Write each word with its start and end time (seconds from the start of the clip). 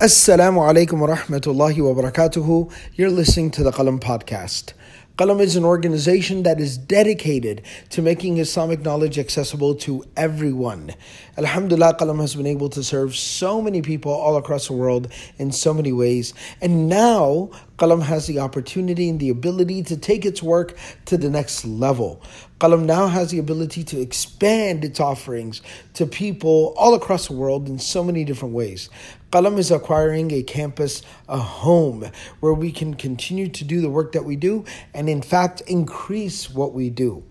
Assalamu 0.00 0.60
alaikum 0.62 1.00
wa 1.00 1.08
rahmatullahi 1.08 1.82
wa 1.82 2.00
barakatuhu. 2.00 2.72
You're 2.94 3.10
listening 3.10 3.50
to 3.50 3.64
the 3.64 3.72
Qalam 3.72 3.98
podcast. 3.98 4.72
Qalam 5.16 5.40
is 5.40 5.56
an 5.56 5.64
organization 5.64 6.44
that 6.44 6.60
is 6.60 6.78
dedicated 6.78 7.62
to 7.90 8.00
making 8.00 8.38
Islamic 8.38 8.82
knowledge 8.82 9.18
accessible 9.18 9.74
to 9.74 10.04
everyone. 10.16 10.94
Alhamdulillah, 11.36 11.96
Qalam 11.96 12.20
has 12.20 12.36
been 12.36 12.46
able 12.46 12.68
to 12.68 12.84
serve 12.84 13.16
so 13.16 13.60
many 13.60 13.82
people 13.82 14.12
all 14.12 14.36
across 14.36 14.68
the 14.68 14.74
world 14.74 15.08
in 15.38 15.50
so 15.50 15.74
many 15.74 15.92
ways. 15.92 16.32
And 16.60 16.88
now, 16.88 17.50
Qalam 17.78 18.02
has 18.02 18.28
the 18.28 18.38
opportunity 18.38 19.08
and 19.08 19.18
the 19.18 19.30
ability 19.30 19.82
to 19.84 19.96
take 19.96 20.24
its 20.24 20.40
work 20.40 20.76
to 21.06 21.16
the 21.16 21.28
next 21.28 21.64
level. 21.64 22.22
Qalam 22.60 22.84
now 22.84 23.08
has 23.08 23.32
the 23.32 23.38
ability 23.38 23.82
to 23.84 24.00
expand 24.00 24.84
its 24.84 25.00
offerings 25.00 25.62
to 25.94 26.06
people 26.06 26.74
all 26.76 26.94
across 26.94 27.26
the 27.26 27.34
world 27.34 27.68
in 27.68 27.80
so 27.80 28.04
many 28.04 28.24
different 28.24 28.54
ways. 28.54 28.88
Qalam 29.30 29.58
is 29.58 29.70
acquiring 29.70 30.30
a 30.30 30.42
campus, 30.42 31.02
a 31.28 31.36
home, 31.36 32.10
where 32.40 32.54
we 32.54 32.72
can 32.72 32.94
continue 32.94 33.48
to 33.48 33.64
do 33.64 33.80
the 33.80 33.90
work 33.90 34.12
that 34.12 34.24
we 34.24 34.36
do 34.36 34.64
and, 34.94 35.08
in 35.08 35.20
fact, 35.20 35.60
increase 35.62 36.48
what 36.48 36.72
we 36.72 36.88
do. 36.88 37.24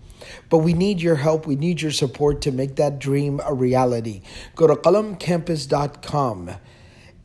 But 0.48 0.58
we 0.58 0.74
need 0.74 1.00
your 1.00 1.16
help, 1.16 1.46
we 1.46 1.56
need 1.56 1.80
your 1.80 1.90
support 1.90 2.40
to 2.42 2.52
make 2.52 2.76
that 2.76 2.98
dream 2.98 3.40
a 3.44 3.54
reality. 3.54 4.22
Go 4.54 4.66
to 4.66 4.74
qalamcampus.com 4.74 6.50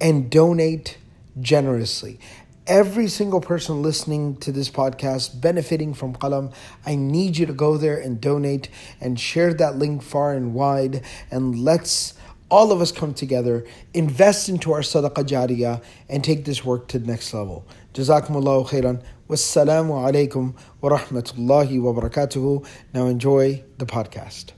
and 0.02 0.30
donate 0.30 0.98
generously. 1.40 2.20
Every 2.66 3.10
single 3.10 3.42
person 3.42 3.82
listening 3.82 4.38
to 4.38 4.52
this 4.52 4.70
podcast 4.70 5.42
benefiting 5.42 5.94
from 5.94 6.16
Qalam, 6.16 6.54
I 6.86 6.96
need 6.96 7.38
you 7.38 7.46
to 7.46 7.54
go 7.54 7.78
there 7.78 8.00
and 8.00 8.22
donate 8.22 8.70
and 9.02 9.20
share 9.20 9.54
that 9.56 9.78
link 9.78 10.02
far 10.02 10.34
and 10.34 10.54
wide 10.54 11.04
and 11.30 11.60
let's 11.60 12.14
all 12.53 12.73
of 12.73 12.81
us 12.81 12.93
come 12.93 13.13
together, 13.15 13.65
invest 13.95 14.49
into 14.49 14.73
our 14.73 14.81
sadaqah 14.81 15.25
jariyah, 15.25 15.83
and 16.09 16.25
take 16.25 16.45
this 16.45 16.65
work 16.65 16.89
to 16.89 16.99
the 16.99 17.07
next 17.07 17.35
level. 17.35 17.67
Jazakumullahu 17.95 18.69
khairan. 18.69 19.03
Wassalamu 19.29 19.93
alaikum 20.07 20.55
wa 20.81 20.91
rahmatullahi 20.91 21.81
wa 21.81 21.93
barakatuhu. 21.93 22.67
Now 22.95 23.07
enjoy 23.07 23.63
the 23.79 23.87
podcast. 23.87 24.53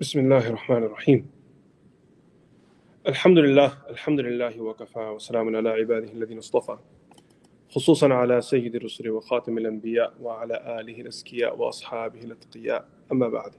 بسم 0.00 0.18
الله 0.18 0.48
الرحمن 0.48 0.82
الرحيم 0.82 1.26
الحمد 3.06 3.38
لله 3.38 3.78
الحمد 3.90 4.20
لله 4.20 4.60
وكفى 4.60 4.98
وسلام 4.98 5.56
على 5.56 5.68
عباده 5.68 6.12
الذين 6.12 6.38
اصطفى 6.38 6.76
خصوصا 7.70 8.14
على 8.14 8.40
سيد 8.40 8.74
الرسل 8.74 9.10
وخاتم 9.10 9.58
الأنبياء 9.58 10.14
وعلى 10.20 10.80
آله 10.80 11.00
الأزكياء 11.00 11.58
وأصحابه 11.58 12.20
الأتقياء 12.20 12.88
أما 13.12 13.28
بعد 13.28 13.52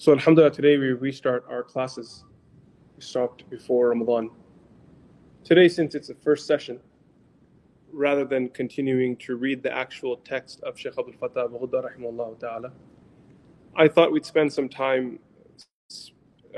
So 0.00 0.12
Alhamdulillah, 0.12 0.52
today 0.52 0.78
we 0.78 0.92
restart 0.92 1.44
our 1.50 1.62
classes. 1.62 2.24
We 2.96 3.02
stopped 3.02 3.44
before 3.50 3.90
Ramadan. 3.90 4.30
Today, 5.44 5.68
since 5.68 5.94
it's 5.94 6.08
the 6.08 6.14
first 6.14 6.46
session, 6.46 6.80
rather 7.92 8.24
than 8.24 8.48
continuing 8.48 9.14
to 9.18 9.36
read 9.36 9.62
the 9.62 9.70
actual 9.70 10.16
text 10.16 10.62
of 10.62 10.78
Shaykh 10.78 10.94
Abdul 10.98 11.16
Fattah 11.20 11.50
rahimahullah 11.50 12.40
ta'ala, 12.40 12.72
I 13.76 13.88
thought 13.88 14.10
we'd 14.10 14.24
spend 14.24 14.50
some 14.50 14.70
time 14.70 15.18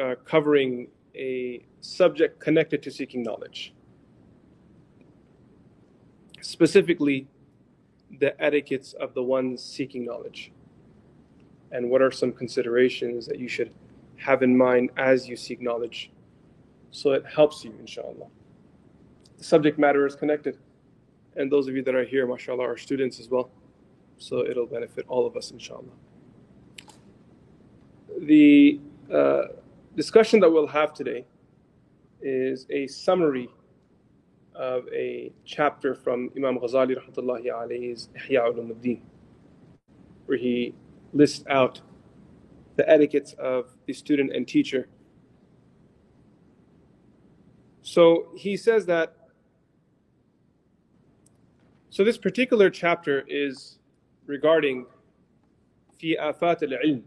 uh, 0.01 0.15
covering 0.25 0.87
a 1.17 1.65
subject 1.81 2.39
connected 2.39 2.81
to 2.85 2.93
seeking 2.93 3.25
knowledge. 3.25 3.75
Specifically, 6.43 7.27
the 8.21 8.41
etiquettes 8.41 8.93
of 8.93 9.15
the 9.15 9.23
ones 9.25 9.65
seeking 9.65 10.05
knowledge 10.05 10.53
and 11.73 11.89
what 11.91 12.03
are 12.03 12.11
some 12.11 12.33
considerations 12.33 13.27
that 13.27 13.39
you 13.39 13.49
should 13.49 13.73
have 14.17 14.43
in 14.43 14.57
mind 14.57 14.91
as 14.97 15.29
you 15.29 15.37
seek 15.37 15.61
knowledge 15.61 16.11
so 16.91 17.13
it 17.13 17.25
helps 17.27 17.65
you 17.65 17.75
inshallah? 17.81 18.29
The 19.39 19.45
subject 19.45 19.79
matter 19.79 20.07
is 20.07 20.15
connected. 20.15 20.59
And 21.35 21.51
those 21.51 21.67
of 21.67 21.75
you 21.75 21.83
that 21.83 21.95
are 21.95 22.05
here 22.05 22.27
mashallah 22.27 22.63
are 22.65 22.77
students 22.77 23.19
as 23.19 23.29
well. 23.29 23.51
So 24.19 24.47
it'll 24.47 24.67
benefit 24.67 25.07
all 25.09 25.27
of 25.27 25.35
us 25.37 25.51
inshallah. 25.51 25.97
The 28.21 28.79
uh, 29.13 29.43
discussion 29.97 30.39
that 30.41 30.51
we'll 30.51 30.67
have 30.67 30.93
today 30.93 31.25
is 32.21 32.67
a 32.71 32.87
summary 32.87 33.49
of 34.55 34.87
a 34.93 35.33
chapter 35.45 35.95
from 35.95 36.31
Imam 36.37 36.59
Ghazali 36.59 36.95
rahmatullahi 36.97 37.47
alayhi's 37.47 38.11
Ihya 38.17 38.53
ulumuddin 38.53 39.01
where 40.27 40.39
he 40.39 40.75
list 41.14 41.46
out 41.50 41.82
the 42.76 42.88
etiquettes 42.90 43.34
of 43.34 43.76
the 43.86 43.94
student 43.94 44.32
and 44.34 44.48
teacher. 44.48 44.88
So 47.82 48.28
he 48.36 48.58
says 48.58 48.86
that. 48.86 49.16
So 51.90 52.04
this 52.04 52.18
particular 52.18 52.70
chapter 52.70 53.24
is 53.28 53.80
regarding 54.26 54.86
في 56.00 56.20
آفات 56.20 56.64
العلم 56.64 57.04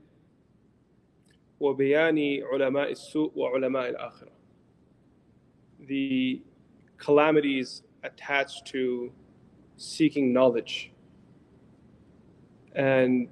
وبيان 1.61 2.43
علماء 2.43 2.91
السوء 2.91 3.33
وعلماء 3.35 3.91
الآخرة. 3.91 4.33
The 5.87 6.43
calamities 6.99 7.83
attached 8.03 8.67
to 8.67 9.13
seeking 9.77 10.33
knowledge 10.33 10.93
and 12.75 13.29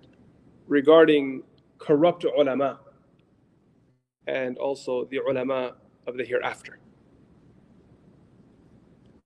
regarding 0.67 1.43
corrupt 1.77 2.25
ulama 2.25 2.79
and 4.27 4.57
also 4.57 5.05
the 5.11 5.17
ulama 5.17 5.75
of 6.07 6.17
the 6.17 6.23
hereafter. 6.23 6.79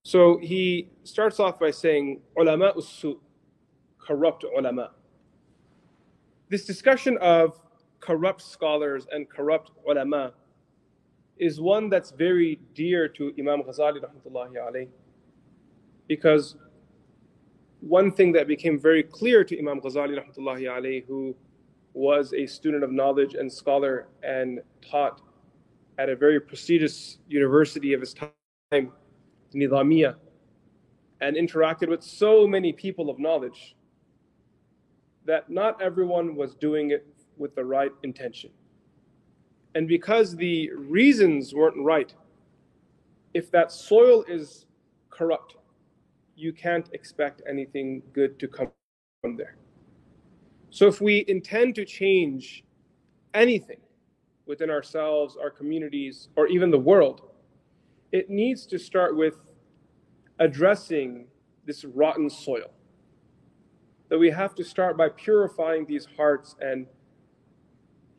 So 0.03 0.38
he 0.38 0.90
starts 1.03 1.40
off 1.40 1.59
by 1.59 1.72
saying 1.72 2.22
ulama 2.38 2.74
usu, 2.75 3.20
corrupt 4.00 4.44
ulama. 4.44 4.92
This 6.50 6.66
discussion 6.66 7.18
of 7.20 7.59
corrupt 8.00 8.42
scholars 8.42 9.06
and 9.12 9.30
corrupt 9.30 9.72
ulama 9.88 10.34
is 11.38 11.59
one 11.62 11.90
that's 11.90 12.12
very 12.12 12.59
dear 12.74 13.08
to 13.09 13.34
Imam 13.38 13.62
Ghazali 13.64 14.00
rahmatullahi 14.02 14.88
because 16.08 16.56
one 17.81 18.11
thing 18.11 18.31
that 18.33 18.47
became 18.47 18.79
very 18.79 19.03
clear 19.03 19.43
to 19.43 19.57
Imam 19.57 19.79
Ghazali 19.79 20.17
rahmatullahi 20.17 20.63
alayhi, 20.63 21.05
who 21.07 21.35
was 21.93 22.33
a 22.33 22.45
student 22.45 22.83
of 22.83 22.91
knowledge 22.91 23.33
and 23.33 23.51
scholar 23.51 24.07
and 24.23 24.59
taught 24.88 25.21
at 25.97 26.09
a 26.09 26.15
very 26.15 26.39
prestigious 26.39 27.17
university 27.27 27.93
of 27.93 28.01
his 28.01 28.13
time, 28.13 28.91
Nizamiya, 29.53 30.15
and 31.21 31.35
interacted 31.35 31.89
with 31.89 32.03
so 32.03 32.47
many 32.47 32.71
people 32.71 33.09
of 33.09 33.17
knowledge 33.19 33.75
that 35.25 35.49
not 35.49 35.81
everyone 35.81 36.35
was 36.35 36.55
doing 36.55 36.91
it 36.91 37.05
with 37.38 37.55
the 37.55 37.65
right 37.65 37.91
intention. 38.03 38.49
And 39.75 39.88
because 39.88 40.35
the 40.35 40.71
reasons 40.73 41.53
weren't 41.53 41.83
right, 41.83 42.13
if 43.33 43.51
that 43.51 43.71
soil 43.71 44.23
is 44.27 44.65
corrupt, 45.09 45.55
you 46.38 46.53
can't 46.53 46.88
expect 46.94 47.42
anything 47.50 48.03
good 48.14 48.40
to 48.40 48.48
come 48.48 48.70
from 49.22 49.36
there. 49.36 49.58
So, 50.70 50.88
if 50.88 51.02
we 51.02 51.25
intend 51.28 51.75
to 51.75 51.86
change 51.86 52.64
anything 53.34 53.80
within 54.46 54.70
ourselves, 54.70 55.36
our 55.42 55.50
communities, 55.50 56.30
or 56.36 56.48
even 56.48 56.70
the 56.70 56.80
world, 56.80 57.22
it 58.12 58.30
needs 58.30 58.66
to 58.68 58.78
start 58.78 59.18
with 59.18 59.40
addressing 60.40 61.25
this 61.66 61.84
rotten 61.84 62.30
soil. 62.30 62.72
That 64.09 64.19
we 64.19 64.30
have 64.30 64.56
to 64.56 64.64
start 64.64 64.96
by 64.98 65.09
purifying 65.09 65.86
these 65.86 66.08
hearts 66.16 66.56
and 66.62 66.86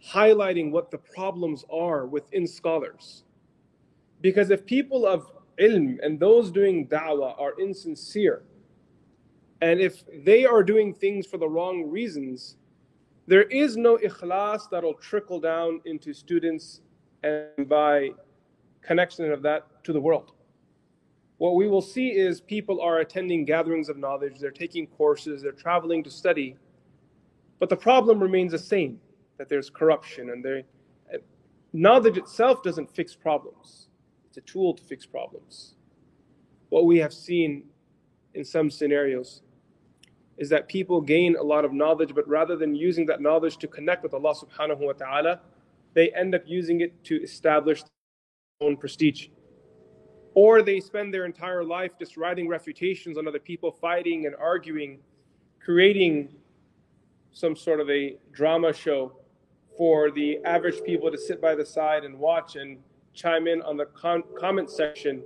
highlighting 0.04 0.70
what 0.70 0.90
the 0.90 0.98
problems 0.98 1.64
are 1.72 2.06
within 2.06 2.46
scholars. 2.46 3.24
Because 4.20 4.50
if 4.50 4.66
people 4.66 5.06
of 5.06 5.30
ilm 5.60 5.98
and 6.02 6.18
those 6.18 6.50
doing 6.50 6.86
da'wah 6.88 7.38
are 7.40 7.58
insincere, 7.60 8.42
and 9.60 9.80
if 9.80 10.04
they 10.24 10.44
are 10.44 10.62
doing 10.62 10.94
things 10.94 11.26
for 11.26 11.38
the 11.38 11.48
wrong 11.48 11.90
reasons, 11.90 12.56
there 13.26 13.42
is 13.42 13.76
no 13.76 13.96
ikhlas 13.98 14.70
that'll 14.70 14.94
trickle 14.94 15.40
down 15.40 15.80
into 15.84 16.14
students 16.14 16.80
and 17.22 17.68
by 17.68 18.10
connection 18.82 19.30
of 19.32 19.42
that 19.42 19.66
to 19.84 19.92
the 19.92 20.00
world. 20.00 20.32
What 21.38 21.54
we 21.54 21.68
will 21.68 21.82
see 21.82 22.08
is 22.10 22.40
people 22.40 22.80
are 22.80 22.98
attending 22.98 23.44
gatherings 23.44 23.88
of 23.88 23.96
knowledge, 23.96 24.38
they're 24.40 24.50
taking 24.50 24.86
courses, 24.86 25.42
they're 25.42 25.52
traveling 25.52 26.02
to 26.04 26.10
study, 26.10 26.56
but 27.58 27.68
the 27.68 27.76
problem 27.76 28.20
remains 28.20 28.52
the 28.52 28.58
same 28.58 29.00
that 29.36 29.48
there's 29.48 29.70
corruption 29.70 30.30
and 30.30 30.64
knowledge 31.72 32.16
itself 32.16 32.62
doesn't 32.62 32.90
fix 32.90 33.14
problems 33.14 33.87
a 34.38 34.40
tool 34.42 34.72
to 34.74 34.82
fix 34.82 35.04
problems. 35.04 35.74
What 36.70 36.86
we 36.86 36.98
have 36.98 37.12
seen 37.12 37.64
in 38.34 38.44
some 38.44 38.70
scenarios 38.70 39.42
is 40.38 40.48
that 40.50 40.68
people 40.68 41.00
gain 41.00 41.36
a 41.36 41.42
lot 41.42 41.64
of 41.64 41.72
knowledge, 41.72 42.14
but 42.14 42.26
rather 42.28 42.56
than 42.56 42.74
using 42.74 43.04
that 43.06 43.20
knowledge 43.20 43.58
to 43.58 43.68
connect 43.68 44.02
with 44.02 44.14
Allah 44.14 44.34
subhanahu 44.34 44.78
wa 44.78 44.92
ta'ala, 44.92 45.40
they 45.94 46.10
end 46.10 46.34
up 46.34 46.42
using 46.46 46.80
it 46.80 47.04
to 47.04 47.20
establish 47.22 47.82
their 47.82 48.68
own 48.68 48.76
prestige. 48.76 49.28
Or 50.34 50.62
they 50.62 50.78
spend 50.78 51.12
their 51.12 51.24
entire 51.24 51.64
life 51.64 51.92
just 51.98 52.16
writing 52.16 52.46
refutations 52.46 53.18
on 53.18 53.26
other 53.26 53.40
people, 53.40 53.72
fighting 53.72 54.26
and 54.26 54.36
arguing, 54.36 55.00
creating 55.64 56.28
some 57.32 57.56
sort 57.56 57.80
of 57.80 57.90
a 57.90 58.16
drama 58.32 58.72
show 58.72 59.16
for 59.76 60.10
the 60.12 60.38
average 60.44 60.82
people 60.84 61.10
to 61.10 61.18
sit 61.18 61.40
by 61.40 61.54
the 61.54 61.64
side 61.66 62.04
and 62.04 62.16
watch 62.16 62.54
and 62.56 62.78
chime 63.18 63.48
in 63.48 63.60
on 63.62 63.76
the 63.76 63.86
com- 63.86 64.24
comment 64.38 64.70
section. 64.70 65.22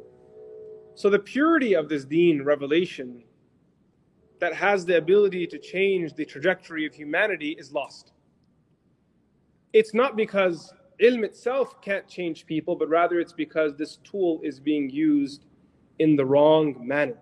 So, 0.95 1.11
the 1.11 1.19
purity 1.19 1.75
of 1.75 1.89
this 1.89 2.05
deen 2.05 2.43
revelation 2.43 3.23
that 4.41 4.55
has 4.55 4.85
the 4.85 4.97
ability 4.97 5.47
to 5.47 5.59
change 5.59 6.15
the 6.15 6.25
trajectory 6.25 6.85
of 6.87 6.95
humanity 6.95 7.55
is 7.59 7.73
lost. 7.73 8.13
It's 9.73 9.95
not 9.95 10.17
because 10.17 10.73
ilm 11.01 11.25
itself 11.25 11.81
can't 11.81 12.09
change 12.09 12.47
people, 12.47 12.75
but 12.77 12.89
rather 12.89 13.21
it's 13.21 13.33
because 13.33 13.77
this 13.77 13.99
tool 14.05 14.41
is 14.43 14.59
being 14.59 14.91
used 14.91 15.45
in 15.99 16.17
the 16.17 16.25
wrong 16.25 16.77
manner. 16.87 17.19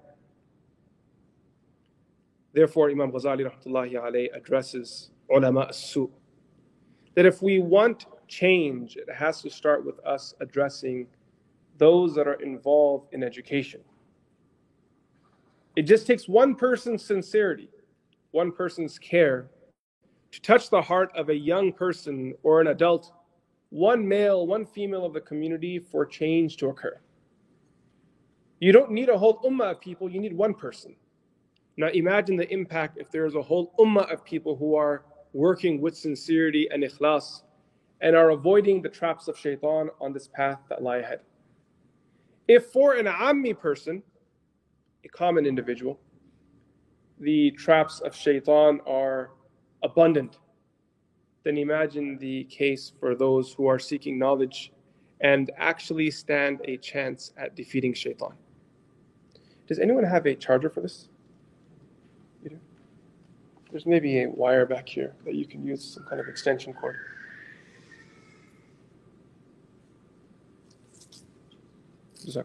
Therefore, 2.52 2.90
Imam 2.90 3.12
Ghazali 3.12 3.49
rahmatullahi 3.49 4.34
addresses 4.34 5.11
ulama 5.31 5.66
as-su. 5.69 6.11
That 7.14 7.26
if 7.26 7.43
we 7.43 7.61
want 7.61 8.06
change, 8.30 8.96
it 8.96 9.12
has 9.12 9.42
to 9.42 9.50
start 9.50 9.84
with 9.84 9.98
us 10.06 10.34
addressing 10.40 11.06
those 11.76 12.14
that 12.14 12.26
are 12.26 12.40
involved 12.40 13.12
in 13.12 13.22
education. 13.22 13.80
It 15.76 15.82
just 15.82 16.06
takes 16.06 16.28
one 16.28 16.54
person's 16.54 17.04
sincerity, 17.04 17.68
one 18.30 18.52
person's 18.52 18.98
care 18.98 19.50
to 20.30 20.40
touch 20.42 20.70
the 20.70 20.80
heart 20.80 21.10
of 21.16 21.28
a 21.28 21.34
young 21.34 21.72
person 21.72 22.34
or 22.42 22.60
an 22.60 22.68
adult, 22.68 23.12
one 23.70 24.06
male, 24.06 24.46
one 24.46 24.64
female 24.64 25.04
of 25.04 25.12
the 25.12 25.20
community 25.20 25.78
for 25.78 26.06
change 26.06 26.56
to 26.58 26.68
occur. 26.68 27.00
You 28.60 28.72
don't 28.72 28.92
need 28.92 29.08
a 29.08 29.18
whole 29.18 29.40
ummah 29.42 29.72
of 29.72 29.80
people, 29.80 30.08
you 30.08 30.20
need 30.20 30.34
one 30.34 30.54
person. 30.54 30.94
Now 31.76 31.88
imagine 31.88 32.36
the 32.36 32.52
impact 32.52 32.98
if 32.98 33.10
there 33.10 33.26
is 33.26 33.34
a 33.34 33.42
whole 33.42 33.72
ummah 33.78 34.12
of 34.12 34.24
people 34.24 34.54
who 34.54 34.76
are 34.76 35.04
working 35.32 35.80
with 35.80 35.96
sincerity 35.96 36.68
and 36.70 36.82
ikhlas 36.82 37.42
and 38.00 38.17
are 38.17 38.31
avoiding 38.31 38.82
the 38.82 38.88
traps 38.88 39.29
of 39.29 39.38
shaitan 39.38 39.91
on 40.00 40.12
this 40.12 40.29
path 40.29 40.61
that 40.69 40.82
lie 40.82 40.99
ahead. 40.99 41.20
If 42.49 42.67
for 42.67 42.94
an 42.94 43.06
ammi 43.06 43.58
person, 43.58 44.02
a 45.05 45.08
common 45.08 45.47
individual, 45.47 46.00
the 47.19 47.50
traps 47.52 48.00
of 48.00 48.14
shaitan 48.14 48.81
are 48.87 49.31
abundant, 49.82 50.38
then 51.44 51.58
imagine 51.58 52.19
the 52.19 52.44
case 52.44 52.93
for 52.99 53.14
those 53.14 53.52
who 53.52 53.67
are 53.67 53.79
seeking 53.79 54.19
knowledge 54.19 54.73
and 55.20 55.50
actually 55.58 56.11
stand 56.11 56.61
a 56.64 56.76
chance 56.79 57.32
at 57.37 57.55
defeating 57.55 57.93
shaitan. 57.93 58.32
Does 59.67 59.79
anyone 59.79 60.05
have 60.05 60.26
a 60.26 60.35
charger 60.35 60.70
for 60.70 60.81
this? 60.81 61.08
There's 63.70 63.87
maybe 63.87 64.23
a 64.23 64.29
wire 64.29 64.67
back 64.67 64.88
here 64.88 65.14
that 65.25 65.35
you 65.37 65.47
can 65.47 65.64
use 65.64 65.94
some 65.94 66.05
kind 66.05 66.20
of 66.20 66.26
extension 66.26 66.73
cord. 66.73 66.97
I'm 72.36 72.44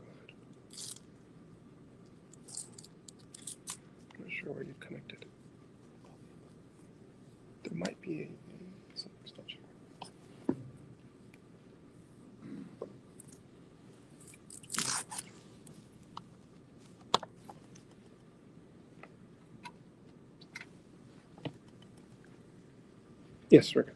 not 4.20 4.32
sure 4.32 4.52
where 4.54 4.64
you 4.64 4.76
connected. 4.80 5.26
There 7.64 7.78
might 7.78 8.02
be 8.02 8.22
a. 8.24 8.30
Yes, 23.50 23.76
Rick. 23.76 23.88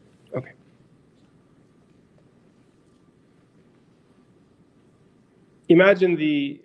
Imagine 5.70 6.16
the 6.16 6.60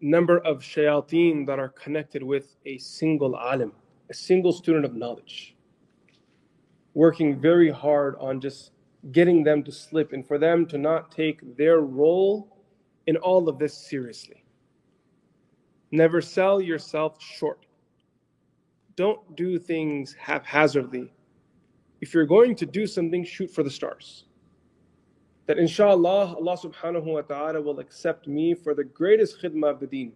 number 0.00 0.38
of 0.38 0.60
shayateen 0.60 1.44
that 1.44 1.58
are 1.58 1.70
connected 1.70 2.22
with 2.22 2.54
a 2.66 2.78
single 2.78 3.34
alim, 3.34 3.72
a 4.10 4.14
single 4.14 4.52
student 4.52 4.84
of 4.84 4.94
knowledge, 4.94 5.56
working 6.94 7.40
very 7.40 7.68
hard 7.68 8.14
on 8.20 8.40
just 8.40 8.70
getting 9.10 9.42
them 9.42 9.64
to 9.64 9.72
slip 9.72 10.12
and 10.12 10.24
for 10.24 10.38
them 10.38 10.66
to 10.66 10.78
not 10.78 11.10
take 11.10 11.56
their 11.56 11.80
role 11.80 12.56
in 13.08 13.16
all 13.16 13.48
of 13.48 13.58
this 13.58 13.76
seriously. 13.76 14.44
Never 15.90 16.20
sell 16.20 16.60
yourself 16.60 17.20
short. 17.20 17.66
Don't 18.94 19.34
do 19.34 19.58
things 19.58 20.14
haphazardly. 20.16 21.12
If 22.00 22.14
you're 22.14 22.24
going 22.24 22.54
to 22.54 22.66
do 22.66 22.86
something, 22.86 23.24
shoot 23.24 23.50
for 23.50 23.64
the 23.64 23.70
stars 23.70 24.26
that 25.46 25.58
inshallah 25.58 26.34
Allah 26.36 26.56
subhanahu 26.56 27.04
wa 27.04 27.20
ta'ala 27.20 27.60
will 27.60 27.80
accept 27.80 28.26
me 28.26 28.54
for 28.54 28.74
the 28.74 28.84
greatest 28.84 29.40
khidmah 29.42 29.70
of 29.70 29.80
the 29.80 29.86
deen, 29.86 30.12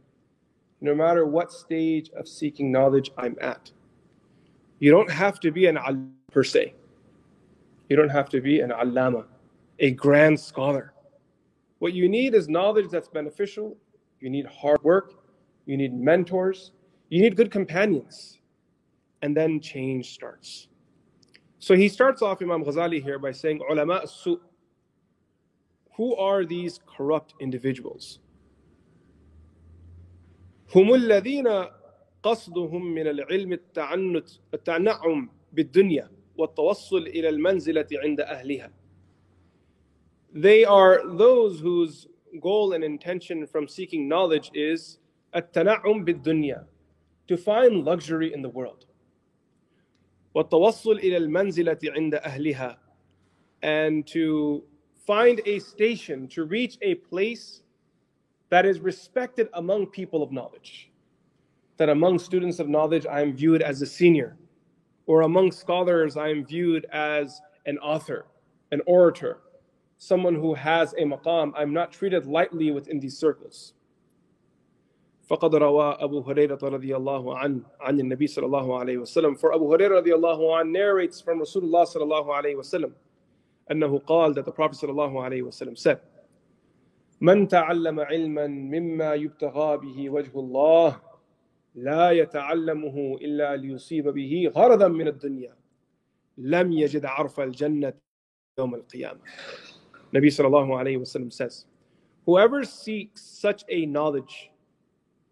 no 0.81 0.95
matter 0.95 1.27
what 1.27 1.53
stage 1.53 2.11
of 2.11 2.27
seeking 2.27 2.73
knowledge 2.73 3.11
I'm 3.19 3.37
at. 3.41 3.71
You 4.79 4.91
don't 4.91 5.11
have 5.11 5.41
to 5.41 5.51
be 5.51 5.67
an 5.67 5.77
alim 5.77 6.15
per 6.33 6.45
se. 6.45 6.75
You 7.89 7.97
don't 7.97 8.11
have 8.11 8.29
to 8.31 8.41
be 8.41 8.61
an 8.61 8.71
allama, 8.71 9.25
a 9.79 9.91
grand 9.91 10.39
scholar. 10.39 10.93
What 11.79 11.95
you 11.95 12.09
need 12.09 12.35
is 12.35 12.49
knowledge 12.49 12.89
that's 12.91 13.09
beneficial. 13.09 13.77
You 14.21 14.31
need 14.31 14.47
hard 14.47 14.83
work. 14.83 15.15
You 15.67 15.77
need 15.77 15.95
mentors. 15.95 16.73
You 17.09 17.23
need 17.23 17.37
good 17.37 17.51
companions. 17.51 18.39
And 19.23 19.37
then 19.37 19.61
change 19.61 20.13
starts. 20.13 20.69
So 21.59 21.75
he 21.75 21.89
starts 21.89 22.23
off 22.23 22.41
Imam 22.43 22.65
Ghazali 22.65 23.03
here 23.03 23.19
by 23.19 23.33
saying, 23.33 23.61
ulama 23.69 24.07
su 24.07 24.41
who 25.98 26.16
are 26.16 26.46
these 26.46 26.80
corrupt 26.86 27.34
individuals? 27.40 28.20
هم 30.76 30.94
الذين 30.94 31.48
قصدهم 32.24 32.94
من 32.94 33.08
العلم 33.08 33.54
التعنت 33.54 34.30
التنعم 34.54 35.30
بالدنيا 35.54 36.10
والتوصل 36.38 37.08
إلى 37.08 37.30
المنزلة 37.30 37.88
عند 37.94 38.22
أهلها. 38.22 38.72
They 40.34 40.66
are 40.66 41.02
those 41.06 41.60
whose 41.60 42.08
goal 42.42 42.74
and 42.74 42.84
intention 42.84 43.46
from 43.46 43.68
seeking 43.68 44.08
knowledge 44.08 44.50
is 44.56 44.98
التنعم 45.36 46.06
بالدنيا, 46.06 46.66
to 47.28 47.38
find 47.38 47.84
luxury 47.86 48.34
in 48.34 48.42
the 48.42 48.50
world. 48.50 48.86
والتوصل 50.36 50.98
إلى 51.00 51.18
المنزلة 51.18 51.80
عند 51.84 52.16
أهلها, 52.16 52.78
and 53.62 54.08
to 54.08 54.64
find 55.08 55.42
a 55.46 55.60
station 55.60 56.28
to 56.30 56.46
reach 56.46 56.78
a 56.82 56.96
place 56.96 57.62
that 58.50 58.66
is 58.66 58.80
respected 58.80 59.50
among 59.54 59.88
people 59.88 60.24
of 60.24 60.32
knowledge. 60.32 60.92
That 61.78 61.90
among 61.90 62.20
students 62.20 62.60
of 62.60 62.70
knowledge, 62.70 63.06
I 63.06 63.22
am 63.22 63.36
viewed 63.36 63.62
as 63.62 63.82
a 63.82 63.86
senior, 63.86 64.38
or 65.08 65.22
among 65.22 65.52
scholars, 65.52 66.18
I 66.18 66.30
am 66.30 66.46
viewed 66.46 66.86
as 66.92 67.42
an 67.66 67.78
author, 67.80 68.28
an 68.72 68.82
orator, 68.86 69.40
someone 69.98 70.36
who 70.36 70.54
has 70.54 70.94
a 70.94 71.04
maqam. 71.04 71.52
I'm 71.56 71.74
not 71.74 71.92
treated 71.92 72.26
lightly 72.26 72.72
within 72.72 73.00
these 73.00 73.18
circles. 73.18 73.74
فقد 75.30 75.56
روى 75.56 75.98
أبو 76.00 76.20
هريرة 76.20 76.60
رضي 76.64 76.96
الله 76.96 77.38
عنه 77.38 77.62
عن 77.80 78.00
النبي 78.00 78.28
صلى 78.28 78.46
الله 78.46 78.80
عليه 78.80 78.98
وسلم 78.98 79.40
for 79.40 79.54
Abu 79.56 79.66
Hurairah 79.66 80.04
رضي 80.04 80.14
الله 80.16 80.56
عنه 80.58 80.72
narrates 80.72 81.22
from 81.22 81.40
Rasulullah 81.40 81.86
صلى 81.86 82.04
الله 82.04 82.36
عليه 82.36 82.56
وسلم 82.58 82.94
أنه 83.71 83.99
قال 83.99 84.35
that 84.35 84.45
the 84.45 84.53
Prophet 84.53 84.75
صلى 84.77 84.91
الله 84.91 85.23
عليه 85.23 85.43
وسلم 85.43 85.77
said 85.77 85.99
من 87.21 87.49
تعلم 87.49 88.01
علما 88.01 88.47
مما 88.47 89.15
يبتغى 89.15 89.77
به 89.77 90.11
وجه 90.11 90.39
الله 90.39 91.01
لا 91.75 92.11
يتعلمه 92.11 93.19
إلا 93.21 93.57
ليصيب 93.57 94.09
به 94.09 94.53
غرضا 94.55 94.89
من 94.89 95.09
الدنيا 95.09 95.57
لم 96.39 96.73
يجد 96.73 97.05
عرف 97.05 97.41
الجنة 97.41 97.93
يوم 98.59 98.75
القيامة 98.75 99.21
Nabi 100.13 100.29
sallallahu 100.29 100.71
alayhi 100.71 100.99
wasallam 100.99 101.31
says, 101.31 101.67
Whoever 102.25 102.65
seeks 102.65 103.21
such 103.21 103.65
a 103.69 103.85
knowledge, 103.85 104.51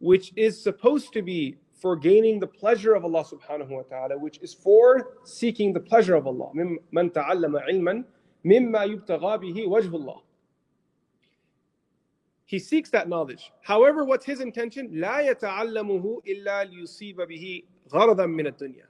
which 0.00 0.33
is 0.37 0.62
supposed 0.62 1.14
to 1.14 1.23
be 1.23 1.57
for 1.81 1.97
gaining 1.97 2.40
the 2.40 2.47
pleasure 2.47 2.95
of 2.95 3.05
Allah 3.05 3.25
subhanahu 3.25 3.69
wa 3.69 3.83
ta'ala, 3.83 4.19
which 4.19 4.38
is 4.43 4.52
for 4.52 5.14
seeking 5.25 5.73
the 5.73 5.81
pleasure 5.81 6.14
of 6.14 6.26
Allah. 6.26 6.50
من 6.55 7.12
تعلم 7.12 7.57
علما 7.57 8.05
مما 8.44 8.84
يبتغى 8.84 9.38
به 9.38 9.68
وجه 9.68 9.96
الله. 9.96 10.22
He 12.46 12.60
seeks 12.60 12.89
that 12.89 13.08
knowledge. 13.08 13.51
However, 13.62 14.03
what's 14.03 14.25
his 14.25 14.41
intention? 14.41 14.89
لا 14.89 15.22
يتعلمه 15.22 16.22
إلا 16.27 16.63
ليصيب 16.63 17.22
به 17.27 17.63
غرضا 17.89 18.25
من 18.25 18.48
الدنيا. 18.48 18.88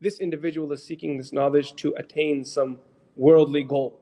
This 0.00 0.20
individual 0.20 0.70
is 0.72 0.82
seeking 0.82 1.16
this 1.16 1.32
knowledge 1.32 1.74
to 1.76 1.94
attain 1.96 2.44
some 2.44 2.78
worldly 3.16 3.64
goal. 3.64 4.00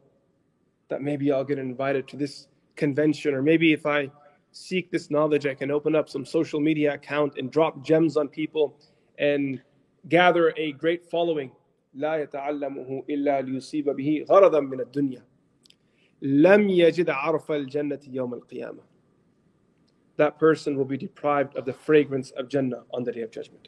That 0.89 1.01
maybe 1.01 1.33
I'll 1.33 1.45
get 1.45 1.59
invited 1.59 2.09
to 2.09 2.17
this 2.17 2.49
convention, 2.77 3.35
or 3.35 3.43
maybe 3.43 3.73
if 3.73 3.87
I 3.87 4.11
seek 4.51 4.91
this 4.91 5.11
knowledge, 5.11 5.47
I 5.47 5.55
can 5.55 5.71
open 5.71 5.95
up 5.95 6.09
some 6.09 6.27
social 6.27 6.61
media 6.61 6.95
account 6.95 7.39
and 7.39 7.51
drop 7.51 7.83
gems 7.83 8.17
on 8.17 8.29
people 8.29 8.77
and 9.19 9.63
gather 10.09 10.53
a 10.57 10.73
great 10.73 11.07
following. 11.11 11.53
لا 11.98 12.16
يتعلمه 12.16 13.04
إلا 13.10 13.42
ليصيب 13.42 13.90
به 13.90 14.26
غرضا 14.30 14.60
من 14.60 14.82
الدنيا 14.82 15.24
لم 16.22 16.70
يجد 16.70 17.10
عرف 17.10 17.52
الجنة 17.52 18.00
يوم 18.08 18.34
القيامة 18.34 18.84
That 20.18 20.40
person 20.40 20.76
will 20.78 20.86
be 20.86 20.98
deprived 20.98 21.56
of 21.56 21.66
the 21.66 21.74
fragrance 21.74 22.32
of 22.32 22.50
Jannah 22.50 22.84
on 22.92 23.04
the 23.04 23.12
day 23.12 23.22
of 23.22 23.30
judgment. 23.30 23.68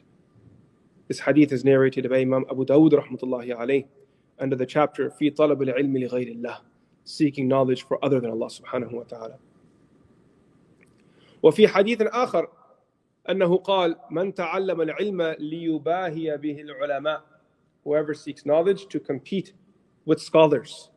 This 1.06 1.20
hadith 1.20 1.52
is 1.52 1.64
narrated 1.64 2.10
by 2.10 2.18
Imam 2.18 2.44
Abu 2.50 2.64
Dawud 2.64 2.90
rahmatullahi 2.90 3.56
alayh 3.56 3.86
under 4.38 4.56
the 4.56 4.66
chapter 4.66 5.10
في 5.10 5.30
طلب 5.30 5.62
العلم 5.62 5.96
لغير 5.96 6.28
الله 6.28 6.58
seeking 7.04 7.48
knowledge 7.48 7.82
for 7.82 8.04
other 8.04 8.20
than 8.20 8.30
Allah 8.30 8.46
subhanahu 8.46 8.92
wa 8.92 9.02
ta'ala. 9.04 9.38
وفي 11.42 11.68
حديث 11.68 12.02
آخر 12.02 12.48
أنه 13.30 13.56
قال 13.56 13.96
من 14.10 14.34
تعلم 14.34 14.80
العلم 14.80 15.22
ليباهي 15.22 16.36
به 16.36 16.60
العلماء 16.60 17.29
whoever 17.83 18.13
seeks 18.13 18.45
knowledge 18.45 18.87
to 18.87 18.99
compete 18.99 19.53
with 20.05 20.21
scholars 20.21 20.89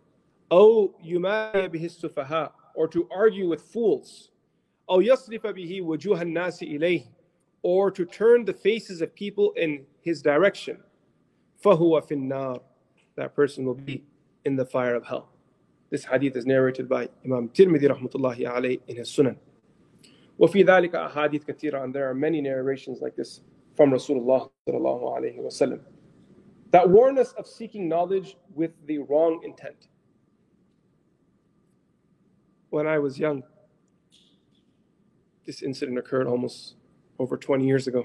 أو 0.52 0.94
يماهي 1.04 1.68
به 1.68 1.84
السفهاء 1.84 2.52
or 2.74 2.88
to 2.88 3.06
argue 3.10 3.48
with 3.48 3.60
fools 3.60 4.30
أو 4.90 5.00
يصرف 5.00 5.46
به 5.46 5.82
وجوه 5.82 6.22
الناس 6.22 6.62
إليه 6.62 7.02
or 7.62 7.90
to 7.90 8.04
turn 8.04 8.44
the 8.44 8.52
faces 8.52 9.02
of 9.02 9.14
people 9.14 9.52
in 9.56 9.84
his 10.00 10.22
direction 10.22 10.78
فهو 11.58 12.00
في 12.00 12.14
النار 12.14 12.60
that 13.16 13.34
person 13.34 13.64
will 13.64 13.74
be 13.74 14.04
in 14.44 14.56
the 14.56 14.64
fire 14.64 14.94
of 14.94 15.04
hell 15.04 15.28
this 15.90 16.04
hadith 16.04 16.36
is 16.36 16.46
narrated 16.46 16.88
by 16.88 17.08
Imam 17.24 17.48
Tirmidhi 17.48 17.88
rahmatullahi 17.88 18.46
alayhi 18.46 18.80
in 18.88 18.96
his 18.96 19.08
Sunan 19.10 19.36
وفي 20.38 20.62
ذلك 20.62 20.94
أحاديث 20.94 21.44
كثيرة 21.44 21.84
and 21.84 21.94
there 21.94 22.08
are 22.08 22.14
many 22.14 22.40
narrations 22.40 23.00
like 23.00 23.16
this 23.16 23.40
from 23.76 23.90
Rasulullah 23.90 24.48
sallallahu 24.68 25.18
alayhi 25.18 25.40
wasallam 25.40 25.80
that 26.73 26.89
warn 26.89 27.19
us 27.19 27.33
of 27.33 27.45
seeking 27.45 27.87
knowledge 27.87 28.35
with 28.55 28.71
the 28.87 28.97
wrong 28.97 29.39
intent. 29.45 29.89
When 32.71 32.87
I 32.87 32.97
was 32.97 33.19
young, 33.19 33.43
this 35.45 35.61
incident 35.61 35.99
occurred 35.99 36.25
almost 36.25 36.73
over 37.19 37.37
20 37.37 37.63
years 37.63 37.85
ago. 37.85 38.03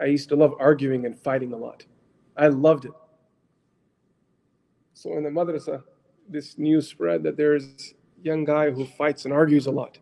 I 0.00 0.04
used 0.04 0.28
to 0.28 0.36
love 0.36 0.54
arguing 0.60 1.06
and 1.06 1.18
fighting 1.18 1.52
a 1.52 1.56
lot. 1.56 1.84
I 2.36 2.46
loved 2.46 2.84
it. 2.84 2.92
So 4.94 5.16
in 5.16 5.24
the 5.24 5.30
madrasa, 5.30 5.82
this 6.28 6.56
news 6.56 6.86
spread 6.86 7.24
that 7.24 7.36
there's 7.36 7.94
young 8.22 8.44
guy 8.44 8.70
who 8.70 8.86
fights 8.86 9.24
and 9.24 9.34
argues 9.34 9.66
a 9.66 9.72
lot. 9.72 9.98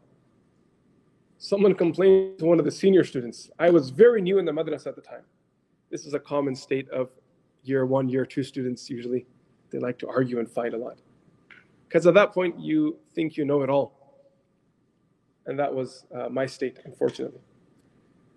Someone 1.38 1.74
complained 1.74 2.40
to 2.40 2.44
one 2.44 2.58
of 2.58 2.66
the 2.66 2.70
senior 2.70 3.04
students. 3.04 3.50
I 3.58 3.70
was 3.70 3.88
very 3.88 4.20
new 4.20 4.38
in 4.38 4.44
the 4.44 4.52
madrasa 4.52 4.88
at 4.88 4.96
the 4.96 5.02
time. 5.02 5.22
This 5.90 6.06
is 6.06 6.14
a 6.14 6.18
common 6.18 6.54
state 6.54 6.88
of 6.90 7.10
year 7.62 7.86
one, 7.86 8.08
year 8.08 8.26
two 8.26 8.42
students 8.42 8.88
usually. 8.90 9.26
They 9.70 9.78
like 9.78 9.98
to 9.98 10.08
argue 10.08 10.38
and 10.38 10.50
fight 10.50 10.74
a 10.74 10.76
lot. 10.76 10.98
Because 11.88 12.06
at 12.06 12.14
that 12.14 12.32
point, 12.32 12.58
you 12.58 12.98
think 13.14 13.36
you 13.36 13.44
know 13.44 13.62
it 13.62 13.70
all. 13.70 13.92
And 15.46 15.58
that 15.58 15.72
was 15.72 16.06
uh, 16.14 16.28
my 16.28 16.46
state, 16.46 16.78
unfortunately. 16.84 17.40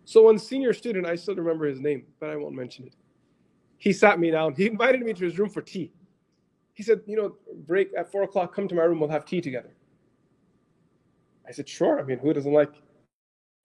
So, 0.05 0.23
one 0.23 0.37
senior 0.37 0.73
student, 0.73 1.05
I 1.05 1.15
still 1.15 1.35
remember 1.35 1.65
his 1.65 1.79
name, 1.79 2.05
but 2.19 2.29
I 2.29 2.35
won't 2.35 2.55
mention 2.55 2.85
it. 2.85 2.95
He 3.77 3.93
sat 3.93 4.19
me 4.19 4.31
down. 4.31 4.53
He 4.53 4.67
invited 4.67 5.01
me 5.01 5.13
to 5.13 5.25
his 5.25 5.39
room 5.39 5.49
for 5.49 5.61
tea 5.61 5.91
he 6.79 6.83
said, 6.83 7.01
you 7.05 7.17
know, 7.17 7.35
break 7.67 7.89
at 7.97 8.09
four 8.09 8.23
o'clock, 8.23 8.55
come 8.55 8.65
to 8.65 8.73
my 8.73 8.83
room, 8.83 9.01
we'll 9.01 9.09
have 9.09 9.25
tea 9.25 9.41
together. 9.41 9.75
I 11.45 11.51
said, 11.51 11.67
sure. 11.67 11.99
I 11.99 12.03
mean, 12.03 12.19
who 12.19 12.31
doesn't 12.31 12.53
like 12.53 12.71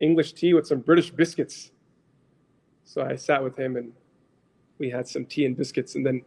English 0.00 0.33
tea 0.33 0.53
with 0.53 0.67
some 0.67 0.81
British 0.81 1.12
biscuits? 1.12 1.71
So 2.85 3.03
I 3.03 3.17
sat 3.17 3.43
with 3.43 3.59
him 3.59 3.76
and 3.76 3.93
we 4.79 4.91
had 4.91 5.09
some 5.09 5.25
tea 5.25 5.47
and 5.47 5.57
biscuits. 5.57 5.95
And 5.95 6.05
then 6.05 6.23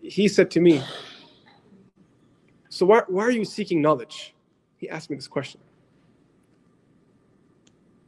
he 0.00 0.28
said 0.28 0.50
to 0.52 0.60
me, 0.60 0.82
So 2.68 2.86
why, 2.86 3.02
why 3.08 3.24
are 3.24 3.30
you 3.30 3.44
seeking 3.44 3.82
knowledge? 3.82 4.34
He 4.76 4.88
asked 4.88 5.10
me 5.10 5.16
this 5.16 5.28
question. 5.28 5.60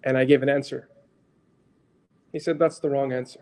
And 0.04 0.16
I 0.16 0.24
gave 0.24 0.42
an 0.42 0.48
answer. 0.48 0.88
He 2.32 2.38
said, 2.38 2.58
That's 2.58 2.78
the 2.78 2.90
wrong 2.90 3.12
answer. 3.12 3.40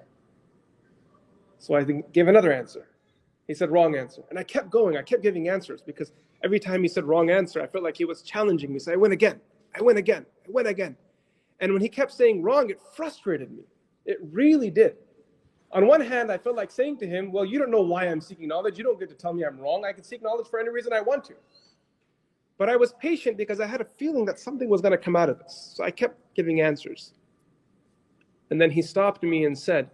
So 1.58 1.74
I 1.74 1.82
gave 1.82 2.28
another 2.28 2.52
answer. 2.52 2.86
He 3.46 3.54
said, 3.54 3.70
wrong 3.70 3.96
answer. 3.96 4.22
And 4.30 4.38
I 4.38 4.42
kept 4.42 4.70
going. 4.70 4.96
I 4.96 5.02
kept 5.02 5.22
giving 5.22 5.48
answers 5.48 5.82
because 5.82 6.12
every 6.42 6.60
time 6.60 6.82
he 6.82 6.88
said 6.88 7.04
wrong 7.04 7.30
answer, 7.30 7.62
I 7.62 7.66
felt 7.66 7.84
like 7.84 7.96
he 7.96 8.04
was 8.04 8.22
challenging 8.22 8.72
me. 8.72 8.78
So 8.78 8.92
I 8.92 8.96
went 8.96 9.12
again. 9.12 9.40
I 9.74 9.82
went 9.82 9.98
again. 9.98 10.26
I 10.46 10.50
went 10.50 10.68
again. 10.68 10.96
And 11.60 11.72
when 11.72 11.82
he 11.82 11.88
kept 11.88 12.12
saying 12.12 12.42
wrong, 12.42 12.70
it 12.70 12.80
frustrated 12.94 13.50
me. 13.50 13.64
It 14.04 14.18
really 14.32 14.70
did. 14.70 14.96
On 15.72 15.86
one 15.86 16.00
hand, 16.00 16.30
I 16.30 16.38
felt 16.38 16.56
like 16.56 16.70
saying 16.70 16.98
to 16.98 17.06
him, 17.06 17.32
Well, 17.32 17.44
you 17.44 17.58
don't 17.58 17.70
know 17.70 17.80
why 17.80 18.06
I'm 18.06 18.20
seeking 18.20 18.48
knowledge. 18.48 18.78
You 18.78 18.84
don't 18.84 18.98
get 18.98 19.08
to 19.08 19.14
tell 19.14 19.32
me 19.32 19.44
I'm 19.44 19.58
wrong. 19.58 19.84
I 19.84 19.92
can 19.92 20.04
seek 20.04 20.22
knowledge 20.22 20.48
for 20.48 20.60
any 20.60 20.68
reason 20.68 20.92
I 20.92 21.00
want 21.00 21.24
to. 21.24 21.34
But 22.58 22.68
I 22.68 22.76
was 22.76 22.92
patient 23.00 23.36
because 23.36 23.58
I 23.60 23.66
had 23.66 23.80
a 23.80 23.84
feeling 23.84 24.24
that 24.26 24.38
something 24.38 24.68
was 24.68 24.80
going 24.80 24.92
to 24.92 24.98
come 24.98 25.16
out 25.16 25.28
of 25.28 25.38
this. 25.38 25.72
So 25.76 25.82
I 25.82 25.90
kept 25.90 26.18
giving 26.34 26.60
answers. 26.60 27.12
And 28.50 28.60
then 28.60 28.70
he 28.70 28.82
stopped 28.82 29.22
me 29.24 29.44
and 29.44 29.58
said, 29.58 29.90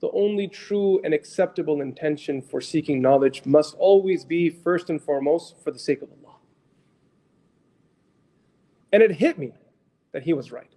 the 0.00 0.10
only 0.12 0.48
true 0.48 1.00
and 1.04 1.12
acceptable 1.12 1.82
intention 1.82 2.40
for 2.40 2.60
seeking 2.60 3.02
knowledge 3.02 3.44
must 3.44 3.74
always 3.78 4.24
be, 4.24 4.48
first 4.48 4.88
and 4.88 5.00
foremost, 5.00 5.56
for 5.62 5.70
the 5.70 5.78
sake 5.78 6.00
of 6.00 6.08
Allah. 6.10 6.36
And 8.92 9.02
it 9.02 9.12
hit 9.12 9.38
me 9.38 9.52
that 10.12 10.22
he 10.22 10.32
was 10.32 10.52
right. 10.52 10.74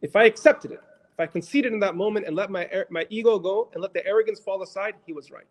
If 0.00 0.16
I 0.16 0.24
accepted 0.24 0.72
it, 0.72 0.80
if 1.12 1.20
I 1.20 1.26
conceded 1.26 1.72
in 1.72 1.80
that 1.80 1.94
moment 1.94 2.26
and 2.26 2.34
let 2.34 2.50
my, 2.50 2.64
er, 2.66 2.86
my 2.90 3.06
ego 3.10 3.38
go 3.38 3.70
and 3.72 3.82
let 3.82 3.92
the 3.92 4.04
arrogance 4.06 4.40
fall 4.40 4.62
aside, 4.62 4.94
he 5.06 5.12
was 5.12 5.30
right. 5.30 5.46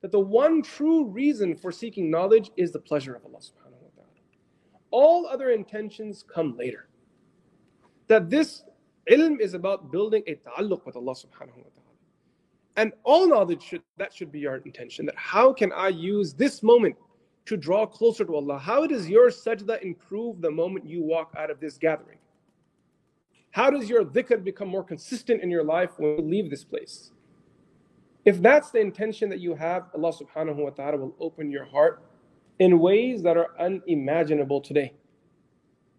That 0.00 0.12
the 0.12 0.20
one 0.20 0.62
true 0.62 1.06
reason 1.06 1.54
for 1.56 1.72
seeking 1.72 2.10
knowledge 2.10 2.50
is 2.56 2.72
the 2.72 2.78
pleasure 2.78 3.14
of 3.14 3.24
Allah 3.24 3.38
subhanahu 3.38 3.82
wa 3.82 3.90
ta'ala. 3.96 4.08
All 4.90 5.26
other 5.26 5.50
intentions 5.50 6.24
come 6.32 6.56
later. 6.56 6.88
That 8.06 8.30
this 8.30 8.62
ilm 9.10 9.40
is 9.40 9.54
about 9.54 9.90
building 9.90 10.22
a 10.26 10.34
ta'alluq 10.36 10.86
with 10.86 10.96
Allah 10.96 11.14
subhanahu 11.14 11.56
wa 11.56 11.70
ta'ala. 11.74 11.88
And 12.76 12.92
all 13.02 13.28
knowledge 13.28 13.62
should 13.62 13.82
that 13.98 14.14
should 14.14 14.30
be 14.30 14.46
our 14.46 14.58
intention. 14.58 15.04
That 15.06 15.16
how 15.16 15.52
can 15.52 15.72
I 15.72 15.88
use 15.88 16.32
this 16.32 16.62
moment 16.62 16.96
to 17.48 17.56
draw 17.56 17.86
closer 17.86 18.24
to 18.24 18.36
Allah? 18.36 18.58
How 18.58 18.86
does 18.86 19.08
your 19.08 19.30
sajda 19.30 19.82
improve 19.82 20.40
the 20.42 20.50
moment 20.50 20.86
you 20.86 21.02
walk 21.02 21.34
out 21.36 21.50
of 21.50 21.60
this 21.60 21.78
gathering? 21.78 22.18
How 23.50 23.70
does 23.70 23.88
your 23.88 24.04
dhikr 24.04 24.44
become 24.44 24.68
more 24.68 24.84
consistent 24.84 25.42
in 25.42 25.50
your 25.50 25.64
life 25.64 25.90
when 25.96 26.18
you 26.18 26.22
leave 26.22 26.50
this 26.50 26.62
place? 26.62 27.12
If 28.26 28.42
that's 28.42 28.70
the 28.70 28.80
intention 28.80 29.30
that 29.30 29.40
you 29.40 29.54
have, 29.54 29.84
Allah 29.94 30.12
subhanahu 30.12 30.56
wa 30.56 30.70
ta'ala 30.70 30.98
will 30.98 31.16
open 31.18 31.50
your 31.50 31.64
heart 31.64 32.02
in 32.58 32.78
ways 32.78 33.22
that 33.22 33.38
are 33.38 33.58
unimaginable 33.58 34.60
today. 34.60 34.92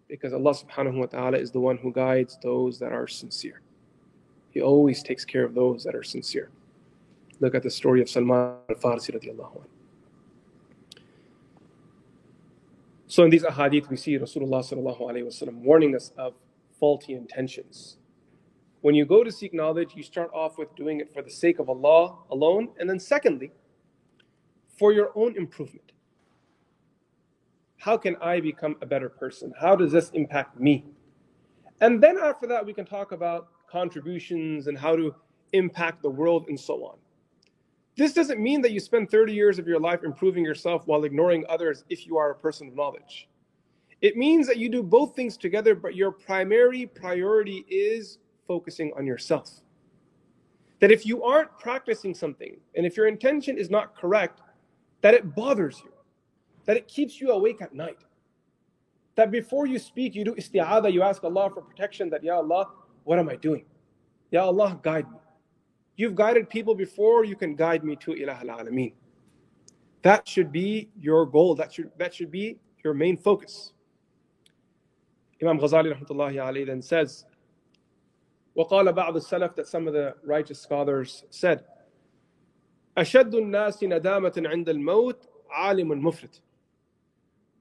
Because 0.08 0.34
Allah 0.34 0.54
subhanahu 0.54 0.98
wa 0.98 1.08
ta'ala 1.08 1.38
is 1.38 1.52
the 1.52 1.60
one 1.60 1.78
who 1.78 1.92
guides 1.92 2.38
those 2.44 2.78
that 2.80 2.92
are 2.92 3.08
sincere. 3.08 3.62
He 4.52 4.62
always 4.62 5.02
takes 5.02 5.26
care 5.26 5.44
of 5.44 5.56
those 5.56 5.84
that 5.84 5.96
are 5.96 6.04
sincere. 6.04 6.52
Look 7.40 7.56
at 7.56 7.64
the 7.64 7.72
story 7.72 8.02
of 8.02 8.10
Salman 8.10 8.58
al-Farsi 8.70 9.16
radiallahu 9.18 9.64
So 13.10 13.24
in 13.24 13.32
these 13.32 13.42
ahadith, 13.42 13.90
we 13.90 13.98
see 13.98 14.20
Rasulullah 14.20 14.62
sallallahu 14.62 15.02
alayhi 15.02 15.26
wasallam 15.26 15.64
warning 15.64 15.96
us 15.96 16.12
of 16.16 16.36
faulty 16.80 17.14
intentions. 17.16 17.98
When 18.82 18.94
you 18.94 19.04
go 19.04 19.24
to 19.24 19.32
seek 19.32 19.52
knowledge, 19.52 19.94
you 19.96 20.04
start 20.04 20.30
off 20.32 20.60
with 20.60 20.76
doing 20.76 21.00
it 21.00 21.12
for 21.12 21.24
the 21.24 21.32
sake 21.32 21.58
of 21.58 21.70
Allah 21.70 22.20
alone, 22.30 22.70
and 22.80 22.88
then 22.88 23.00
secondly, 23.00 23.52
for 24.78 24.94
your 24.94 25.12
own 25.16 25.36
improvement. 25.36 25.92
How 27.78 27.98
can 27.98 28.16
I 28.18 28.42
become 28.42 28.76
a 28.80 28.86
better 28.86 29.10
person? 29.10 29.54
How 29.60 29.76
does 29.76 29.92
this 29.92 30.12
impact 30.12 30.60
me? 30.60 30.86
And 31.82 32.04
then 32.04 32.16
after 32.16 32.46
that, 32.46 32.64
we 32.64 32.74
can 32.74 32.86
talk 32.86 33.12
about 33.12 33.48
contributions 33.72 34.68
and 34.68 34.78
how 34.78 34.96
to 34.96 35.16
impact 35.52 36.04
the 36.04 36.12
world 36.12 36.46
and 36.48 36.60
so 36.60 36.76
on. 36.86 37.00
This 38.00 38.14
doesn't 38.14 38.40
mean 38.40 38.62
that 38.62 38.72
you 38.72 38.80
spend 38.80 39.12
30 39.12 39.34
years 39.34 39.60
of 39.60 39.68
your 39.68 39.78
life 39.78 40.06
improving 40.06 40.46
yourself 40.46 40.88
while 40.88 41.04
ignoring 41.04 41.44
others 41.50 41.84
if 41.90 42.08
you 42.08 42.16
are 42.16 42.32
a 42.32 42.36
person 42.36 42.70
of 42.70 42.74
knowledge. 42.74 43.28
It 44.02 44.16
means 44.16 44.48
that 44.48 44.56
you 44.56 44.70
do 44.70 44.82
both 44.82 45.18
things 45.18 45.36
together, 45.36 45.76
but 45.76 45.98
your 45.98 46.10
primary 46.10 46.86
priority 46.86 47.66
is 47.68 48.20
focusing 48.48 48.94
on 48.98 49.06
yourself. 49.06 49.52
That 50.80 50.94
if 50.94 51.06
you 51.06 51.26
aren't 51.26 51.60
practicing 51.60 52.16
something 52.16 52.56
and 52.74 52.86
if 52.86 52.96
your 52.96 53.08
intention 53.08 53.58
is 53.58 53.70
not 53.70 53.98
correct, 53.98 54.40
that 55.02 55.14
it 55.14 55.36
bothers 55.36 55.82
you, 55.84 55.92
that 56.64 56.78
it 56.78 56.88
keeps 56.88 57.20
you 57.20 57.32
awake 57.32 57.62
at 57.62 57.74
night. 57.74 58.06
That 59.16 59.30
before 59.30 59.66
you 59.66 59.78
speak, 59.78 60.16
you 60.16 60.24
do 60.24 60.36
isti'adah, 60.36 60.94
you 60.94 61.02
ask 61.02 61.22
Allah 61.26 61.50
for 61.54 61.62
protection, 61.62 62.10
that, 62.12 62.24
Ya 62.24 62.38
Allah, 62.38 62.70
what 63.04 63.20
am 63.20 63.28
I 63.28 63.36
doing? 63.36 63.66
Ya 64.32 64.46
Allah, 64.46 64.80
guide 64.82 65.12
me. 65.12 65.18
You've 65.99 66.15
guided 66.15 66.49
people 66.51 66.75
before, 66.75 67.25
you 67.25 67.37
can 67.37 67.55
guide 67.55 67.85
me 67.85 67.97
to 67.97 68.13
Ilah 68.13 68.41
al 68.41 68.59
Alameen. 68.59 68.93
That 70.03 70.29
should 70.29 70.53
be 70.53 70.91
your 71.01 71.25
goal. 71.25 71.55
That 71.55 71.73
should, 71.73 71.91
that 71.99 72.15
should 72.15 72.31
be 72.31 72.59
your 72.85 72.95
main 72.95 73.17
focus. 73.17 73.73
Imam 75.41 75.59
Ghazali 75.59 75.93
rahmatullahi 75.95 76.37
alayhi 76.37 76.67
then 76.67 76.83
says, 76.83 77.25
وقال 78.57 78.93
بعض 78.95 79.17
السلف 79.17 79.55
that 79.57 79.67
some 79.67 79.89
of 79.89 79.95
the 79.95 80.15
righteous 80.23 80.61
scholars 80.61 81.25
said 81.31 81.65
أشد 82.97 83.35
الناس 83.35 83.83
ندامة 83.83 84.33
عند 84.47 84.69
الموت 84.69 85.29
عالم 85.51 85.89
مفرط 85.89 86.41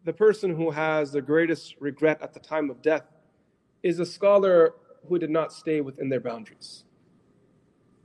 The 0.06 0.14
person 0.14 0.54
who 0.54 0.70
has 0.70 1.14
the 1.14 1.22
greatest 1.22 1.76
regret 1.80 2.22
at 2.22 2.34
the 2.34 2.40
time 2.40 2.70
of 2.70 2.82
death 2.82 3.06
is 3.84 4.00
a 4.00 4.06
scholar 4.06 4.76
who 5.08 5.18
did 5.18 5.30
not 5.30 5.54
stay 5.54 5.80
within 5.80 6.10
their 6.10 6.20
boundaries. 6.20 6.84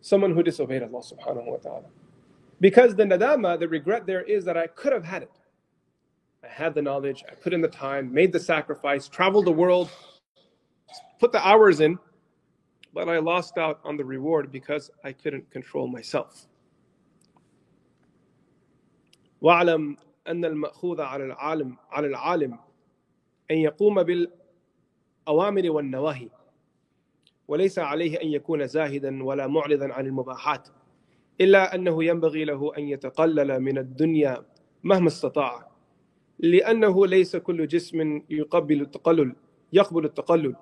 Someone 0.02 0.35
who 0.35 0.43
disobeyed 0.43 0.83
Allah 0.83 1.00
subhanahu 1.00 1.47
wa 1.47 1.57
ta'ala. 1.57 1.85
Because 2.61 2.95
the 2.95 3.05
nadama, 3.05 3.59
the 3.59 3.69
regret 3.69 4.07
there 4.07 4.23
is 4.23 4.45
that 4.45 4.57
I 4.57 4.67
could 4.67 4.93
have 4.93 5.05
had 5.05 5.23
it. 5.23 5.31
I 6.45 6.49
had 6.49 6.75
the 6.75 6.83
knowledge, 6.83 7.25
I 7.31 7.35
put 7.35 7.52
in 7.52 7.61
the 7.61 7.69
time, 7.69 8.12
made 8.12 8.33
the 8.33 8.40
sacrifice, 8.40 9.09
traveled 9.09 9.45
the 9.45 9.52
world, 9.52 9.90
put 11.19 11.33
the 11.33 11.47
hours 11.47 11.81
in, 11.81 11.99
but 12.95 13.09
I 13.09 13.19
lost 13.19 13.59
out 13.59 13.81
on 13.85 13.97
the 13.97 14.05
reward 14.05 14.50
because 14.50 14.90
I 15.05 15.12
couldn't 15.12 15.50
control 15.50 15.88
myself. 15.88 16.47
واعلم 19.43 19.97
أن 20.26 20.45
المأخوذ 20.45 21.00
على 21.00 21.25
العالم 21.25 21.76
على 21.93 22.07
العالم 22.07 22.59
أن 23.50 23.57
يقوم 23.57 24.02
بالأوامر 24.02 25.71
والنواهي 25.71 26.28
وليس 27.48 27.80
عليه 27.80 28.22
أن 28.22 28.28
يكون 28.28 28.68
زاهدا 28.68 29.24
ولا 29.24 29.48
معرضا 29.48 29.94
عن 29.94 30.06
المباحات 30.06 30.70
إلا 31.42 31.76
أنه 31.76 32.04
ينبغي 32.04 32.46
له 32.46 32.78
أن 32.78 32.84
يتقلل 32.84 33.60
من 33.60 33.78
الدنيا 33.78 34.46
مهما 34.84 35.08
استطاع 35.08 35.72
لأنه 36.40 37.08
ليس 37.08 37.36
كل 37.36 37.68
جسم 37.68 38.22
يقبل 38.30 38.82
التقلل 38.82 39.36
يقبل 39.74 40.06
التقلل 40.06 40.56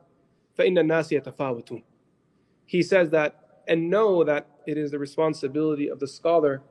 فإن 0.54 0.78
الناس 0.78 1.12
يتفاوتون. 1.12 1.84
He 2.66 2.82
says 2.82 3.10
that 3.10 3.64
and 3.68 3.90
know 3.90 4.24
that 4.24 4.48
it 4.68 4.78
is 4.78 4.92
the 4.92 5.00
responsibility 5.00 5.88
of 5.90 6.00
the 6.00 6.08
scholar 6.08 6.62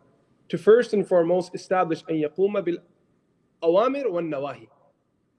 to 0.49 0.59
first 0.59 0.93
and 0.93 1.07
foremost 1.07 1.55
establish 1.55 2.05
أن 2.11 2.15
يقوم 2.15 2.61
بالأوامر 2.61 4.09
والنواهي 4.09 4.69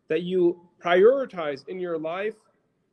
that 0.08 0.22
you 0.22 0.60
prioritize 0.80 1.68
in 1.68 1.80
your 1.80 1.98
life 1.98 2.36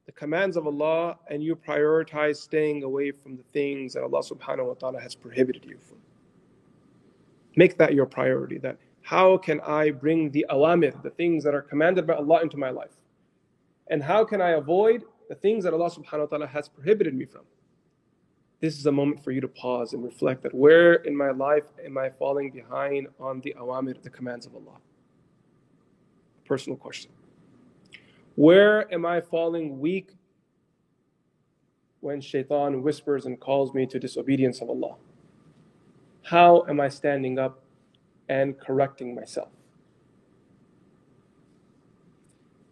the 0.09 0.13
commands 0.13 0.57
of 0.57 0.67
Allah 0.67 1.19
and 1.29 1.43
you 1.43 1.55
prioritize 1.55 2.37
staying 2.37 2.83
away 2.83 3.11
from 3.11 3.37
the 3.37 3.43
things 3.53 3.93
that 3.93 4.03
Allah 4.03 4.23
subhanahu 4.23 4.69
wa 4.69 4.73
ta'ala 4.73 4.99
has 4.99 5.15
prohibited 5.15 5.67
you 5.67 5.77
from. 5.87 5.99
Make 7.57 7.77
that 7.77 7.93
your 7.93 8.07
priority 8.07 8.57
that 8.61 8.79
how 9.03 9.37
can 9.37 9.61
I 9.61 9.91
bring 9.91 10.31
the 10.31 10.47
awamir, 10.49 11.03
the 11.03 11.11
things 11.11 11.45
that 11.45 11.55
are 11.55 11.61
commanded 11.61 12.07
by 12.07 12.15
Allah 12.15 12.41
into 12.41 12.57
my 12.57 12.71
life? 12.71 12.97
And 13.89 14.03
how 14.03 14.25
can 14.25 14.41
I 14.41 14.53
avoid 14.53 15.05
the 15.29 15.35
things 15.35 15.63
that 15.65 15.75
Allah 15.75 15.91
subhanahu 15.91 16.21
wa 16.21 16.27
ta'ala 16.39 16.47
has 16.47 16.71
prohibited 16.71 17.15
me 17.15 17.27
from? 17.27 17.43
This 18.61 18.79
is 18.79 18.87
a 18.87 18.93
moment 18.93 19.23
for 19.23 19.31
you 19.31 19.43
to 19.43 19.49
pause 19.49 19.93
and 19.93 20.03
reflect 20.03 20.43
that 20.45 20.55
where 20.55 20.95
in 20.95 21.15
my 21.15 21.33
life 21.33 21.65
am 21.85 21.99
I 21.99 22.09
falling 22.09 22.51
behind 22.51 23.09
on 23.21 23.43
the 23.43 23.55
awamir, 23.61 24.03
the 24.03 24.09
commands 24.09 24.47
of 24.47 24.55
Allah? 24.55 24.79
Personal 26.47 26.79
question. 26.79 27.11
Where 28.38 28.92
am 28.94 29.06
I 29.06 29.22
falling 29.22 29.80
weak 29.80 30.12
when 32.00 32.20
shaitan 32.20 32.82
whispers 32.82 33.26
and 33.26 33.40
calls 33.40 33.74
me 33.74 33.86
to 33.88 34.00
disobedience 34.00 34.62
of 34.62 34.70
Allah? 34.70 34.96
How 36.24 36.66
am 36.68 36.80
I 36.80 36.90
standing 36.90 37.38
up 37.38 37.62
and 38.30 38.60
correcting 38.60 39.14
myself? 39.14 39.50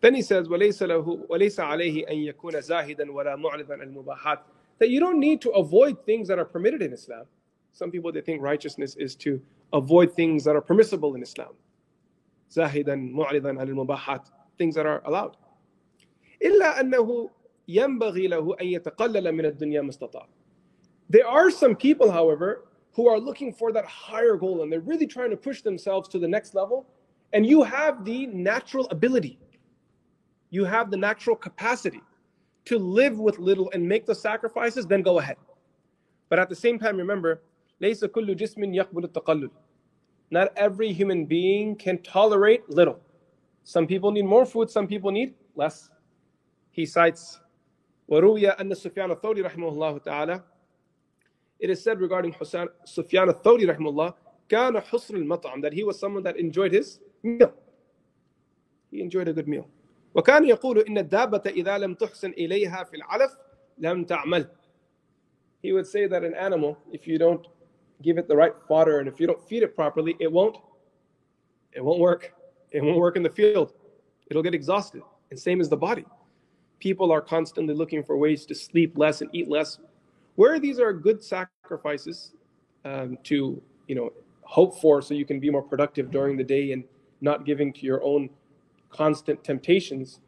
Then 0.01 0.15
he 0.15 0.23
says, 0.23 0.47
وَلَيْسَ, 0.47 0.87
له 0.87 1.27
وَلَيْسَ 1.27 1.59
عَلَيْهِ 1.59 2.09
أَن 2.09 2.33
يَكُونَ 2.33 2.53
زَاهِدًا 2.53 3.05
وَلَا 3.05 3.35
مُعْرِضًا 3.35 3.83
الْمُبَاحَاتِ 3.83 4.39
That 4.79 4.89
you 4.89 4.99
don't 4.99 5.19
need 5.19 5.41
to 5.41 5.51
avoid 5.51 6.03
things 6.05 6.27
that 6.27 6.39
are 6.39 6.45
permitted 6.45 6.81
in 6.81 6.91
Islam. 6.91 7.25
Some 7.71 7.91
people, 7.91 8.11
they 8.11 8.21
think 8.21 8.41
righteousness 8.41 8.95
is 8.95 9.15
to 9.17 9.39
avoid 9.73 10.13
things 10.15 10.43
that 10.45 10.55
are 10.55 10.61
permissible 10.61 11.13
in 11.13 11.21
Islam. 11.21 11.53
زَاهِدًا 12.49 13.13
مُعْرِضًا 13.13 13.59
عَنِ 13.59 13.69
الْمُبَاحَاتِ 13.69 14.25
Things 14.57 14.73
that 14.73 14.87
are 14.87 15.03
allowed. 15.05 15.37
إلا 16.41 16.79
أنه 16.79 17.29
ينبغي 17.67 18.27
له 18.27 18.55
أن 18.61 18.65
يتقلل 18.67 19.31
من 19.31 19.45
الدنيا 19.45 19.81
مستطاع. 19.81 20.27
There 21.09 21.27
are 21.27 21.51
some 21.51 21.75
people, 21.75 22.11
however, 22.11 22.65
who 22.93 23.07
are 23.07 23.19
looking 23.19 23.53
for 23.53 23.71
that 23.71 23.85
higher 23.85 24.35
goal 24.35 24.63
and 24.63 24.71
they're 24.71 24.79
really 24.81 25.07
trying 25.07 25.29
to 25.29 25.37
push 25.37 25.61
themselves 25.61 26.07
to 26.09 26.19
the 26.19 26.27
next 26.27 26.55
level. 26.55 26.85
And 27.33 27.45
you 27.45 27.63
have 27.63 28.03
the 28.03 28.27
natural 28.27 28.87
ability, 28.91 29.39
you 30.49 30.65
have 30.65 30.91
the 30.91 30.97
natural 30.97 31.35
capacity 31.35 32.01
to 32.65 32.77
live 32.77 33.19
with 33.19 33.39
little 33.39 33.71
and 33.73 33.87
make 33.87 34.05
the 34.05 34.15
sacrifices, 34.15 34.85
then 34.85 35.01
go 35.01 35.19
ahead. 35.19 35.37
But 36.29 36.39
at 36.39 36.49
the 36.49 36.55
same 36.55 36.77
time, 36.77 36.97
remember, 36.97 37.41
ليس 37.81 38.05
كل 38.05 38.35
جسم 38.35 38.73
يقبل 38.73 39.03
التقلل. 39.05 39.49
Not 40.29 40.53
every 40.55 40.93
human 40.93 41.25
being 41.25 41.75
can 41.75 41.97
tolerate 41.99 42.69
little. 42.69 42.99
Some 43.63 43.87
people 43.87 44.11
need 44.11 44.25
more 44.25 44.45
food, 44.45 44.69
some 44.69 44.87
people 44.87 45.11
need 45.11 45.33
less 45.55 45.89
he 46.75 46.85
cites 46.85 47.41
وروي 48.11 48.49
أن 48.49 48.73
سفيان 48.73 49.11
الثوري 49.11 49.41
رحمه 49.41 49.69
الله 49.69 49.97
تعالى 49.97 50.43
It 51.59 51.69
is 51.69 51.83
said 51.83 52.01
regarding 52.01 52.33
Husan, 52.33 52.67
Sufyan 52.85 53.29
al-Thawri 53.29 53.67
rahimahullah 53.67 54.13
كان 54.49 54.79
حصر 54.79 55.15
المطعم 55.15 55.61
that 55.61 55.73
he 55.73 55.83
was 55.83 55.99
someone 55.99 56.23
that 56.23 56.37
enjoyed 56.37 56.73
his 56.73 56.99
meal. 57.23 57.53
He 58.89 59.01
enjoyed 59.01 59.27
a 59.27 59.33
good 59.33 59.47
meal. 59.47 59.69
وكان 60.15 60.45
يقول 60.45 60.79
إن 60.79 60.97
الدابة 60.97 61.41
إذا 61.45 61.77
لم 61.77 61.93
تحسن 61.93 62.31
إليها 62.31 62.83
في 62.83 62.97
العلف 62.97 63.37
لم 63.77 64.05
تعمل. 64.05 64.49
He 65.61 65.71
would 65.71 65.87
say 65.87 66.07
that 66.07 66.23
an 66.23 66.33
animal, 66.33 66.77
if 66.91 67.07
you 67.07 67.17
don't 67.17 67.47
give 68.01 68.17
it 68.17 68.27
the 68.27 68.35
right 68.35 68.53
fodder 68.67 68.99
and 68.99 69.07
if 69.07 69.19
you 69.19 69.27
don't 69.27 69.41
feed 69.47 69.63
it 69.63 69.75
properly, 69.75 70.17
it 70.19 70.29
won't, 70.31 70.57
it 71.71 71.85
won't 71.85 71.99
work. 71.99 72.33
It 72.71 72.83
won't 72.83 72.97
work 72.97 73.15
in 73.15 73.23
the 73.23 73.29
field. 73.29 73.73
It'll 74.29 74.43
get 74.43 74.55
exhausted. 74.55 75.03
And 75.29 75.39
same 75.39 75.61
as 75.61 75.69
the 75.69 75.77
body 75.77 76.05
people 76.78 77.10
are 77.12 77.20
constantly 77.20 77.74
looking 77.74 78.02
for 78.02 78.16
ways 78.16 78.46
to 78.46 78.54
sleep 78.54 78.96
less 78.96 79.20
and 79.20 79.30
eat 79.32 79.48
less. 79.48 79.78
Where 80.34 80.58
these 80.60 80.78
are 80.78 80.92
good 80.92 81.22
sacrifices 81.22 82.32
um, 82.84 83.18
to, 83.24 83.60
you 83.88 83.94
know, 83.94 84.12
hope 84.42 84.80
for 84.80 85.02
so 85.02 85.14
you 85.14 85.24
can 85.24 85.40
be 85.40 85.50
more 85.50 85.62
productive 85.62 86.10
during 86.10 86.36
the 86.36 86.44
day 86.44 86.72
and 86.72 86.84
not 87.20 87.44
giving 87.44 87.72
to 87.72 87.80
your 87.80 88.02
own 88.04 88.30
constant 88.90 89.42
temptations, 89.42 90.20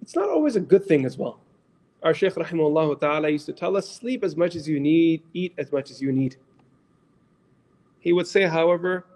it's 0.00 0.16
not 0.16 0.28
always 0.28 0.56
a 0.56 0.60
good 0.60 0.84
thing 0.84 1.04
as 1.06 1.16
well. 1.16 1.40
Our 2.02 2.12
Shaykh 2.12 2.34
Rahimahullah 2.34 3.00
Ta'ala 3.00 3.28
used 3.28 3.46
to 3.46 3.52
tell 3.52 3.76
us, 3.76 3.88
sleep 3.88 4.24
as 4.24 4.36
much 4.36 4.56
as 4.56 4.68
you 4.68 4.80
need, 4.80 5.22
eat 5.32 5.54
as 5.56 5.70
much 5.70 5.90
as 5.90 6.02
you 6.02 6.10
need. 6.10 6.36
He 8.00 8.12
would 8.12 8.26
say, 8.26 8.42
however, 8.42 9.06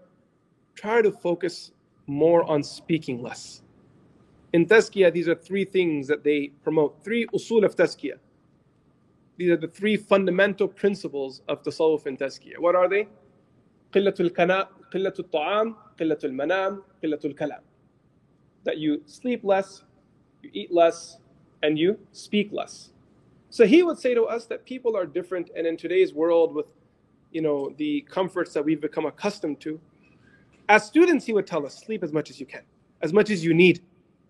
try 0.77 1.03
to 1.03 1.11
focus 1.11 1.73
more 2.07 2.45
on 2.45 2.63
speaking 2.63 3.21
less. 3.21 3.63
In 4.57 4.65
Tazkiyah, 4.65 5.13
these 5.13 5.29
are 5.29 5.35
three 5.35 5.67
things 5.67 6.09
that 6.09 6.25
they 6.25 6.51
promote, 6.65 7.05
three 7.05 7.27
usul 7.27 7.63
of 7.63 7.77
Tazkiyah. 7.77 8.17
These 9.37 9.51
are 9.51 9.59
the 9.59 9.69
three 9.69 9.99
fundamental 9.99 10.67
principles 10.67 11.43
of 11.47 11.63
Tasawwuf 11.63 12.07
and 12.07 12.19
Tazkiyah. 12.19 12.59
What 12.59 12.75
are 12.75 12.89
they? 12.89 13.07
Qillatul 13.93 14.35
kana, 14.35 14.69
qillatul 14.91 15.31
ta'am, 15.31 15.77
qillatul 15.99 16.33
manam, 16.33 16.83
qillatul 17.03 17.37
kalam. 17.37 17.61
That 18.65 18.79
you 18.79 19.03
sleep 19.05 19.45
less, 19.45 19.83
you 20.43 20.49
eat 20.55 20.73
less, 20.73 21.19
and 21.63 21.79
you 21.79 21.99
speak 22.13 22.49
less. 22.51 22.93
So 23.51 23.67
he 23.67 23.83
would 23.83 23.99
say 23.99 24.15
to 24.15 24.25
us 24.25 24.47
that 24.47 24.65
people 24.65 24.97
are 24.97 25.05
different, 25.05 25.51
and 25.55 25.67
in 25.67 25.77
today's 25.77 26.15
world 26.15 26.55
with 26.55 26.65
you 27.31 27.43
know 27.43 27.75
the 27.77 28.07
comforts 28.09 28.55
that 28.55 28.65
we've 28.65 28.81
become 28.81 29.05
accustomed 29.05 29.61
to, 29.61 29.79
as 30.71 30.87
students, 30.87 31.27
he 31.27 31.35
would 31.35 31.47
tell 31.47 31.67
us 31.67 31.77
sleep 31.85 32.03
as 32.03 32.11
much 32.11 32.31
as 32.31 32.41
you 32.41 32.47
can, 32.47 32.63
as 33.03 33.13
much 33.13 33.29
as 33.29 33.45
you 33.45 33.53
need 33.53 33.83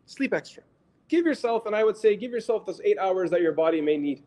sleep 0.07 0.33
extra. 0.33 0.63
Give 1.09 1.25
yourself, 1.25 1.67
and 1.67 1.77
I 1.77 1.85
would 1.85 1.97
say, 1.97 2.17
give 2.17 2.33
yourself 2.33 2.67
those 2.67 2.81
eight 2.83 2.99
hours 2.99 3.31
that 3.31 3.43
your 3.43 3.53
body 3.53 3.81
may 3.81 3.97
need. 3.97 4.23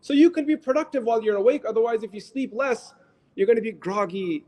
So 0.00 0.12
you 0.12 0.30
can 0.30 0.46
be 0.46 0.56
productive 0.56 1.04
while 1.04 1.22
you're 1.22 1.36
awake. 1.36 1.64
Otherwise, 1.66 2.02
if 2.02 2.14
you 2.14 2.20
sleep 2.20 2.52
less, 2.54 2.94
you're 3.34 3.46
going 3.46 3.56
to 3.56 3.62
be 3.62 3.72
groggy, 3.72 4.44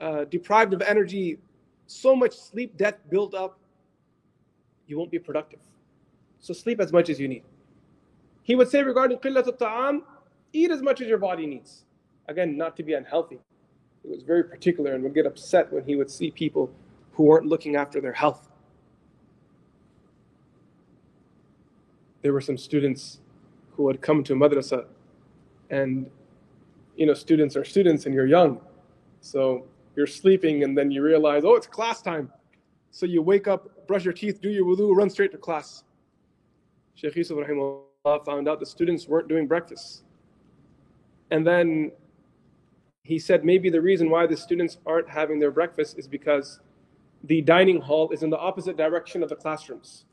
uh, 0.00 0.24
deprived 0.24 0.72
of 0.74 0.82
energy, 0.82 1.38
so 1.86 2.14
much 2.14 2.34
sleep 2.34 2.76
debt 2.76 3.08
built 3.10 3.34
up, 3.34 3.58
you 4.86 4.98
won't 4.98 5.10
be 5.10 5.18
productive. 5.18 5.60
So 6.40 6.52
sleep 6.52 6.80
as 6.80 6.92
much 6.92 7.08
as 7.08 7.18
you 7.18 7.28
need. 7.28 7.42
He 8.42 8.54
would 8.54 8.68
say 8.68 8.82
regarding 8.82 9.18
qillat 9.18 9.46
al 9.46 9.52
ta'am, 9.52 10.04
eat 10.52 10.70
as 10.70 10.82
much 10.82 11.00
as 11.00 11.08
your 11.08 11.18
body 11.18 11.46
needs. 11.46 11.84
Again, 12.28 12.56
not 12.56 12.76
to 12.76 12.82
be 12.82 12.94
unhealthy. 12.94 13.38
He 14.02 14.08
was 14.08 14.22
very 14.22 14.44
particular 14.44 14.94
and 14.94 15.02
would 15.02 15.14
get 15.14 15.26
upset 15.26 15.72
when 15.72 15.84
he 15.84 15.96
would 15.96 16.10
see 16.10 16.30
people 16.30 16.70
who 17.12 17.24
weren't 17.24 17.46
looking 17.46 17.76
after 17.76 18.00
their 18.00 18.12
health. 18.12 18.48
There 22.26 22.32
were 22.32 22.46
some 22.50 22.58
students 22.58 23.20
who 23.74 23.86
had 23.88 23.98
come 24.00 24.24
to 24.28 24.34
madrasa 24.34 24.80
and 25.70 26.10
you 26.96 27.06
know 27.06 27.14
students 27.14 27.54
are 27.56 27.64
students 27.64 28.06
and 28.06 28.14
you're 28.14 28.30
young 28.38 28.60
so 29.20 29.66
you're 29.96 30.06
sleeping 30.06 30.62
and 30.62 30.78
then 30.78 30.90
you 30.90 31.02
realize, 31.02 31.44
oh, 31.44 31.54
it's 31.54 31.66
class 31.66 32.00
time. 32.00 32.30
So 32.90 33.06
you 33.06 33.22
wake 33.22 33.48
up, 33.48 33.86
brush 33.86 34.04
your 34.04 34.12
teeth, 34.12 34.40
do 34.40 34.50
your 34.50 34.64
wudu, 34.64 34.94
run 34.94 35.10
straight 35.10 35.32
to 35.32 35.38
class. 35.38 35.84
Shaykh 36.94 37.16
Yusuf 37.16 37.36
rahimahullah 37.36 38.24
found 38.24 38.48
out 38.48 38.60
the 38.60 38.66
students 38.66 39.08
weren't 39.08 39.28
doing 39.28 39.46
breakfast. 39.46 40.04
And 41.30 41.46
then 41.46 41.90
he 43.02 43.18
said 43.18 43.44
maybe 43.44 43.68
the 43.68 43.80
reason 43.80 44.08
why 44.08 44.26
the 44.26 44.36
students 44.36 44.78
aren't 44.86 45.08
having 45.08 45.38
their 45.38 45.50
breakfast 45.50 45.98
is 45.98 46.06
because 46.06 46.60
the 47.24 47.42
dining 47.42 47.80
hall 47.80 48.10
is 48.10 48.22
in 48.22 48.30
the 48.30 48.38
opposite 48.38 48.76
direction 48.76 49.22
of 49.22 49.28
the 49.28 49.36
classrooms. 49.36 50.05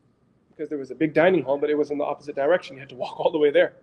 Because 0.55 0.69
there 0.69 0.77
was 0.77 0.91
a 0.91 0.95
big 0.95 1.13
dining 1.13 1.43
hall, 1.43 1.57
but 1.57 1.69
it 1.69 1.77
was 1.77 1.89
in 1.91 1.97
the 1.97 2.03
opposite 2.03 2.35
direction. 2.35 2.75
You 2.75 2.81
had 2.81 2.89
to 2.89 2.95
walk 2.95 3.19
all 3.19 3.31
the 3.31 3.39
way 3.39 3.51
there. 3.51 3.73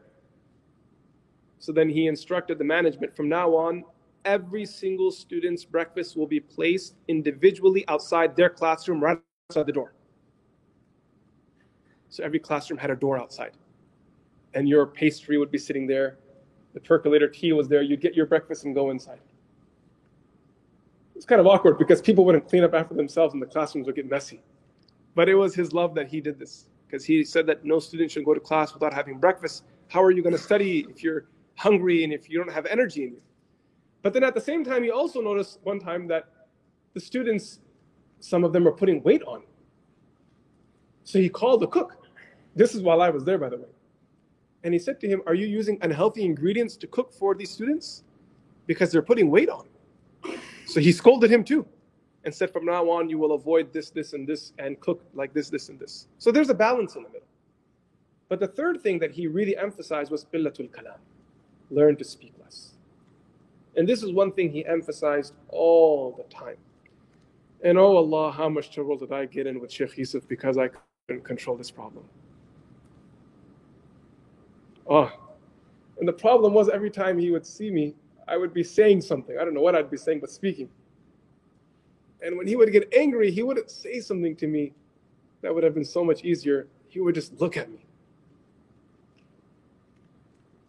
So 1.59 1.72
then 1.72 1.88
he 1.88 2.06
instructed 2.06 2.59
the 2.59 2.64
management 2.64 3.14
from 3.14 3.28
now 3.28 3.54
on, 3.54 3.85
every 4.24 4.64
single 4.64 5.11
student's 5.11 5.64
breakfast 5.64 6.16
will 6.16 6.26
be 6.26 6.40
placed 6.40 6.94
individually 7.09 7.85
outside 7.88 8.37
their 8.37 8.50
classroom, 8.50 9.02
right 9.02 9.18
outside 9.50 9.66
the 9.66 9.72
door. 9.72 9.92
So 12.09 12.24
every 12.24 12.38
classroom 12.38 12.78
had 12.78 12.90
a 12.90 12.96
door 12.96 13.18
outside. 13.18 13.52
And 14.54 14.68
your 14.68 14.87
pastry 14.87 15.38
would 15.38 15.50
be 15.50 15.59
sitting 15.59 15.87
there, 15.87 16.18
the 16.74 16.80
percolator 16.80 17.28
tea 17.28 17.52
was 17.52 17.68
there, 17.68 17.83
you'd 17.83 18.00
get 18.00 18.14
your 18.14 18.26
breakfast 18.26 18.64
and 18.64 18.74
go 18.74 18.90
inside. 18.90 19.20
It's 21.14 21.26
kind 21.26 21.40
of 21.40 21.46
awkward 21.46 21.78
because 21.78 22.00
people 22.00 22.24
wouldn't 22.24 22.48
clean 22.48 22.64
up 22.64 22.74
after 22.74 22.94
themselves 22.94 23.35
and 23.35 23.42
the 23.42 23.46
classrooms 23.46 23.87
would 23.87 23.96
get 23.96 24.09
messy. 24.09 24.40
But 25.14 25.28
it 25.28 25.34
was 25.34 25.54
his 25.54 25.72
love 25.72 25.94
that 25.94 26.08
he 26.08 26.20
did 26.20 26.38
this 26.38 26.66
because 26.86 27.04
he 27.04 27.24
said 27.24 27.46
that 27.46 27.64
no 27.64 27.78
student 27.78 28.10
should 28.10 28.24
go 28.24 28.34
to 28.34 28.40
class 28.40 28.72
without 28.72 28.92
having 28.92 29.18
breakfast. 29.18 29.64
How 29.88 30.02
are 30.02 30.10
you 30.10 30.22
going 30.22 30.34
to 30.34 30.40
study 30.40 30.86
if 30.88 31.02
you're 31.02 31.26
hungry 31.56 32.04
and 32.04 32.12
if 32.12 32.28
you 32.28 32.38
don't 32.38 32.52
have 32.52 32.66
energy 32.66 33.04
in 33.04 33.10
you? 33.12 33.22
But 34.02 34.12
then 34.12 34.24
at 34.24 34.34
the 34.34 34.40
same 34.40 34.64
time, 34.64 34.82
he 34.82 34.90
also 34.90 35.20
noticed 35.20 35.58
one 35.62 35.78
time 35.78 36.06
that 36.08 36.28
the 36.94 37.00
students, 37.00 37.60
some 38.20 38.44
of 38.44 38.52
them 38.52 38.66
are 38.66 38.72
putting 38.72 39.02
weight 39.02 39.22
on. 39.24 39.42
So 41.04 41.18
he 41.18 41.28
called 41.28 41.60
the 41.60 41.66
cook. 41.66 42.06
This 42.54 42.74
is 42.74 42.82
while 42.82 43.02
I 43.02 43.10
was 43.10 43.24
there, 43.24 43.38
by 43.38 43.48
the 43.48 43.58
way. 43.58 43.68
And 44.62 44.72
he 44.74 44.78
said 44.78 45.00
to 45.00 45.08
him, 45.08 45.22
Are 45.26 45.34
you 45.34 45.46
using 45.46 45.78
unhealthy 45.82 46.24
ingredients 46.24 46.76
to 46.78 46.86
cook 46.86 47.12
for 47.12 47.34
these 47.34 47.50
students? 47.50 48.04
Because 48.66 48.92
they're 48.92 49.02
putting 49.02 49.30
weight 49.30 49.48
on. 49.48 49.68
So 50.66 50.80
he 50.80 50.92
scolded 50.92 51.30
him 51.30 51.44
too 51.44 51.66
and 52.24 52.35
said, 52.35 52.52
From 52.52 52.64
now 52.64 52.88
on, 52.90 53.09
you 53.09 53.18
will 53.18 53.33
avoid 53.33 53.72
this, 53.72 53.90
this, 53.90 54.12
and 54.12 54.26
this, 54.26 54.52
and 54.59 54.78
cook 54.80 55.02
like 55.14 55.33
this, 55.33 55.50
this, 55.50 55.68
and 55.68 55.78
this. 55.78 56.09
So 56.18 56.30
there's 56.30 56.50
a 56.50 56.54
balance 56.54 56.96
in 56.96 57.02
the 57.02 57.09
middle. 57.09 57.26
But 58.28 58.40
the 58.40 58.48
third 58.48 58.80
thing 58.80 58.98
that 59.00 59.11
he 59.11 59.26
really 59.26 59.56
emphasized 59.56 60.11
was 60.11 60.24
qillatul 60.33 60.70
kalam. 60.70 60.98
Learn 61.70 61.96
to 61.96 62.04
speak 62.04 62.33
less. 62.42 62.74
And 63.76 63.88
this 63.88 64.02
is 64.02 64.12
one 64.12 64.33
thing 64.33 64.50
he 64.50 64.64
emphasized 64.66 65.35
all 65.48 66.14
the 66.16 66.35
time. 66.35 66.56
And 67.62 67.78
oh 67.78 67.96
Allah, 67.96 68.33
how 68.33 68.48
much 68.48 68.72
trouble 68.72 68.96
did 68.96 69.12
I 69.12 69.26
get 69.26 69.46
in 69.46 69.61
with 69.61 69.70
Sheikh 69.70 69.96
Yusuf 69.98 70.26
because 70.28 70.59
I 70.59 70.70
couldn't 71.06 71.24
control 71.24 71.56
this 71.56 71.70
problem. 71.70 72.04
Oh. 74.88 75.11
And 75.98 76.09
the 76.09 76.12
problem 76.12 76.54
was 76.54 76.68
every 76.68 76.90
time 76.90 77.18
he 77.18 77.30
would 77.30 77.44
see 77.44 77.70
me, 77.70 77.94
I 78.26 78.37
would 78.37 78.54
be 78.54 78.62
saying 78.62 79.00
something. 79.02 79.37
I 79.38 79.44
don't 79.44 79.54
know 79.54 79.61
what 79.61 79.74
I'd 79.74 79.90
be 79.90 79.96
saying, 79.96 80.20
but 80.20 80.30
speaking. 80.30 80.68
And 82.22 82.37
when 82.37 82.46
he 82.46 82.56
would 82.56 82.70
get 82.72 82.92
angry, 82.94 83.30
he 83.30 83.42
wouldn't 83.42 83.70
say 83.70 84.00
something 84.00 84.37
to 84.37 84.46
me 84.46 84.72
that 85.42 85.54
would 85.54 85.64
have 85.64 85.74
been 85.74 85.85
so 85.85 86.04
much 86.04 86.22
easier. 86.24 86.66
He 86.88 87.00
would 87.00 87.14
just 87.14 87.40
look 87.40 87.56
at 87.56 87.70
me. 87.70 87.78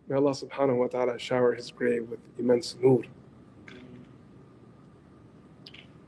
May 0.08 0.16
Allah 0.16 0.32
subhanahu 0.32 0.78
wa 0.78 0.88
ta'ala 0.88 1.20
shower 1.20 1.54
his 1.54 1.72
grave 1.72 2.10
with 2.10 2.20
immense 2.38 2.76
nur. 2.82 3.04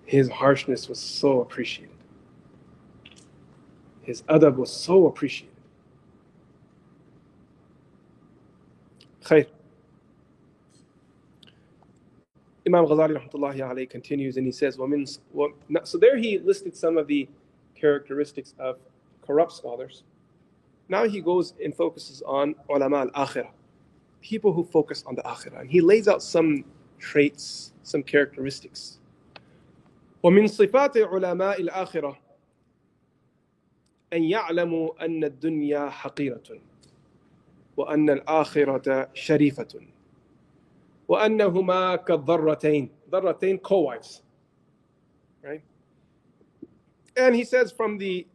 His 0.06 0.29
harshness 0.29 0.89
was 0.89 0.99
so 0.99 1.41
appreciated. 1.41 1.95
His 4.01 4.21
adab 4.23 4.58
was 4.58 4.71
so 4.71 5.08
appreciated. 5.08 5.56
Imam 12.66 12.87
Ghazali 12.87 13.16
rahmatullahi 13.16 13.58
alayhi 13.58 13.88
continues 13.88 14.37
and 14.37 14.46
he 14.46 14.52
says, 14.52 14.76
so 14.76 15.98
there 15.98 16.16
he 16.16 16.38
listed 16.38 16.76
some 16.76 16.98
of 16.98 17.06
the 17.06 17.28
characteristics 17.74 18.54
of 18.58 18.78
corrupt 19.26 19.52
scholars. 19.52 20.02
Now 20.88 21.08
he 21.08 21.20
goes 21.20 21.54
and 21.62 21.74
focuses 21.74 22.22
on 22.22 22.54
ulama 22.68 23.11
al-akhirah 23.14 23.50
people 24.20 24.52
who 24.52 24.64
focus 24.64 25.04
on 25.06 25.14
the 25.14 25.22
akhirah. 25.22 25.61
And 25.61 25.70
he 25.70 25.80
lays 25.80 26.08
out 26.08 26.22
some 26.22 26.64
traits, 26.98 27.72
some 27.82 28.02
characteristics. 28.02 28.98
ومن 30.22 30.46
صفات 30.46 30.96
علماء 30.96 31.61
الآخرة 31.61 32.18
أن 34.12 34.24
يعلموا 34.24 35.04
أن 35.04 35.24
الدنيا 35.24 35.90
حقيرة 35.90 36.61
وأن 37.76 38.11
الآخرة 38.11 39.08
شريفة 39.14 39.80
وأنهما 41.08 41.96
كالذرتين 42.04 42.90
ذرتين 43.11 43.62
co-wives 43.62 44.22
right 45.42 45.62
and 47.16 47.34
he 47.34 47.44
says 47.44 47.72
from 47.72 47.98
the 47.98 48.26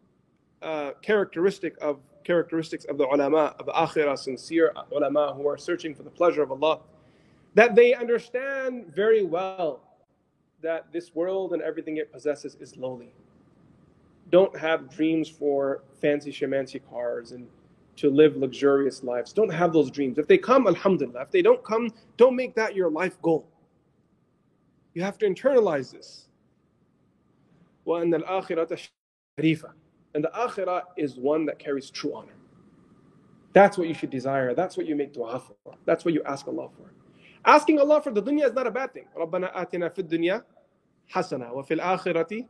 uh, 0.61 0.91
characteristic 1.01 1.75
of 1.81 1.99
characteristics 2.23 2.85
of 2.85 2.97
the 2.97 3.05
ulama, 3.05 3.55
of 3.59 3.65
the 3.65 3.71
akhirah, 3.71 4.17
sincere 4.17 4.73
ulama 4.91 5.33
who 5.35 5.47
are 5.47 5.57
searching 5.57 5.93
for 5.93 6.03
the 6.03 6.09
pleasure 6.09 6.41
of 6.41 6.51
Allah, 6.51 6.79
that 7.53 7.75
they 7.75 7.93
understand 7.93 8.87
very 8.87 9.23
well 9.23 9.81
that 10.61 10.91
this 10.91 11.13
world 11.13 11.53
and 11.53 11.61
everything 11.61 11.97
it 11.97 12.11
possesses 12.11 12.55
is 12.59 12.77
lowly. 12.77 13.13
Don't 14.29 14.57
have 14.57 14.89
dreams 14.89 15.29
for 15.29 15.83
fancy 16.01 16.31
shamancy 16.31 16.81
cars 16.89 17.33
and 17.33 17.47
to 17.97 18.09
live 18.09 18.35
luxurious 18.35 19.03
lives. 19.03 19.33
Don't 19.33 19.53
have 19.53 19.71
those 19.71 19.91
dreams. 19.91 20.17
If 20.17 20.27
they 20.27 20.37
come, 20.37 20.67
alhamdulillah. 20.67 21.21
If 21.21 21.31
they 21.31 21.41
don't 21.41 21.63
come, 21.63 21.91
don't 22.17 22.35
make 22.35 22.55
that 22.55 22.75
your 22.75 22.89
life 22.89 23.21
goal. 23.21 23.47
You 24.93 25.03
have 25.03 25.17
to 25.19 25.25
internalize 25.27 25.91
this. 25.91 26.27
وَأَنَّ 27.85 28.23
الْآخِرَةَ 28.23 28.89
شَرِيفَةً 29.39 29.73
and 30.13 30.23
the 30.23 30.29
akhirah 30.29 30.83
is 30.97 31.17
one 31.17 31.45
that 31.45 31.59
carries 31.59 31.89
true 31.89 32.13
honor. 32.13 32.33
That's 33.53 33.77
what 33.77 33.87
you 33.87 33.93
should 33.93 34.09
desire. 34.09 34.53
That's 34.53 34.77
what 34.77 34.85
you 34.85 34.95
make 34.95 35.13
dua 35.13 35.39
for. 35.39 35.75
That's 35.85 36.05
what 36.05 36.13
you 36.13 36.23
ask 36.23 36.47
Allah 36.47 36.69
for. 36.75 36.91
Asking 37.45 37.79
Allah 37.79 38.01
for 38.01 38.11
the 38.11 38.21
dunya 38.21 38.45
is 38.45 38.53
not 38.53 38.67
a 38.67 38.71
bad 38.71 38.93
thing. 38.93 39.05
رَبَّنَا 39.17 39.53
آتِنَا 39.53 39.93
فِي 39.93 40.07
الدُّنْيَا 40.07 40.43
حَسَنًا 41.13 41.53
وَفِي 41.53 41.79
الْآخِرَةِ 41.79 42.47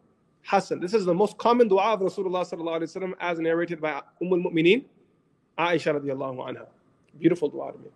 حَسَنًا 0.48 0.82
This 0.82 0.94
is 0.94 1.06
the 1.06 1.14
most 1.14 1.38
common 1.38 1.68
dua 1.68 1.94
of 1.94 2.02
Rasulullah 2.02 2.48
sallallahu 2.48 2.82
alaihi 2.82 2.98
wasallam 2.98 3.14
as 3.20 3.40
narrated 3.40 3.82
by 3.82 4.02
Umm 4.22 4.34
al-Mu'mineen, 4.34 4.86
Aisha 5.58 6.00
radiallahu 6.00 6.48
anha. 6.48 6.68
Beautiful 7.20 7.50
dua 7.50 7.72
to 7.72 7.78
me. 7.78 7.90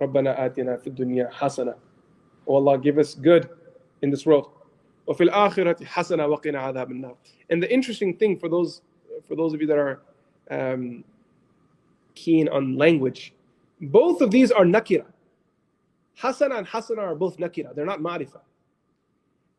رَبَّنَا 0.00 0.38
آتِنَا 0.38 0.82
فِي 0.82 0.88
الدُّنْيَا 0.88 1.32
حَسَنًا 1.32 1.74
Oh 2.46 2.56
Allah, 2.56 2.78
give 2.78 2.98
us 2.98 3.14
good 3.14 3.48
in 4.02 4.10
this 4.10 4.26
world. 4.26 4.50
وَفِي 5.08 5.30
الْآخِرَةِ 5.30 5.84
حَسَنًا 5.84 6.26
وَقِنَا 6.26 6.74
عَذَابَ 6.74 6.90
النَّارِ 6.90 7.16
And 7.50 7.62
the 7.62 7.72
interesting 7.72 8.16
thing 8.16 8.38
for 8.38 8.48
those 8.48 8.82
for 9.26 9.34
those 9.34 9.54
of 9.54 9.60
you 9.60 9.66
that 9.66 9.78
are 9.78 10.02
um, 10.50 11.04
keen 12.14 12.48
on 12.48 12.76
language, 12.76 13.32
both 13.80 14.20
of 14.20 14.30
these 14.30 14.50
are 14.50 14.64
nakira. 14.64 15.06
Hasana 16.20 16.58
and 16.58 16.66
hasana 16.66 16.98
are 16.98 17.14
both 17.14 17.36
nakira, 17.38 17.74
they're 17.74 17.86
not 17.86 18.00
marifa. 18.00 18.40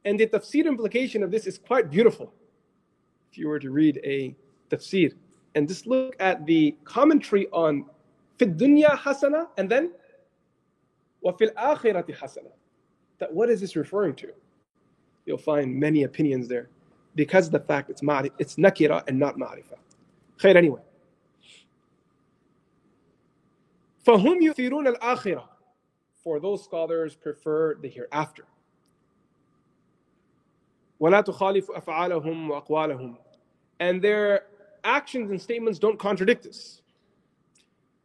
And 0.05 0.19
the 0.19 0.27
tafsir 0.27 0.65
implication 0.65 1.23
of 1.23 1.31
this 1.31 1.47
is 1.47 1.57
quite 1.57 1.89
beautiful. 1.89 2.33
If 3.31 3.37
you 3.37 3.47
were 3.47 3.59
to 3.59 3.71
read 3.71 3.99
a 4.03 4.35
tafsir 4.69 5.13
and 5.55 5.67
just 5.67 5.87
look 5.87 6.15
at 6.19 6.45
the 6.45 6.75
commentary 6.83 7.47
on 7.47 7.85
fid 8.37 8.57
dunya 8.57 8.97
hasana 8.97 9.47
and 9.57 9.69
then 9.69 9.91
wa 11.21 11.31
fil 11.31 11.49
akhirati 11.51 12.15
hasana. 12.15 12.51
That 13.19 13.33
what 13.33 13.49
is 13.49 13.61
this 13.61 13.75
referring 13.75 14.15
to? 14.15 14.29
You'll 15.25 15.37
find 15.37 15.75
many 15.75 16.03
opinions 16.03 16.47
there 16.47 16.69
because 17.15 17.47
of 17.47 17.51
the 17.51 17.59
fact 17.59 17.89
it's 17.89 18.01
ma'rif, 18.01 18.31
it's 18.37 18.55
nakira 18.55 19.03
and 19.07 19.17
not 19.17 19.37
ma'rifa. 19.37 19.77
Khair 20.37 20.55
anyway. 20.55 20.81
فهم 24.05 24.41
يثيرون 24.41 24.87
الآخرة 24.95 25.43
For 26.23 26.39
those 26.39 26.63
scholars 26.63 27.15
prefer 27.15 27.75
the 27.75 27.89
hereafter. 27.89 28.45
ولا 30.99 31.21
تخالف 31.21 31.71
أفعالهم 31.71 32.49
وأقوالهم 32.49 33.17
And 33.79 34.01
their 34.01 34.45
actions 34.83 35.31
and 35.31 35.41
statements 35.41 35.79
don't 35.79 35.99
contradict 35.99 36.43
this. 36.43 36.81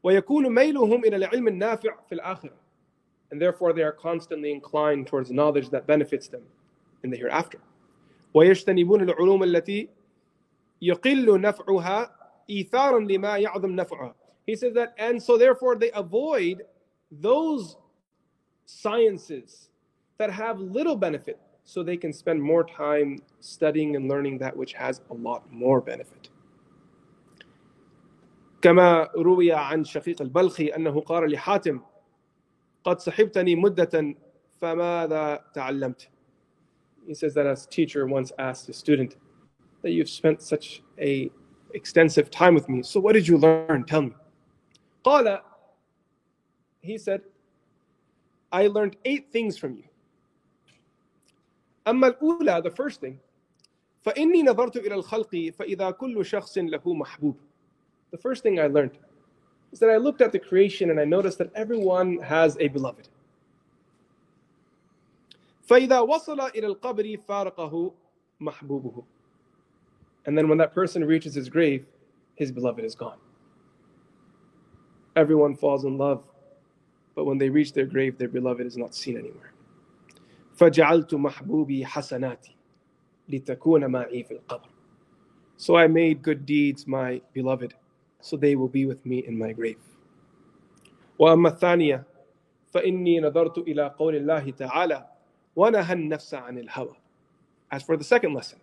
ويكون 0.03 0.49
ميلهم 0.55 1.05
إلى 1.05 1.17
العلم 1.17 1.49
النافع 1.49 1.97
في 2.09 2.15
الآخرة 2.15 2.53
And 3.31 3.41
therefore 3.41 3.73
they 3.73 3.83
are 3.83 3.93
constantly 3.93 4.53
inclined 4.53 5.07
towards 5.07 5.31
knowledge 5.31 5.71
that 5.71 5.87
benefits 5.87 6.29
them 6.29 6.43
in 7.05 7.11
the 7.11 7.17
hereafter. 7.17 7.59
ويجتنبون 8.35 9.03
العلوم 9.03 9.43
التي 9.43 9.89
يقل 10.83 11.41
نفعها 11.41 12.17
إيثارا 12.51 13.01
لما 13.01 13.39
يعظم 13.39 13.77
نفعها. 13.77 14.15
He 14.47 14.57
says 14.57 14.75
that, 14.75 14.95
and 14.99 15.23
so 15.23 15.39
therefore 15.39 15.77
they 15.77 15.91
avoid 15.93 16.63
those 17.11 17.77
sciences 18.67 19.69
that 20.19 20.31
have 20.31 20.59
little 20.59 20.97
benefit, 20.97 21.39
so 21.65 21.83
they 21.83 21.97
can 21.97 22.13
spend 22.13 22.43
more 22.43 22.65
time 22.65 23.23
studying 23.41 23.95
and 23.97 24.09
learning 24.09 24.39
that 24.39 24.57
which 24.57 24.73
has 24.73 25.01
a 25.11 25.15
lot 25.15 25.51
more 25.53 25.81
benefit. 25.81 26.29
كما 28.68 29.10
روي 29.16 29.52
عن 29.52 29.84
شقيق 29.84 30.22
البلخي 30.22 30.68
أنه 30.68 31.02
قال 31.02 31.32
لحاتم 31.32 31.82
قد 32.84 33.00
صحبتني 33.00 33.56
مدة 33.56 34.16
فماذا 34.62 35.46
تعلمت 35.54 36.10
He 37.08 37.14
says 37.14 37.34
that 37.36 37.46
as 37.46 37.66
teacher 37.66 38.06
once 38.08 38.34
asked 38.38 38.68
a 38.68 38.74
student 38.74 39.16
that 39.84 39.92
you've 39.92 40.10
spent 40.10 40.42
such 40.42 40.82
a 41.00 41.32
extensive 41.74 42.30
time 42.30 42.54
with 42.56 42.68
me 42.68 42.84
so 42.84 43.00
what 43.00 43.14
did 43.14 43.26
you 43.26 43.38
learn 43.38 43.86
tell 43.86 44.02
me 44.02 44.14
قال 45.06 45.40
he 46.82 46.98
said 46.98 47.22
I 48.52 48.68
learned 48.68 48.98
eight 49.06 49.32
things 49.32 49.58
from 49.58 49.78
you 49.78 49.88
أما 51.88 52.08
الأولى 52.08 52.64
the 52.64 52.72
first 52.72 53.00
thing 53.00 53.18
فإني 54.02 54.44
نظرت 54.44 54.78
إلى 54.78 54.96
الخلق 54.96 55.52
فإذا 55.60 55.92
كل 55.92 56.26
شخص 56.26 56.58
له 56.58 56.94
محبوب 56.94 57.47
the 58.11 58.19
first 58.19 58.43
thing 58.43 58.61
I 58.61 58.67
learned 58.67 58.99
is 59.73 59.79
that 59.79 59.91
I 59.91 59.97
looked 59.97 60.21
at 60.21 60.33
the 60.33 60.39
creation 60.39 60.91
and 60.91 61.01
I 61.01 61.05
noticed 61.05 61.39
that 61.39 61.51
everyone 61.55 62.19
has 62.19 62.57
a 62.61 62.69
beloved. 62.69 63.09
فإذا 65.69 66.01
وصل 66.01 66.41
إلى 66.41 66.67
القبر 66.67 67.17
فارقه 67.29 67.93
محبوبه. 68.41 69.05
And 70.27 70.37
then 70.37 70.49
when 70.49 70.59
that 70.59 70.75
person 70.75 71.05
reaches 71.05 71.35
his 71.35 71.49
grave, 71.49 71.87
his 72.35 72.53
beloved 72.53 72.85
is 72.85 72.95
gone. 72.95 73.19
Everyone 75.17 75.55
falls 75.55 75.85
in 75.85 75.97
love, 75.99 76.25
but 77.15 77.25
when 77.25 77.39
they 77.39 77.49
reach 77.49 77.73
their 77.73 77.87
grave, 77.87 78.19
their 78.19 78.29
beloved 78.29 78.67
is 78.67 78.77
not 78.77 78.95
seen 78.95 79.17
anywhere. 79.17 79.53
فجعلت 80.57 81.15
محبوبي 81.15 81.87
حسناتي 81.87 82.57
لتكون 83.29 83.87
معي 83.87 84.23
في 84.25 84.35
القبر. 84.35 84.69
So 85.57 85.77
I 85.77 85.87
made 85.87 86.23
good 86.23 86.45
deeds 86.45 86.87
my 86.87 87.21
beloved 87.33 87.75
so 88.21 88.37
they 88.37 88.57
will 88.57 88.69
be 88.69 88.87
with 88.87 89.05
me 89.05 89.25
in 89.27 89.37
my 89.39 89.53
grave. 89.53 89.79
وأما 91.19 91.49
الثانية 91.49 92.05
فإني 92.73 93.21
نظرت 93.21 93.59
إلى 93.59 93.95
قول 93.99 94.17
الله 94.17 94.51
تعالى 94.51 95.07
ونهى 95.57 95.93
النفس 95.93 96.35
عن 96.35 96.59
الهوى. 96.59 96.97
As 97.71 97.83
for 97.83 97.97
the 97.97 98.05
second 98.05 98.35
lesson, 98.35 98.59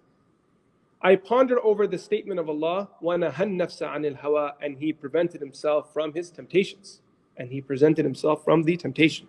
I 1.01 1.15
pondered 1.15 1.59
over 1.59 1.87
the 1.87 1.97
statement 1.97 2.39
of 2.39 2.49
Allah 2.49 2.89
ونهى 3.01 3.43
النفس 3.43 3.83
عن 3.83 4.05
الهوى 4.05 4.53
and 4.61 4.77
he 4.77 4.93
prevented 4.93 5.41
himself 5.41 5.93
from 5.93 6.13
his 6.13 6.31
temptations 6.31 7.01
and 7.37 7.49
he 7.49 7.61
presented 7.61 8.03
himself 8.05 8.43
from 8.43 8.63
the 8.63 8.75
temptation. 8.77 9.27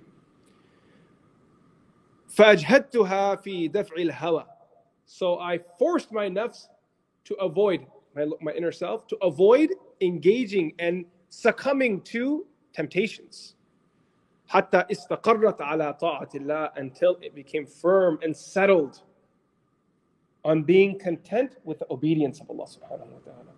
فأجهدتها 2.28 3.42
في 3.42 3.68
دفع 3.68 3.96
الهوى. 3.96 4.46
So 5.04 5.38
I 5.38 5.58
forced 5.78 6.12
my 6.12 6.28
nafs 6.28 6.68
to 7.24 7.34
avoid 7.34 7.86
my, 8.14 8.26
my 8.40 8.52
inner 8.52 8.72
self 8.72 9.06
to 9.08 9.16
avoid 9.22 9.70
engaging 10.00 10.72
and 10.78 11.04
succumbing 11.28 12.00
to 12.02 12.46
temptations. 12.72 13.54
حتى 14.48 14.84
استقرت 14.90 15.60
على 15.60 15.98
طاعة 16.00 16.28
الله 16.34 16.72
until 16.76 17.16
it 17.22 17.34
became 17.34 17.66
firm 17.66 18.18
and 18.22 18.36
settled 18.36 19.02
on 20.44 20.62
being 20.62 20.98
content 20.98 21.56
with 21.64 21.78
the 21.78 21.86
obedience 21.90 22.40
of 22.40 22.50
Allah 22.50 22.66
subhanahu 22.66 23.06
wa 23.06 23.18
ta'ala. 23.24 23.52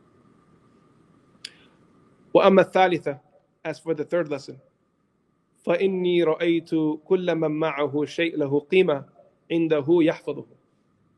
وأما 2.34 2.62
الثالثة 2.62 3.20
as 3.64 3.78
for 3.78 3.94
the 3.94 4.04
third 4.04 4.28
lesson 4.28 4.58
فإني 5.64 6.22
رأيت 6.24 6.70
كل 7.04 7.34
من 7.34 7.50
معه 7.50 8.04
شيء 8.04 8.36
له 8.36 8.60
قيمة 8.60 9.04
عنده 9.50 9.86
يحفظه 9.88 10.46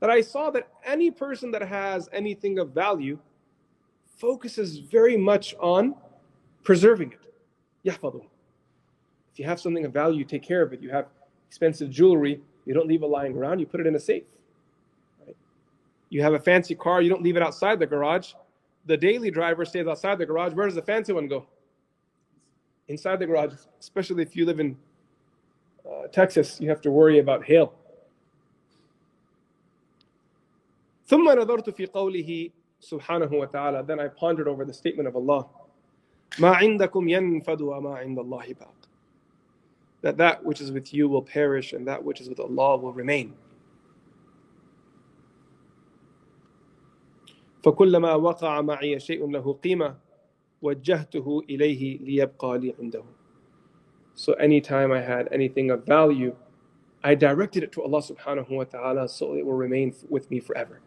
that 0.00 0.10
I 0.10 0.20
saw 0.20 0.50
that 0.50 0.68
any 0.84 1.10
person 1.10 1.50
that 1.52 1.62
has 1.62 2.08
anything 2.12 2.58
of 2.58 2.70
value 2.70 3.18
focuses 4.18 4.78
very 4.78 5.16
much 5.16 5.54
on 5.60 5.94
preserving 6.62 7.12
it. 7.12 7.20
يحفظه. 7.84 8.22
If 9.32 9.38
you 9.38 9.44
have 9.44 9.60
something 9.60 9.84
of 9.84 9.92
value, 9.92 10.18
you 10.18 10.24
take 10.24 10.42
care 10.42 10.62
of 10.62 10.72
it. 10.72 10.80
You 10.80 10.90
have 10.90 11.06
expensive 11.48 11.90
jewelry, 11.90 12.40
you 12.64 12.74
don't 12.74 12.88
leave 12.88 13.02
it 13.02 13.06
lying 13.06 13.36
around, 13.36 13.58
you 13.58 13.66
put 13.66 13.80
it 13.80 13.86
in 13.86 13.94
a 13.94 14.00
safe. 14.00 14.24
Right? 15.26 15.36
You 16.08 16.22
have 16.22 16.34
a 16.34 16.38
fancy 16.38 16.74
car, 16.74 17.02
you 17.02 17.10
don't 17.10 17.22
leave 17.22 17.36
it 17.36 17.42
outside 17.42 17.78
the 17.78 17.86
garage. 17.86 18.32
The 18.86 18.96
daily 18.96 19.30
driver 19.30 19.64
stays 19.64 19.86
outside 19.86 20.18
the 20.18 20.26
garage. 20.26 20.52
Where 20.52 20.66
does 20.66 20.74
the 20.74 20.82
fancy 20.82 21.12
one 21.12 21.28
go? 21.28 21.46
Inside 22.88 23.18
the 23.18 23.26
garage, 23.26 23.54
especially 23.80 24.22
if 24.22 24.36
you 24.36 24.44
live 24.44 24.60
in 24.60 24.76
uh, 25.88 26.08
Texas, 26.12 26.60
you 26.60 26.68
have 26.68 26.80
to 26.82 26.90
worry 26.90 27.18
about 27.18 27.44
hail. 27.44 27.74
ثم 31.06 31.28
نظرت 31.38 31.70
في 31.70 31.86
قوله 31.86 32.50
subhanahu 32.80 33.38
wa 33.38 33.46
ta'ala, 33.46 33.82
then 33.82 34.00
I 34.00 34.08
pondered 34.08 34.48
over 34.48 34.64
the 34.64 34.74
statement 34.74 35.08
of 35.08 35.16
Allah. 35.16 35.46
ما 36.38 36.54
عندكم 36.54 37.08
ينفد 37.08 37.60
وما 37.60 37.98
عند 37.98 38.18
الله 38.18 38.54
باق. 38.54 38.74
That 40.02 40.16
that 40.18 40.44
which 40.44 40.60
is 40.60 40.70
with 40.70 40.92
you 40.92 41.08
will 41.08 41.22
perish 41.22 41.72
and 41.72 41.86
that 41.86 42.04
which 42.04 42.20
is 42.20 42.28
with 42.28 42.40
Allah 42.40 42.76
will 42.76 42.92
remain. 42.92 43.34
فكلما 47.62 48.14
وقع 48.14 48.60
معي 48.60 49.00
شيء 49.00 49.26
له 49.30 49.52
قيمة 49.52 49.96
وجهته 50.62 51.42
إليه 51.48 51.98
ليبقى 51.98 52.58
لي 52.58 52.74
عنده. 52.78 53.04
So 54.14 54.34
anytime 54.34 54.92
I 54.92 55.00
had 55.00 55.28
anything 55.32 55.70
of 55.70 55.84
value, 55.86 56.36
I 57.02 57.14
directed 57.14 57.62
it 57.62 57.72
to 57.72 57.82
Allah 57.82 58.02
subhanahu 58.02 58.50
wa 58.50 58.64
ta'ala 58.64 59.08
so 59.08 59.34
it 59.34 59.44
will 59.44 59.54
remain 59.54 59.94
with 60.08 60.30
me 60.30 60.40
forever. 60.40 60.80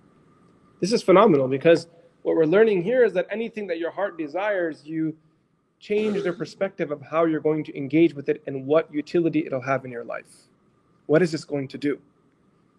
This 0.83 0.93
is 0.93 1.01
phenomenal 1.01 1.47
because 1.47 1.87
what 2.23 2.35
we're 2.35 2.45
learning 2.45 2.83
here 2.83 3.05
is 3.05 3.13
that 3.13 3.29
anything 3.31 3.69
that 3.69 3.79
your 3.79 3.93
heart 3.93 4.19
desires, 4.19 4.83
you 4.85 5.17
change 5.79 6.21
the 6.21 6.33
perspective 6.33 6.91
of 6.91 7.01
how 7.01 7.25
you're 7.25 7.39
going 7.41 7.63
to 7.63 7.79
engage 7.79 8.15
with 8.15 8.29
it 8.29 8.43
and 8.49 8.67
what 8.67 8.93
utility 8.93 9.47
it'll 9.47 9.61
have 9.61 9.85
in 9.85 9.93
your 9.93 10.03
life. 10.03 10.49
What 11.07 11.23
is 11.23 11.31
this 11.31 11.45
going 11.45 11.69
to 11.69 11.79
do? 11.79 12.01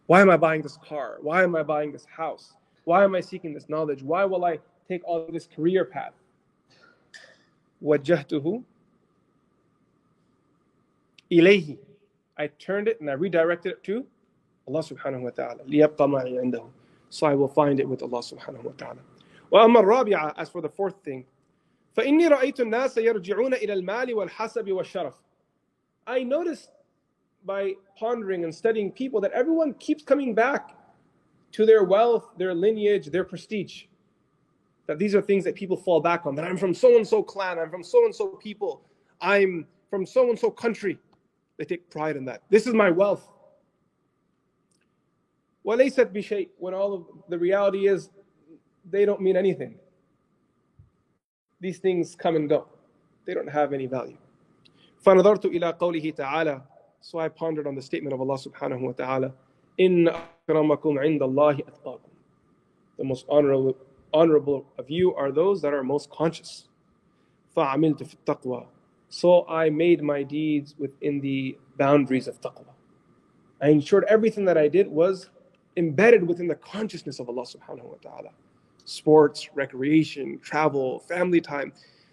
Why 0.07 0.19
am 0.19 0.29
I 0.29 0.35
buying 0.35 0.61
this 0.61 0.77
car? 0.85 1.15
Why 1.21 1.43
am 1.43 1.55
I 1.55 1.63
buying 1.63 1.93
this 1.93 2.05
house? 2.05 2.51
Why 2.83 3.05
am 3.05 3.15
I 3.15 3.21
seeking 3.21 3.53
this 3.53 3.69
knowledge? 3.69 4.03
Why 4.03 4.25
will 4.25 4.43
I 4.43 4.59
take 4.89 5.01
all 5.05 5.25
this 5.31 5.47
career 5.47 5.85
path? 5.85 6.11
Wajjahtuhu 7.81 8.63
ilayhi. 11.31 11.77
I 12.37 12.47
turned 12.47 12.89
it 12.89 12.99
and 12.99 13.09
I 13.09 13.13
redirected 13.13 13.71
it 13.71 13.83
to 13.85 14.05
Allah 14.67 14.83
subhanahu 14.83 15.21
wa 15.21 15.29
ta'ala. 15.29 15.59
so 17.12 17.26
I 17.26 17.34
will 17.34 17.48
find 17.48 17.80
it 17.80 17.88
with 17.88 18.02
Allah 18.02 18.20
subhanahu 18.20 18.64
wa 18.64 18.72
ta'ala. 18.76 18.98
وأما 19.52 19.80
الرابعة, 19.82 20.34
as 20.36 20.48
for 20.48 20.60
the 20.60 20.68
fourth 20.68 20.96
thing, 21.04 21.24
فإني 21.96 22.28
رأيت 22.28 22.60
الناس 22.60 22.98
يرجعون 22.98 23.54
إلى 23.54 23.72
المال 23.82 24.14
والحسب 24.14 24.68
والشرف. 24.68 25.14
I 26.06 26.22
noticed 26.22 26.70
by 27.44 27.74
pondering 27.98 28.44
and 28.44 28.54
studying 28.54 28.92
people 28.92 29.20
that 29.20 29.32
everyone 29.32 29.74
keeps 29.74 30.02
coming 30.02 30.34
back 30.34 30.74
to 31.52 31.64
their 31.64 31.84
wealth, 31.84 32.30
their 32.36 32.54
lineage, 32.54 33.06
their 33.06 33.24
prestige. 33.24 33.84
That 34.86 34.98
these 34.98 35.14
are 35.14 35.20
things 35.20 35.44
that 35.44 35.54
people 35.54 35.76
fall 35.76 36.00
back 36.00 36.26
on. 36.26 36.34
That 36.34 36.44
I'm 36.44 36.56
from 36.56 36.74
so 36.74 36.96
and 36.96 37.06
so 37.06 37.22
clan, 37.22 37.58
I'm 37.58 37.70
from 37.70 37.82
so 37.82 38.04
and 38.04 38.14
so 38.14 38.28
people, 38.28 38.82
I'm 39.20 39.66
from 39.90 40.06
so 40.06 40.28
and 40.30 40.38
so 40.38 40.50
country. 40.50 40.98
They 41.56 41.64
take 41.64 41.90
pride 41.90 42.16
in 42.16 42.24
that. 42.26 42.42
This 42.50 42.66
is 42.66 42.74
my 42.74 42.90
wealth. 42.90 43.28
وَلَيْسَتْ 45.66 46.12
بِشَيْءٍ 46.14 46.48
When 46.58 46.74
all 46.74 46.94
of 46.94 47.04
the 47.28 47.38
reality 47.38 47.88
is, 47.88 48.10
they 48.88 49.04
don't 49.04 49.20
mean 49.20 49.36
anything. 49.36 49.78
These 51.60 51.78
things 51.78 52.14
come 52.14 52.36
and 52.36 52.48
go. 52.48 52.66
They 53.26 53.34
don't 53.34 53.50
have 53.50 53.72
any 53.72 53.86
value. 53.86 54.16
فَنَظَرْتُ 55.04 55.44
إِلَىٰ 55.44 55.78
قَوْلِهِ 55.78 56.16
تَعَالَى 56.16 56.62
So 57.00 57.18
I 57.18 57.28
pondered 57.28 57.66
on 57.66 57.74
the 57.74 57.82
statement 57.82 58.14
of 58.14 58.20
Allah 58.20 58.38
subhanahu 58.38 58.80
wa 58.80 58.92
ta'ala, 58.92 59.34
إِنَّ 59.78 60.08
أَكْرَمَكُمْ 60.48 60.98
عِنْدَ 60.98 61.20
اللَّهِ 61.20 61.60
أَتْقَاكُمْ 61.68 62.10
The 62.96 63.04
most 63.04 63.26
honorable, 63.28 63.76
honorable 64.14 64.66
of 64.78 64.90
you 64.90 65.14
are 65.14 65.30
those 65.30 65.60
that 65.62 65.74
are 65.74 65.82
most 65.82 66.10
conscious. 66.10 66.68
فَعَمِلْتُ 67.56 68.02
فِي 68.02 68.16
التَّقْوَى 68.24 68.66
So 69.08 69.46
I 69.48 69.68
made 69.70 70.02
my 70.02 70.22
deeds 70.22 70.74
within 70.78 71.20
the 71.20 71.58
boundaries 71.76 72.26
of 72.28 72.40
taqwa. 72.40 72.64
I 73.60 73.68
ensured 73.68 74.04
everything 74.08 74.44
that 74.44 74.56
I 74.56 74.68
did 74.68 74.88
was 74.88 75.30
embedded 75.76 76.26
within 76.26 76.48
the 76.48 76.54
consciousness 76.56 77.20
of 77.20 77.28
Allah 77.28 77.42
subhanahu 77.42 77.84
wa 77.84 77.96
ta'ala. 78.02 78.30
Sports, 78.84 79.48
recreation, 79.54 80.38
travel, 80.42 81.00
family 81.00 81.40
time. 81.40 81.72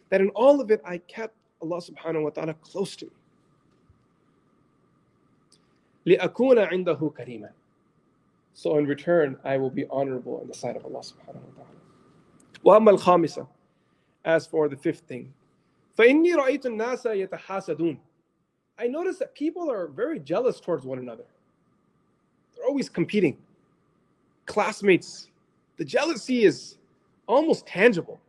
That 0.09 0.21
in 0.21 0.29
all 0.29 0.61
of 0.61 0.71
it 0.71 0.81
I 0.85 0.99
kept 0.99 1.35
Allah 1.61 1.81
subhanahu 1.81 2.23
wa 2.23 2.29
ta'ala 2.29 2.53
close 2.55 2.95
to 2.97 3.05
me. 3.05 3.11
لِأَكُونَ 6.15 6.69
عِنْدَهُ 6.69 7.13
كَرِيمًا 7.13 7.49
So 8.53 8.77
in 8.77 8.85
return, 8.85 9.37
I 9.43 9.57
will 9.57 9.71
be 9.71 9.85
honorable 9.89 10.39
in 10.41 10.47
the 10.47 10.53
sight 10.53 10.75
of 10.75 10.85
Allah 10.85 10.99
subhanahu 10.99 11.41
wa 11.41 11.63
ta'ala. 11.63 11.75
وأما 12.63 12.99
الخامسة 12.99 13.47
As 14.23 14.45
for 14.45 14.69
the 14.69 14.77
fifth 14.77 15.01
thing, 15.01 15.33
فإني 15.97 16.35
رأيت 16.35 16.65
الناس 16.65 17.05
يتحاسدون 17.05 17.97
I 18.77 18.87
notice 18.87 19.17
that 19.19 19.33
people 19.33 19.71
are 19.71 19.87
very 19.87 20.19
jealous 20.19 20.59
towards 20.59 20.85
one 20.85 20.99
another 20.99 21.23
They're 22.55 22.65
always 22.65 22.89
competing. 22.89 23.37
Classmates, 24.50 25.28
the 25.76 25.84
jealousy 25.84 26.44
is 26.44 26.76
almost 27.28 27.66
tangible. 27.66 28.20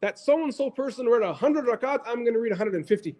That 0.00 0.18
so 0.18 0.42
and 0.42 0.52
so 0.52 0.68
person 0.68 1.06
read 1.06 1.22
100 1.22 1.64
rakat, 1.64 2.00
I'm 2.04 2.24
going 2.24 2.34
to 2.34 2.40
read 2.40 2.50
150. 2.50 3.14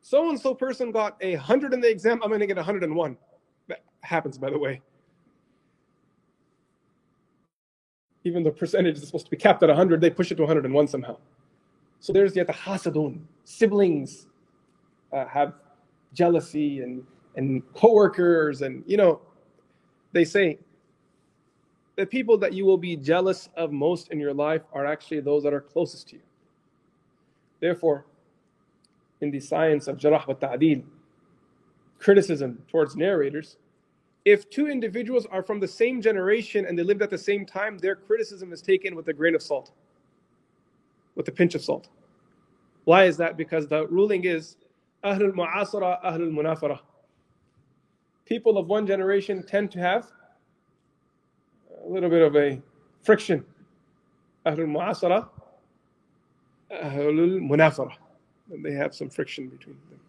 So 0.00 0.28
and 0.30 0.40
so 0.40 0.54
person 0.54 0.92
got 0.92 1.16
a 1.20 1.34
100 1.34 1.74
in 1.74 1.80
the 1.80 1.90
exam, 1.90 2.20
I'm 2.22 2.28
going 2.28 2.40
to 2.40 2.46
get 2.46 2.56
101. 2.56 3.16
That 3.66 3.82
happens, 4.02 4.38
by 4.38 4.50
the 4.50 4.58
way. 4.58 4.80
Even 8.22 8.44
the 8.44 8.52
percentage 8.52 8.96
is 8.96 9.06
supposed 9.06 9.26
to 9.26 9.30
be 9.30 9.36
capped 9.36 9.62
at 9.64 9.68
100, 9.68 10.00
they 10.00 10.10
push 10.10 10.30
it 10.30 10.36
to 10.36 10.42
101 10.42 10.86
somehow. 10.86 11.18
So 11.98 12.12
there's 12.12 12.32
the 12.32 12.44
hasadun. 12.44 13.22
Siblings 13.44 14.28
uh, 15.12 15.26
have 15.26 15.54
jealousy 16.12 16.80
and, 16.80 17.02
and 17.34 17.62
coworkers, 17.74 18.62
and 18.62 18.84
you 18.86 18.96
know, 18.96 19.20
they 20.18 20.24
say 20.24 20.58
the 21.96 22.04
people 22.04 22.36
that 22.38 22.52
you 22.52 22.64
will 22.64 22.76
be 22.78 22.96
jealous 22.96 23.48
of 23.56 23.70
most 23.70 24.10
in 24.10 24.18
your 24.18 24.34
life 24.34 24.62
are 24.72 24.84
actually 24.84 25.20
those 25.20 25.44
that 25.44 25.54
are 25.54 25.60
closest 25.60 26.08
to 26.08 26.16
you. 26.16 26.22
Therefore, 27.60 28.04
in 29.20 29.30
the 29.30 29.40
science 29.40 29.86
of 29.86 29.96
jarah 29.96 30.24
wa 30.26 30.34
ta'dil, 30.34 30.82
criticism 31.98 32.62
towards 32.68 32.96
narrators, 32.96 33.58
if 34.24 34.50
two 34.50 34.68
individuals 34.68 35.24
are 35.26 35.42
from 35.42 35.60
the 35.60 35.68
same 35.68 36.02
generation 36.02 36.66
and 36.66 36.76
they 36.76 36.82
lived 36.82 37.02
at 37.02 37.10
the 37.10 37.18
same 37.18 37.46
time, 37.46 37.78
their 37.78 37.94
criticism 37.94 38.52
is 38.52 38.60
taken 38.60 38.96
with 38.96 39.06
a 39.08 39.12
grain 39.12 39.34
of 39.34 39.42
salt, 39.42 39.70
with 41.14 41.28
a 41.28 41.32
pinch 41.32 41.54
of 41.54 41.62
salt. 41.62 41.88
Why 42.84 43.04
is 43.04 43.16
that? 43.18 43.36
Because 43.36 43.68
the 43.68 43.86
ruling 43.86 44.24
is 44.24 44.56
Ahlul 45.04 45.32
Mu'asara, 45.32 46.02
Ahlul 46.04 46.32
Munafara 46.32 46.80
People 48.27 48.57
of 48.57 48.67
one 48.67 48.87
generation 48.87 49.43
tend 49.43 49.71
to 49.71 49.79
have 49.79 50.11
a 51.85 51.89
little 51.89 52.09
bit 52.09 52.21
of 52.21 52.35
a 52.35 52.61
friction. 53.01 53.45
Ahlul 54.45 54.67
Mu'asara, 54.67 55.27
Ahlul 56.71 57.39
Munafara. 57.41 57.93
They 58.63 58.73
have 58.73 58.93
some 58.95 59.09
friction 59.09 59.49
between 59.49 59.77
them. 59.89 59.99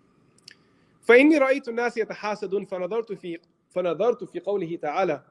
فإني 1.09 1.38
رأيت 1.38 1.68
الناس 1.68 1.97
يتحاسدون 1.97 2.64
فنظرت 2.64 3.12
في 3.12 3.38
فنظرت 3.70 4.25
في 4.25 4.40
قوله 4.40 4.77
تعالى 4.77 5.23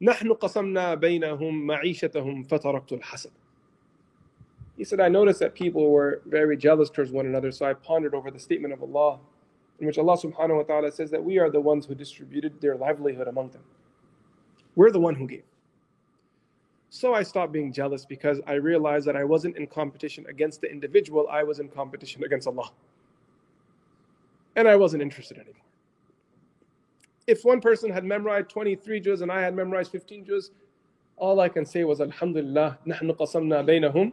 نحن 0.00 0.32
قسمنا 0.32 0.94
بينهم 0.94 1.66
معيشتهم 1.66 2.42
فتركت 2.42 2.92
الحسد 2.92 3.30
he 4.76 4.84
said, 4.84 5.00
I 5.00 5.08
noticed 5.08 5.40
that 5.40 5.54
people 5.54 5.90
were 5.90 6.22
very 6.26 6.56
jealous 6.56 6.90
towards 6.90 7.10
one 7.10 7.26
another, 7.26 7.50
so 7.50 7.64
I 7.64 7.72
pondered 7.72 8.14
over 8.14 8.30
the 8.30 8.38
statement 8.38 8.74
of 8.74 8.82
Allah, 8.82 9.18
in 9.80 9.86
which 9.86 9.98
Allah 9.98 10.16
subhanahu 10.16 10.56
wa 10.56 10.62
ta'ala 10.62 10.90
says 10.90 11.10
that 11.10 11.22
we 11.22 11.38
are 11.38 11.50
the 11.50 11.60
ones 11.60 11.86
who 11.86 11.94
distributed 11.94 12.60
their 12.60 12.76
livelihood 12.76 13.28
among 13.28 13.50
them. 13.50 13.62
We're 14.74 14.90
the 14.90 15.00
one 15.00 15.14
who 15.14 15.26
gave. 15.26 15.44
So 16.90 17.14
I 17.14 17.22
stopped 17.22 17.52
being 17.52 17.72
jealous 17.72 18.06
because 18.06 18.40
I 18.46 18.54
realized 18.54 19.06
that 19.06 19.16
I 19.16 19.24
wasn't 19.24 19.56
in 19.56 19.66
competition 19.66 20.24
against 20.28 20.60
the 20.60 20.70
individual, 20.70 21.28
I 21.30 21.42
was 21.42 21.58
in 21.58 21.68
competition 21.68 22.24
against 22.24 22.46
Allah. 22.46 22.70
And 24.54 24.66
I 24.66 24.76
wasn't 24.76 25.02
interested 25.02 25.36
anymore. 25.36 25.62
If 27.26 27.44
one 27.44 27.60
person 27.60 27.90
had 27.90 28.04
memorized 28.04 28.48
23 28.48 29.00
juz 29.00 29.20
and 29.20 29.32
I 29.32 29.42
had 29.42 29.54
memorized 29.54 29.90
15 29.90 30.24
juz, 30.24 30.52
all 31.16 31.40
I 31.40 31.48
can 31.48 31.66
say 31.66 31.84
was 31.84 32.00
Alhamdulillah, 32.00 32.78
نحن 32.86 33.12
قسمنا 33.12 33.62
بينهم 33.62 34.12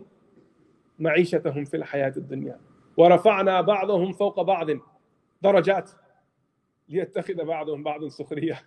معيشتهم 1.00 1.66
في 1.66 1.78
الحياة 1.78 2.14
الدنيا 2.18 2.60
ورفعنا 2.98 3.62
بعضهم 3.62 4.14
فوق 4.14 4.42
بعض 4.42 4.70
درجات 5.42 5.92
ليتخذ 6.90 7.46
بعضهم 7.46 7.84
بعض 7.84 8.08
سخرية 8.08 8.62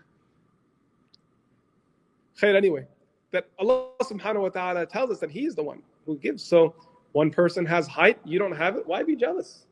خير 2.35 2.57
anyway 2.57 2.87
that 3.33 3.49
Allah 3.59 3.91
subhanahu 4.03 4.43
wa 4.43 4.49
ta'ala 4.49 4.87
tells 4.87 5.11
us 5.11 5.19
that 5.19 5.31
He 5.31 5.47
is 5.47 5.55
the 5.55 5.63
one 5.63 5.83
who 6.07 6.17
gives. 6.17 6.43
So 6.43 6.75
one 7.13 7.31
person 7.31 7.67
has 7.67 7.87
height, 7.87 8.19
you 8.25 8.39
don't 8.39 8.57
have 8.57 8.77
it, 8.77 8.87
why 8.87 9.03
be 9.03 9.17
jealous? 9.17 9.67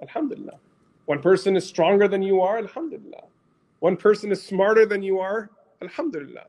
Alhamdulillah. 0.00 0.58
One 1.06 1.20
person 1.20 1.56
is 1.56 1.66
stronger 1.66 2.08
than 2.08 2.22
you 2.22 2.40
are, 2.40 2.56
Alhamdulillah. 2.58 3.24
One 3.80 3.96
person 3.96 4.32
is 4.32 4.42
smarter 4.42 4.86
than 4.86 5.02
you 5.02 5.18
are, 5.18 5.50
Alhamdulillah. 5.82 6.46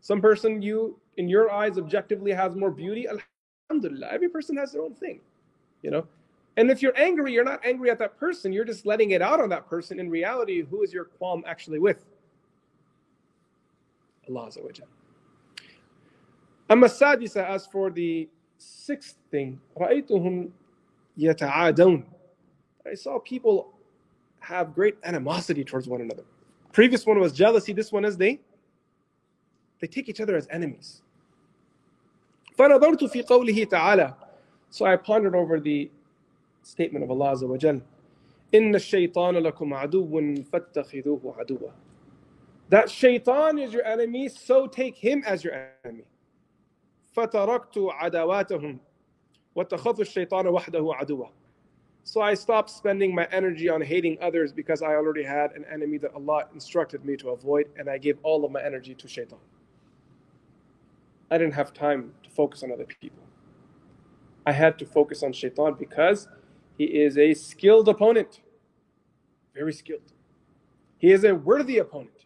Some 0.00 0.20
person 0.20 0.62
you, 0.62 0.98
in 1.16 1.28
your 1.28 1.50
eyes, 1.50 1.78
objectively 1.78 2.32
has 2.32 2.54
more 2.54 2.70
beauty, 2.70 3.06
Alhamdulillah. 3.08 4.08
Every 4.10 4.28
person 4.28 4.56
has 4.56 4.72
their 4.72 4.82
own 4.82 4.94
thing, 4.94 5.20
you 5.82 5.90
know. 5.90 6.06
And 6.56 6.70
if 6.70 6.82
you're 6.82 6.98
angry, 6.98 7.32
you're 7.32 7.44
not 7.44 7.64
angry 7.64 7.90
at 7.90 7.98
that 8.00 8.18
person, 8.18 8.52
you're 8.52 8.64
just 8.64 8.84
letting 8.84 9.12
it 9.12 9.22
out 9.22 9.40
on 9.40 9.48
that 9.48 9.66
person. 9.68 9.98
In 9.98 10.10
reality, 10.10 10.62
who 10.62 10.82
is 10.82 10.92
your 10.92 11.04
qualm 11.04 11.42
actually 11.46 11.78
with? 11.78 12.04
Allah 14.28 14.48
Azza 14.48 14.62
wa 14.62 14.70
Jalla. 14.70 14.86
أما 16.70 16.86
السادسة 16.86 17.48
as 17.48 17.66
for 17.66 17.90
the 17.90 18.28
sixth 18.58 19.16
thing 19.30 19.58
رأيتهم 19.78 20.50
يتعادون 21.16 22.04
I 22.86 22.94
saw 22.94 23.18
people 23.18 23.74
have 24.40 24.74
great 24.74 24.96
animosity 25.04 25.64
towards 25.64 25.88
one 25.88 26.00
another 26.00 26.24
previous 26.72 27.06
one 27.06 27.18
was 27.18 27.32
jealousy 27.32 27.72
this 27.72 27.90
one 27.90 28.04
is 28.04 28.16
they 28.16 28.40
they 29.80 29.86
take 29.86 30.08
each 30.08 30.20
other 30.20 30.36
as 30.36 30.46
enemies 30.50 31.02
فنظرت 32.56 33.04
في 33.04 33.22
قوله 33.22 33.64
تعالى 33.64 34.14
so 34.70 34.84
I 34.84 34.96
pondered 34.96 35.34
over 35.34 35.58
the 35.58 35.90
statement 36.64 37.04
of 37.04 37.10
Allah 37.10 37.32
Azza 37.32 37.48
wa 37.48 37.56
Jal 37.56 37.80
إن 38.54 38.74
الشيطان 38.74 39.34
لكم 39.36 39.74
عدو 39.74 40.42
فاتخذوه 40.42 41.34
عدوا 41.38 41.70
that 42.68 42.90
shaitan 42.90 43.58
is 43.58 43.72
your 43.72 43.84
enemy 43.84 44.28
so 44.28 44.66
take 44.66 44.96
him 44.96 45.22
as 45.26 45.44
your 45.44 45.54
enemy 45.84 46.04
فتركت 47.12 47.78
عداواتهم 47.78 48.78
واتخذت 49.54 50.00
الشيطان 50.00 50.46
وحده 50.46 50.90
عدوا 50.94 51.26
So 52.02 52.22
I 52.22 52.34
stopped 52.34 52.70
spending 52.70 53.14
my 53.14 53.28
energy 53.30 53.68
on 53.68 53.82
hating 53.82 54.16
others 54.22 54.52
because 54.52 54.82
I 54.82 54.94
already 54.94 55.22
had 55.22 55.52
an 55.52 55.64
enemy 55.70 55.98
that 55.98 56.14
Allah 56.14 56.46
instructed 56.54 57.04
me 57.04 57.14
to 57.18 57.28
avoid, 57.30 57.68
and 57.76 57.90
I 57.90 57.98
gave 57.98 58.18
all 58.22 58.44
of 58.44 58.50
my 58.50 58.62
energy 58.62 58.94
to 58.94 59.06
shaitan. 59.06 59.38
I 61.30 61.36
didn't 61.38 61.54
have 61.54 61.74
time 61.74 62.14
to 62.22 62.30
focus 62.30 62.62
on 62.62 62.72
other 62.72 62.86
people. 62.86 63.22
I 64.46 64.52
had 64.52 64.78
to 64.78 64.86
focus 64.86 65.22
on 65.22 65.32
shaitan 65.32 65.74
because 65.74 66.26
he 66.77 66.85
is 66.85 67.17
a 67.17 67.33
skilled 67.33 67.87
opponent. 67.89 68.41
Very 69.53 69.73
skilled. 69.73 70.11
He 70.97 71.11
is 71.11 71.23
a 71.23 71.33
worthy 71.33 71.77
opponent. 71.77 72.25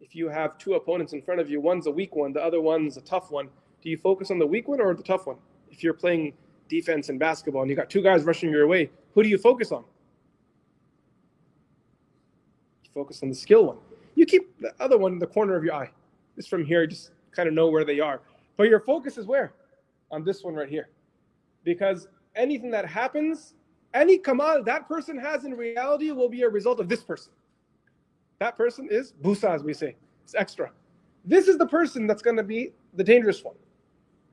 If 0.00 0.14
you 0.14 0.28
have 0.28 0.58
two 0.58 0.74
opponents 0.74 1.12
in 1.12 1.22
front 1.22 1.40
of 1.40 1.50
you, 1.50 1.60
one's 1.60 1.86
a 1.86 1.90
weak 1.90 2.14
one, 2.14 2.32
the 2.32 2.42
other 2.42 2.60
one's 2.60 2.96
a 2.96 3.00
tough 3.00 3.30
one, 3.30 3.48
do 3.82 3.90
you 3.90 3.98
focus 3.98 4.30
on 4.30 4.38
the 4.38 4.46
weak 4.46 4.66
one 4.66 4.80
or 4.80 4.94
the 4.94 5.02
tough 5.02 5.26
one? 5.26 5.36
If 5.70 5.82
you're 5.82 5.94
playing 5.94 6.32
defense 6.68 7.10
in 7.10 7.18
basketball 7.18 7.62
and 7.62 7.70
you 7.70 7.76
got 7.76 7.90
two 7.90 8.02
guys 8.02 8.24
rushing 8.24 8.50
your 8.50 8.66
way, 8.66 8.90
who 9.12 9.22
do 9.22 9.28
you 9.28 9.36
focus 9.36 9.72
on? 9.72 9.84
You 12.84 12.90
focus 12.94 13.22
on 13.22 13.28
the 13.28 13.34
skill 13.34 13.66
one. 13.66 13.76
You 14.14 14.24
keep 14.24 14.58
the 14.60 14.72
other 14.80 14.96
one 14.96 15.12
in 15.12 15.18
the 15.18 15.26
corner 15.26 15.54
of 15.54 15.64
your 15.64 15.74
eye. 15.74 15.90
Just 16.36 16.48
from 16.48 16.64
here, 16.64 16.86
just 16.86 17.10
kind 17.32 17.46
of 17.46 17.54
know 17.54 17.68
where 17.68 17.84
they 17.84 18.00
are. 18.00 18.20
But 18.56 18.68
your 18.68 18.80
focus 18.80 19.18
is 19.18 19.26
where? 19.26 19.52
On 20.10 20.24
this 20.24 20.42
one 20.42 20.54
right 20.54 20.68
here. 20.68 20.88
Because 21.62 22.08
anything 22.36 22.70
that 22.70 22.86
happens, 22.86 23.54
any 23.92 24.18
kamal 24.18 24.62
that 24.64 24.88
person 24.88 25.18
has 25.18 25.44
in 25.44 25.54
reality 25.54 26.10
will 26.10 26.28
be 26.28 26.42
a 26.42 26.48
result 26.48 26.80
of 26.80 26.88
this 26.88 27.02
person. 27.02 27.32
That 28.40 28.56
person 28.56 28.88
is 28.90 29.12
busa, 29.22 29.54
as 29.54 29.62
we 29.62 29.72
say. 29.72 29.96
It's 30.24 30.34
extra. 30.34 30.70
This 31.24 31.48
is 31.48 31.56
the 31.58 31.66
person 31.66 32.06
that's 32.06 32.22
going 32.22 32.36
to 32.36 32.42
be 32.42 32.72
the 32.94 33.04
dangerous 33.04 33.42
one. 33.42 33.54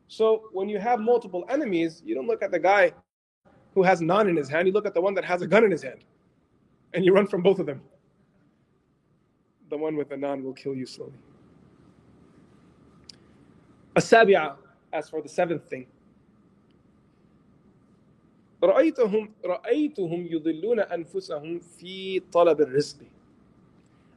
So 0.08 0.50
when 0.52 0.68
you 0.68 0.80
have 0.80 1.00
multiple 1.00 1.46
enemies, 1.50 2.02
you 2.06 2.16
don't 2.16 2.28
look 2.28 2.44
at 2.44 2.52
the 2.52 2.60
guy 2.60 2.92
who 3.74 3.84
has 3.84 4.02
none 4.02 4.28
in 4.28 4.36
his 4.36 4.50
hand. 4.50 4.68
You 4.68 4.74
look 4.74 4.86
at 4.86 4.94
the 4.94 5.02
one 5.02 5.14
that 5.14 5.24
has 5.24 5.42
a 5.42 5.48
gun 5.48 5.64
in 5.64 5.72
his 5.72 5.84
hand, 5.84 6.04
and 6.94 7.06
you 7.06 7.14
run 7.14 7.28
from 7.28 7.42
both 7.42 7.60
of 7.60 7.66
them. 7.66 7.82
The 9.70 9.78
one 9.78 9.96
with 9.96 10.10
the 10.10 10.18
non 10.18 10.44
will 10.44 10.54
kill 10.54 10.76
you 10.76 10.86
slowly. 10.86 11.14
Asabia, 13.96 14.56
as 14.92 15.10
for 15.10 15.22
the 15.22 15.30
seventh 15.30 15.70
thing, 15.70 15.88
رأيتهم 18.65 19.35
رأيتهم 19.45 20.27
يضلون 20.27 20.81
أنفسهم 20.81 21.59
في 21.59 22.21
طلب 22.33 22.61
الرزق 22.61 22.99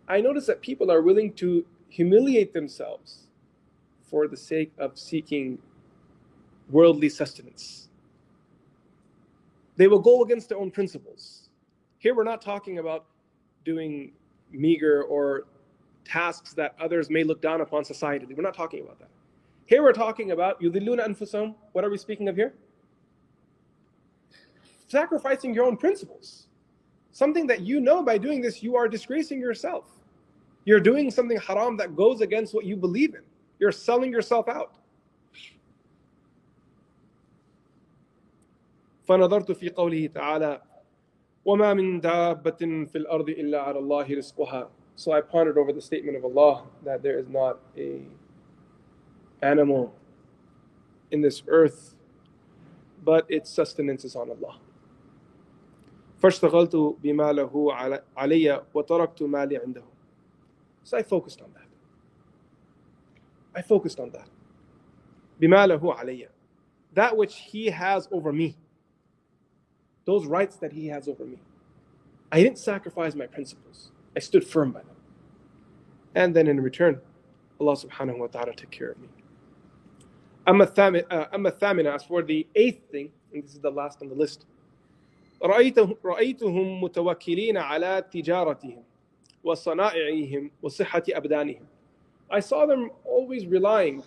I 0.08 0.22
notice 0.22 0.48
that 0.48 0.62
people 0.62 0.90
are 0.90 1.02
willing 1.04 1.34
to 1.34 1.66
humiliate 1.90 2.52
themselves 2.52 3.28
for 4.02 4.28
the 4.28 4.38
sake 4.38 4.72
of 4.80 4.98
seeking 4.98 5.60
worldly 6.72 7.10
sustenance. 7.10 7.90
They 9.78 9.88
will 9.88 10.00
go 10.00 10.24
against 10.24 10.50
their 10.50 10.58
own 10.58 10.72
principles. 10.72 11.50
Here 12.00 12.16
we're 12.16 12.24
not 12.24 12.42
talking 12.42 12.80
about 12.80 13.06
doing 13.66 14.14
meager 14.52 15.04
or 15.04 15.46
tasks 16.06 16.54
that 16.54 16.76
others 16.80 17.10
may 17.12 17.24
look 17.24 17.40
down 17.40 17.62
upon 17.62 17.86
society. 17.86 18.26
We're 18.34 18.42
not 18.42 18.56
talking 18.56 18.82
about 18.82 18.98
that. 19.00 19.10
Here 19.68 19.84
we're 19.84 19.94
talking 19.94 20.32
about 20.32 20.60
yudilluna 20.60 21.08
anfusahum. 21.08 21.54
What 21.74 21.86
are 21.86 21.92
we 21.92 22.00
speaking 22.00 22.28
of 22.28 22.36
here? 22.36 22.56
Sacrificing 24.94 25.54
your 25.54 25.66
own 25.66 25.78
principles. 25.78 26.48
Something 27.12 27.48
that 27.48 27.62
you 27.62 27.80
know 27.80 28.04
by 28.04 28.18
doing 28.18 28.42
this, 28.42 28.64
you 28.64 28.76
are 28.76 28.88
disgracing 28.88 29.40
yourself. 29.40 29.86
You're 30.66 30.80
doing 30.80 31.10
something 31.12 31.40
haram 31.40 31.78
that 31.78 31.96
goes 31.96 32.22
against 32.22 32.54
what 32.54 32.66
you 32.66 32.76
believe 32.76 33.16
in. 33.16 33.22
You're 33.60 33.72
selling 33.72 34.12
yourself 34.12 34.48
out. 34.48 34.74
فنظرت 39.08 39.52
في 39.52 39.70
قوله 39.70 40.08
تعالى 40.08 40.62
وما 41.46 41.74
من 41.74 42.00
دابة 42.02 42.86
في 42.86 42.96
الأرض 42.96 43.30
إلا 43.30 43.62
على 43.62 43.80
الله 43.80 44.18
رزقها 44.18 44.70
So 44.96 45.14
I 45.14 45.22
pondered 45.22 45.58
over 45.58 45.74
the 45.74 45.82
statement 45.82 46.18
of 46.18 46.26
Allah 46.26 46.64
that 46.84 47.02
there 47.02 47.18
is 47.18 47.28
not 47.28 47.58
a 47.78 48.02
animal 49.42 49.96
in 51.10 51.22
this 51.22 51.42
earth 51.48 51.96
but 53.04 53.26
its 53.30 53.50
sustenance 53.50 54.04
is 54.04 54.16
on 54.16 54.30
Allah. 54.30 54.60
فاشتغلت 56.24 56.76
بما 56.76 57.34
له 57.34 57.74
علي 58.18 58.66
وتركت 58.74 59.24
مالي 59.24 59.58
عنده. 59.58 59.84
So 60.84 60.98
I 60.98 61.04
focused 61.04 61.42
on 61.42 61.52
that. 61.54 61.70
I 63.56 63.62
focused 63.62 64.00
on 64.00 64.12
that. 64.12 64.30
بما 65.40 65.68
له 65.68 65.96
علي. 65.96 66.28
That 66.94 67.16
which 67.16 67.36
he 67.36 67.68
has 67.68 68.08
over 68.12 68.34
me 68.34 68.56
those 70.10 70.26
rights 70.26 70.56
that 70.56 70.74
He 70.74 70.88
has 70.88 71.08
over 71.08 71.24
me. 71.24 71.38
I 72.32 72.42
didn't 72.42 72.58
sacrifice 72.58 73.14
my 73.14 73.28
principles, 73.28 73.92
I 74.16 74.20
stood 74.20 74.44
firm 74.44 74.72
by 74.72 74.80
them. 74.80 74.96
And 76.16 76.36
then 76.36 76.48
in 76.48 76.60
return, 76.62 77.00
Allah 77.60 77.76
subhanahu 77.76 78.18
wa 78.18 78.26
ta'ala 78.26 78.54
took 78.56 78.72
care 78.72 78.90
of 78.90 79.00
me. 79.00 79.10
Amma 80.48 80.66
thamina, 80.66 81.86
uh, 81.92 81.96
as 81.96 82.04
for 82.04 82.24
the 82.24 82.48
eighth 82.56 82.90
thing, 82.92 83.12
and 83.32 83.44
this 83.44 83.54
is 83.54 83.60
the 83.60 83.70
last 83.70 84.02
on 84.02 84.10
the 84.10 84.16
list, 84.16 84.48
رأيتهم 85.44 86.82
متوكلين 86.84 87.58
على 87.58 88.06
تجارتهم 88.12 88.84
وصنائعهم 89.44 90.52
وصحة 90.62 91.04
أبدانهم. 91.10 91.66
I 92.30 92.40
saw 92.40 92.66
them 92.66 92.92
always 93.06 93.48
relying 93.48 94.04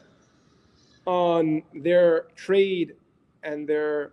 on 1.07 1.63
their 1.75 2.27
trade 2.37 2.95
and 3.43 3.69
their 3.69 4.13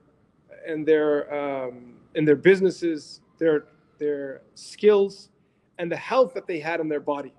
and 0.66 0.86
their 0.86 1.34
um, 1.34 1.96
and 2.16 2.28
their 2.28 2.36
businesses, 2.36 3.22
their 3.38 3.66
their 4.00 4.42
skills, 4.56 5.30
and 5.78 5.92
the 5.92 5.98
health 5.98 6.34
that 6.34 6.48
they 6.48 6.60
had 6.60 6.80
in 6.80 6.88
their 6.88 7.00
body. 7.00 7.34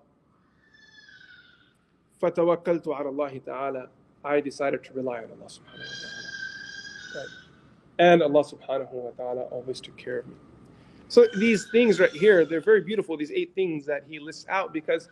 فَتَوَكَّلْتُ 2.22 2.84
عَلَى 2.84 3.06
اللَّهِ 3.06 3.42
تَعَالَى 3.44 3.88
I 4.22 4.40
decided 4.40 4.84
to 4.84 4.92
rely 4.92 5.18
on 5.18 5.30
Allah 5.30 5.48
subhanahu 5.48 5.78
wa 5.78 5.96
ta'ala. 6.02 7.26
Right. 7.26 7.43
And 7.98 8.22
Allah 8.22 8.44
subhanahu 8.44 8.92
wa 8.92 9.10
ta'ala 9.10 9.42
always 9.42 9.80
took 9.80 9.96
care 9.96 10.20
of 10.20 10.26
me. 10.26 10.34
So 11.08 11.26
these 11.38 11.68
things 11.70 11.98
right 12.00 12.10
here, 12.12 12.44
they're 12.44 12.60
very 12.60 12.80
beautiful, 12.80 13.16
these 13.16 13.32
eight 13.32 13.52
things 13.54 13.84
that 13.86 14.04
he 14.08 14.18
lists 14.18 14.46
out, 14.48 14.72
because 14.72 15.08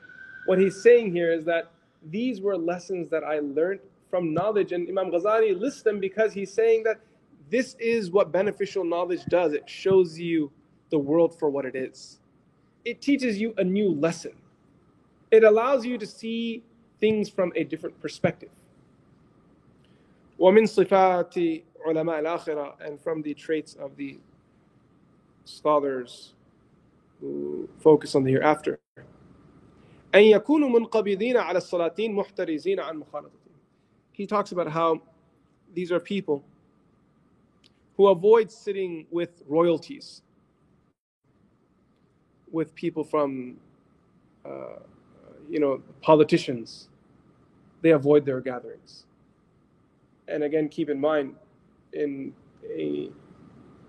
what 0.46 0.58
he's 0.58 0.80
saying 0.80 1.12
here 1.12 1.32
is 1.32 1.44
that 1.44 1.70
these 2.10 2.40
were 2.40 2.56
lessons 2.56 3.08
that 3.10 3.24
I 3.24 3.40
learned 3.40 3.80
from 4.08 4.32
knowledge. 4.32 4.72
And 4.72 4.88
Imam 4.88 5.10
Ghazali 5.10 5.58
lists 5.58 5.82
them 5.82 5.98
because 6.00 6.32
he's 6.32 6.52
saying 6.52 6.84
that 6.84 7.00
this 7.50 7.76
is 7.80 8.10
what 8.10 8.30
beneficial 8.30 8.84
knowledge 8.84 9.24
does 9.26 9.52
it 9.52 9.68
shows 9.68 10.18
you 10.18 10.50
the 10.90 10.98
world 10.98 11.38
for 11.38 11.50
what 11.50 11.64
it 11.64 11.76
is, 11.76 12.18
it 12.84 13.02
teaches 13.02 13.38
you 13.38 13.52
a 13.58 13.64
new 13.64 13.90
lesson, 13.90 14.32
it 15.30 15.44
allows 15.44 15.84
you 15.84 15.98
to 15.98 16.06
see 16.06 16.62
things 17.00 17.28
from 17.28 17.52
a 17.56 17.64
different 17.64 18.00
perspective. 18.00 18.50
ومن 20.38 20.66
صفات 20.66 21.34
علماء 21.86 22.20
الآخرة 22.20 22.80
and 22.80 23.00
from 23.00 23.22
the 23.22 23.34
traits 23.34 23.74
of 23.74 23.96
the 23.96 24.18
scholars 25.44 26.34
who 27.20 27.68
focus 27.78 28.14
on 28.14 28.24
the 28.24 28.32
hereafter 28.32 28.78
أن 30.14 30.22
يكونوا 30.22 30.68
منقبضين 30.68 31.36
على 31.36 31.58
السلاطين 31.58 32.14
محترزين 32.14 32.80
عن 32.80 32.96
مخالطتهم. 32.96 33.52
He 34.12 34.26
talks 34.26 34.52
about 34.52 34.68
how 34.68 35.00
these 35.74 35.92
are 35.92 36.00
people 36.00 36.42
who 37.96 38.06
avoid 38.08 38.50
sitting 38.50 39.06
with 39.10 39.42
royalties, 39.46 40.22
with 42.50 42.74
people 42.74 43.04
from, 43.04 43.58
uh, 44.44 44.78
you 45.50 45.60
know, 45.60 45.82
politicians. 46.00 46.88
They 47.82 47.90
avoid 47.90 48.24
their 48.24 48.40
gatherings. 48.40 49.04
And 50.26 50.42
again, 50.42 50.68
keep 50.68 50.90
in 50.90 50.98
mind, 50.98 51.36
in 51.93 52.33
a 52.69 53.09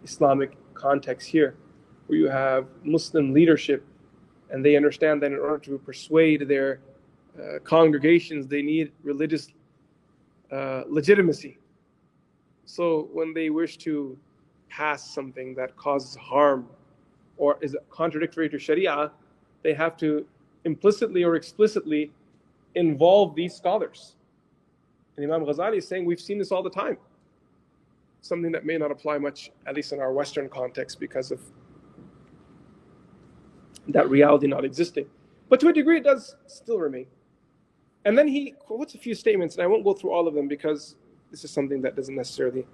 Islamic 0.03 0.57
context 0.75 1.29
here, 1.29 1.57
where 2.07 2.19
you 2.19 2.29
have 2.29 2.67
Muslim 2.83 3.33
leadership, 3.33 3.85
and 4.51 4.65
they 4.65 4.77
understand 4.77 5.23
that 5.23 5.33
in 5.33 5.39
order 5.39 5.59
to 5.59 5.79
persuade 5.79 6.47
their 6.49 6.81
uh, 7.39 7.59
congregations, 7.65 8.47
they 8.47 8.63
need 8.63 8.93
religious 9.03 9.49
uh, 10.53 10.83
legitimacy 10.89 11.59
so 12.65 13.09
when 13.13 13.35
they 13.35 13.51
wish 13.51 13.77
to 13.79 14.17
pass 14.69 15.15
something 15.15 15.55
that 15.55 15.77
causes 15.77 16.17
harm 16.17 16.69
or 17.37 17.59
is 17.61 17.77
contradictory 17.91 18.49
to 18.49 18.59
Sharia, 18.59 19.13
they 19.63 19.75
have 19.75 19.97
to 19.99 20.27
implicitly 20.65 21.25
or 21.25 21.37
explicitly 21.37 22.11
involve 22.75 23.35
these 23.35 23.55
scholars. 23.55 24.17
And 25.17 25.25
Imam 25.25 25.47
Ghazali 25.47 25.79
is 25.79 25.87
saying 25.87 26.05
we've 26.05 26.21
seen 26.21 26.39
this 26.39 26.51
all 26.51 26.63
the 26.63 26.71
time 26.71 26.97
Something 28.24 28.52
that 28.52 28.66
may 28.66 28.78
not 28.78 28.92
apply 28.92 29.18
much, 29.18 29.52
at 29.66 29.76
least 29.76 29.94
in 29.94 30.00
our 30.00 30.12
Western 30.12 30.50
context, 30.50 31.00
because 31.00 31.32
of 31.32 31.40
that 33.88 34.10
reality 34.10 34.48
not 34.48 34.66
existing. 34.66 35.06
But 35.48 35.60
to 35.62 35.70
a 35.70 35.74
degree, 35.74 35.98
it 35.98 36.04
does 36.04 36.36
still 36.48 36.78
remain. 36.78 37.08
And 38.06 38.18
then 38.18 38.28
he 38.28 38.52
quotes 38.52 38.96
a 38.96 38.98
few 38.98 39.16
statements, 39.16 39.56
and 39.56 39.64
I 39.64 39.68
won't 39.68 39.84
go 39.84 39.94
through 39.94 40.12
all 40.12 40.28
of 40.28 40.34
them 40.34 40.48
because 40.48 40.96
this 41.32 41.44
is 41.44 41.52
something 41.52 41.82
that 41.82 41.96
doesn't 41.96 42.16
necessarily 42.16 42.66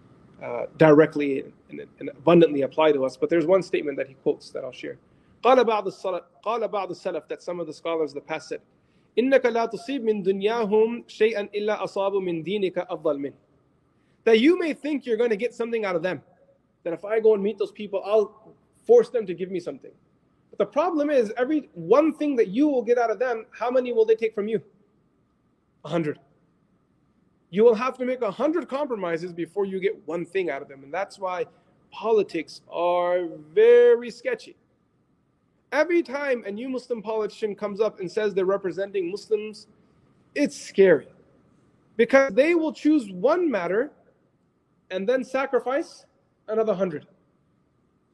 uh, 0.43 0.65
directly 0.77 1.45
and, 1.69 1.81
and, 1.99 2.09
abundantly 2.09 2.63
apply 2.63 2.91
to 2.91 3.05
us. 3.05 3.17
But 3.17 3.29
there's 3.29 3.45
one 3.45 3.63
statement 3.63 3.97
that 3.97 4.07
he 4.07 4.15
quotes 4.15 4.49
that 4.51 4.63
I'll 4.63 4.71
share. 4.71 4.97
قال 5.43 5.63
بعض 5.63 5.87
السلف 5.87 6.23
قال 6.43 6.67
بعض 6.67 6.89
السلف 6.89 7.27
that 7.27 7.41
some 7.43 7.59
of 7.59 7.67
the 7.67 7.73
scholars 7.73 8.11
of 8.11 8.15
the 8.15 8.21
past 8.21 8.49
said 8.49 8.61
إنك 9.19 9.45
لا 9.45 9.65
تصيب 9.65 10.03
من 10.03 10.23
دنياهم 10.23 11.03
شيئا 11.07 11.49
إلا 11.55 11.83
أصاب 11.83 12.15
من 12.15 12.43
دينك 12.43 12.77
أفضل 12.77 13.19
منه 13.19 13.33
that 14.24 14.40
you 14.40 14.58
may 14.58 14.74
think 14.74 15.06
you're 15.06 15.16
going 15.16 15.30
to 15.30 15.36
get 15.36 15.54
something 15.54 15.84
out 15.84 15.96
of 15.96 16.02
them. 16.02 16.22
That 16.84 16.92
if 16.92 17.04
I 17.04 17.20
go 17.20 17.34
and 17.34 17.42
meet 17.42 17.58
those 17.58 17.72
people 17.72 18.02
I'll 18.04 18.54
force 18.86 19.10
them 19.10 19.26
to 19.26 19.34
give 19.34 19.50
me 19.50 19.60
something. 19.60 19.90
But 20.50 20.58
the 20.58 20.66
problem 20.66 21.10
is 21.10 21.32
every 21.36 21.68
one 21.74 22.12
thing 22.12 22.36
that 22.36 22.48
you 22.48 22.68
will 22.68 22.82
get 22.82 22.98
out 22.98 23.10
of 23.10 23.18
them 23.18 23.46
how 23.50 23.70
many 23.70 23.92
will 23.92 24.04
they 24.04 24.16
take 24.16 24.34
from 24.34 24.48
you? 24.48 24.60
A 25.84 25.88
hundred. 25.88 26.18
You 27.50 27.64
will 27.64 27.74
have 27.74 27.98
to 27.98 28.04
make 28.04 28.22
a 28.22 28.30
hundred 28.30 28.68
compromises 28.68 29.32
before 29.32 29.64
you 29.64 29.80
get 29.80 30.00
one 30.06 30.24
thing 30.24 30.50
out 30.50 30.62
of 30.62 30.68
them. 30.68 30.84
And 30.84 30.94
that's 30.94 31.18
why 31.18 31.46
politics 31.90 32.60
are 32.70 33.26
very 33.52 34.10
sketchy. 34.10 34.56
Every 35.72 36.02
time 36.02 36.44
a 36.46 36.50
new 36.50 36.68
Muslim 36.68 37.02
politician 37.02 37.54
comes 37.54 37.80
up 37.80 38.00
and 38.00 38.10
says 38.10 38.34
they're 38.34 38.44
representing 38.44 39.10
Muslims, 39.10 39.66
it's 40.34 40.56
scary. 40.56 41.08
Because 41.96 42.32
they 42.32 42.54
will 42.54 42.72
choose 42.72 43.10
one 43.10 43.50
matter 43.50 43.90
and 44.90 45.08
then 45.08 45.24
sacrifice 45.24 46.04
another 46.48 46.74
hundred. 46.74 47.06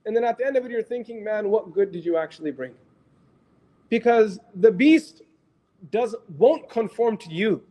And 0.04 0.14
then 0.14 0.24
at 0.24 0.38
the 0.38 0.46
end 0.46 0.56
of 0.56 0.64
it, 0.64 0.70
you're 0.70 0.82
thinking, 0.82 1.24
man, 1.24 1.48
what 1.48 1.72
good 1.72 1.90
did 1.90 2.04
you 2.04 2.16
actually 2.16 2.52
bring? 2.52 2.72
Because 3.88 4.38
the 4.54 4.70
beast 4.70 5.22
does 5.90 6.14
won't 6.36 6.68
conform 6.68 7.16
to 7.18 7.30
you. 7.30 7.62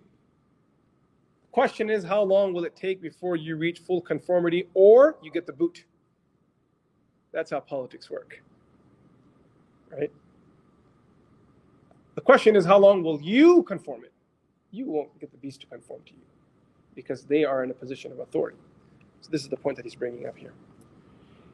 Question 1.51 1.89
is, 1.89 2.03
how 2.03 2.22
long 2.22 2.53
will 2.53 2.66
it 2.66 2.76
take 2.76 3.01
before 3.01 3.38
you 3.38 3.56
reach 3.56 3.80
full 3.80 4.01
conformity 4.01 4.68
or 4.74 5.18
you 5.24 5.32
get 5.32 5.45
the 5.47 5.53
boot? 5.53 5.86
That's 7.32 7.51
how 7.51 7.62
politics 7.62 8.10
work. 8.10 8.41
Right? 9.89 10.12
The 12.16 12.22
question 12.22 12.56
is, 12.56 12.66
how 12.66 12.78
long 12.78 13.03
will 13.03 13.22
you 13.22 13.64
conform 13.64 14.03
it? 14.03 14.12
You 14.72 14.89
won't 14.89 15.18
get 15.20 15.32
the 15.32 15.38
beast 15.38 15.62
to 15.62 15.68
conform 15.68 16.01
to 16.08 16.14
you 16.14 16.22
because 16.93 17.24
they 17.24 17.45
are 17.45 17.64
in 17.64 17.72
a 17.72 17.74
position 17.74 18.12
of 18.12 18.20
authority. 18.20 18.58
So 19.24 19.31
this 19.31 19.43
is 19.43 19.49
the 19.49 19.57
point 19.57 19.76
that 19.76 19.85
he's 19.85 19.95
bringing 19.95 20.26
up 20.26 20.37
here. 20.37 20.53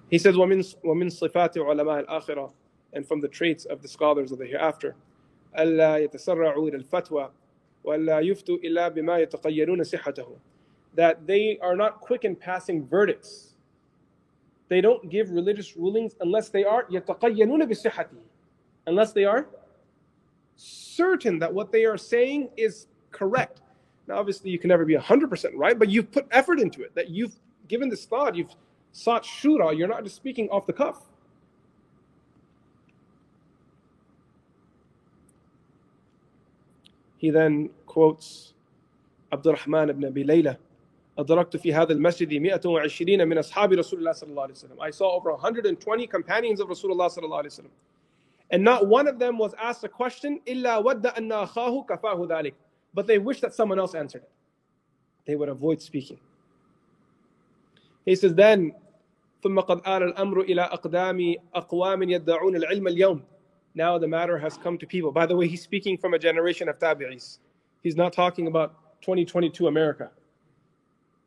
He 0.09 0.19
says, 0.19 0.37
وَمِن, 0.37 0.77
وَمِن 0.85 1.07
صِفَاتِ 1.07 1.57
عُلَمَاءِ 1.57 2.07
الْآخِرَةِ 2.07 2.53
And 2.93 3.07
from 3.07 3.21
the 3.21 3.29
traits 3.29 3.65
of 3.65 3.83
the 3.83 3.89
scholars 3.89 4.31
of 4.33 4.39
the 4.39 4.47
hereafter, 4.47 4.95
أَلَّا 5.59 6.09
يَتَسَرَّعُوا 6.09 6.71
إِلَى 6.71 6.85
الْفَتْوَى 6.85 7.31
وَلَا 7.85 8.21
يُفْتُوا 8.21 8.63
إِلَّا 8.65 8.95
بِمَا 8.97 9.27
يَتَقَيَّنُونَ 9.27 9.81
صِحَّتَهُ 9.81 10.39
That 10.95 11.27
they 11.27 11.59
are 11.63 11.77
not 11.77 12.01
quick 12.01 12.25
in 12.25 12.37
passing 12.37 12.87
verdicts. 12.87 13.55
They 14.69 14.81
don't 14.81 15.09
give 15.09 15.31
religious 15.31 15.77
rulings 15.77 16.17
unless 16.21 16.49
they 16.49 16.65
are 16.65 16.85
يَتَقَيَّنُونَ 16.85 17.63
بِصِحَّتِهِ 17.63 18.19
Unless 18.87 19.13
they 19.13 19.25
are 19.25 19.49
certain 20.57 21.39
that 21.39 21.53
what 21.53 21.73
they 21.73 21.85
are 21.85 21.99
saying 21.99 22.49
is 22.57 22.87
correct. 23.11 23.61
Now, 24.07 24.19
obviously, 24.19 24.51
you 24.51 24.59
can 24.59 24.69
never 24.69 24.85
be 24.85 24.95
100% 24.95 25.51
right, 25.55 25.79
but 25.79 25.89
you've 25.89 26.11
put 26.13 26.27
effort 26.31 26.61
into 26.61 26.83
it, 26.83 26.95
that 26.95 27.11
you've 27.11 27.37
given 27.71 27.89
this 27.89 28.05
thought, 28.05 28.35
you've 28.35 28.55
sought 28.93 29.25
shura, 29.25 29.77
you're 29.77 29.89
not 29.89 30.05
just 30.05 30.17
speaking 30.17 30.49
off 30.51 30.67
the 30.67 30.73
cuff. 30.73 31.03
He 37.19 37.31
then 37.31 37.71
quotes 37.87 38.53
Abdurrahman 39.33 39.91
ibn 39.91 40.05
Abi 40.05 40.25
Layla 40.25 40.57
أدركت 41.19 41.57
في 41.57 41.75
هذا 41.75 41.93
المسجد 41.93 42.35
120 42.35 43.29
من 43.29 43.39
أصحاب 43.39 43.73
رسول 43.73 43.99
الله 43.99 44.13
صلى 44.13 44.31
الله 44.31 44.43
عليه 44.43 44.55
وسلم. 44.55 44.81
I 44.81 44.91
saw 44.91 45.17
over 45.17 45.33
120 45.33 46.07
companions 46.07 46.61
of 46.61 46.69
Rasulullah 46.69 47.09
صلى 47.09 47.25
الله 47.25 47.39
عليه 47.39 47.47
وسلم. 47.47 47.71
And 48.51 48.63
not 48.63 48.87
one 48.87 49.09
of 49.09 49.19
them 49.19 49.39
was 49.39 49.55
asked 49.55 49.83
a 49.85 49.89
question 49.89 50.41
إلا 50.47 50.85
ود 50.85 51.07
أن 51.07 51.33
أخاه 51.33 51.87
كفاه 51.87 52.29
ذلك. 52.29 52.55
But 52.93 53.07
they 53.07 53.19
wished 53.19 53.41
that 53.41 53.55
someone 53.55 53.79
else 53.79 53.95
answered 53.95 54.23
it. 54.23 54.31
They 55.27 55.37
would 55.37 55.49
avoid 55.49 55.81
speaking. 55.81 56.19
He 58.05 58.15
says 58.15 58.35
then 58.35 58.73
ثم 59.43 59.61
قد 59.61 59.79
آل 59.87 60.03
الأمر 60.03 60.41
إلى 60.41 60.63
أقدام 60.63 61.35
أقوام 61.55 62.03
يدعون 62.03 62.57
العلم 62.57 62.89
اليوم. 62.89 63.23
Now 63.75 63.99
the 63.99 64.09
matter 64.09 64.39
has 64.39 64.57
come 64.57 64.79
to 64.79 64.87
people. 64.87 65.13
By 65.13 65.27
the 65.27 65.37
way, 65.37 65.47
he's 65.47 65.63
speaking 65.63 65.99
from 65.99 66.15
a 66.15 66.19
generation 66.19 66.69
of 66.69 66.79
tabi'is. 66.79 67.39
He's 67.83 67.95
not 67.95 68.13
talking 68.13 68.47
about 68.47 68.75
2022 69.03 69.67
America. 69.67 70.11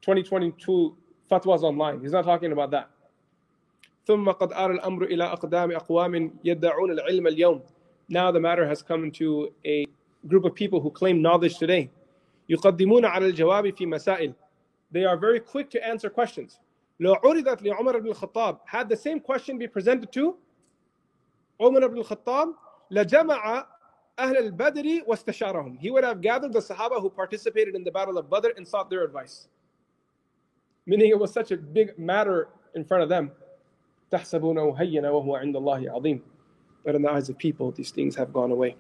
2022 0.02 0.98
fatwas 1.30 1.62
online. 1.62 2.02
He's 2.02 2.12
not 2.12 2.26
talking 2.26 2.52
about 2.52 2.72
that. 2.72 2.90
ثم 4.08 4.32
قد 4.32 4.52
آل 4.52 4.80
الأمر 4.80 5.04
إلى 5.04 5.24
أقدام 5.24 5.72
أقوام 5.72 6.40
يدعون 6.44 6.92
العلم 6.92 7.28
اليوم. 7.28 7.62
Now 8.10 8.32
the 8.32 8.40
matter 8.40 8.68
has 8.68 8.82
come 8.82 9.12
to 9.12 9.54
a 9.66 9.86
group 10.28 10.46
of 10.46 10.56
people 10.56 10.82
who 10.82 10.90
claim 10.90 11.22
knowledge 11.22 11.58
today. 11.60 11.92
يقدمون 12.50 13.06
على 13.06 13.26
الجواب 13.28 13.76
في 13.76 13.86
مسائل. 13.86 14.34
They 14.92 15.06
are 15.06 15.18
very 15.18 15.40
quick 15.40 15.70
to 15.70 15.88
answer 15.88 16.10
questions. 16.10 16.60
لو 17.00 17.14
عرضت 17.14 17.62
لعمر 17.64 18.00
بن 18.00 18.08
الخطاب 18.08 18.58
had 18.66 18.90
the 18.90 18.98
same 18.98 19.20
question 19.20 19.58
be 19.58 19.68
presented 19.68 20.12
to 20.12 20.36
Umar 21.62 21.84
ibn 21.84 21.98
al-Khattab 21.98 22.56
لجمع 22.92 23.66
أهل 24.20 24.38
البدر 24.38 25.04
واستشارهم. 25.08 25.80
He 25.80 25.92
would 25.92 26.04
have 26.04 26.22
gathered 26.22 26.52
the 26.54 26.60
Sahaba 26.60 27.00
who 27.00 27.10
participated 27.10 27.76
in 27.76 27.84
the 27.84 27.92
Battle 27.92 28.18
of 28.18 28.30
Badr 28.30 28.50
and 28.58 28.68
sought 28.68 28.90
their 28.90 29.04
advice. 29.04 29.48
Meaning 30.86 31.10
it 31.10 31.20
was 31.20 31.32
such 31.32 31.52
a 31.52 31.58
big 31.58 31.98
matter 31.98 32.50
in 32.76 32.84
front 32.84 33.04
of 33.04 33.10
them. 33.10 33.32
تحسبونه 34.12 34.76
هينا 34.78 35.10
وهو 35.10 35.36
عند 35.36 35.56
الله 35.56 35.92
عظيم. 35.92 36.22
But 36.84 36.96
in 36.96 37.02
the 37.02 37.10
eyes 37.10 37.30
of 37.30 37.38
people, 37.38 37.72
these 37.72 37.92
things 37.92 38.16
have 38.16 38.34
gone 38.34 38.52
away. 38.52 38.76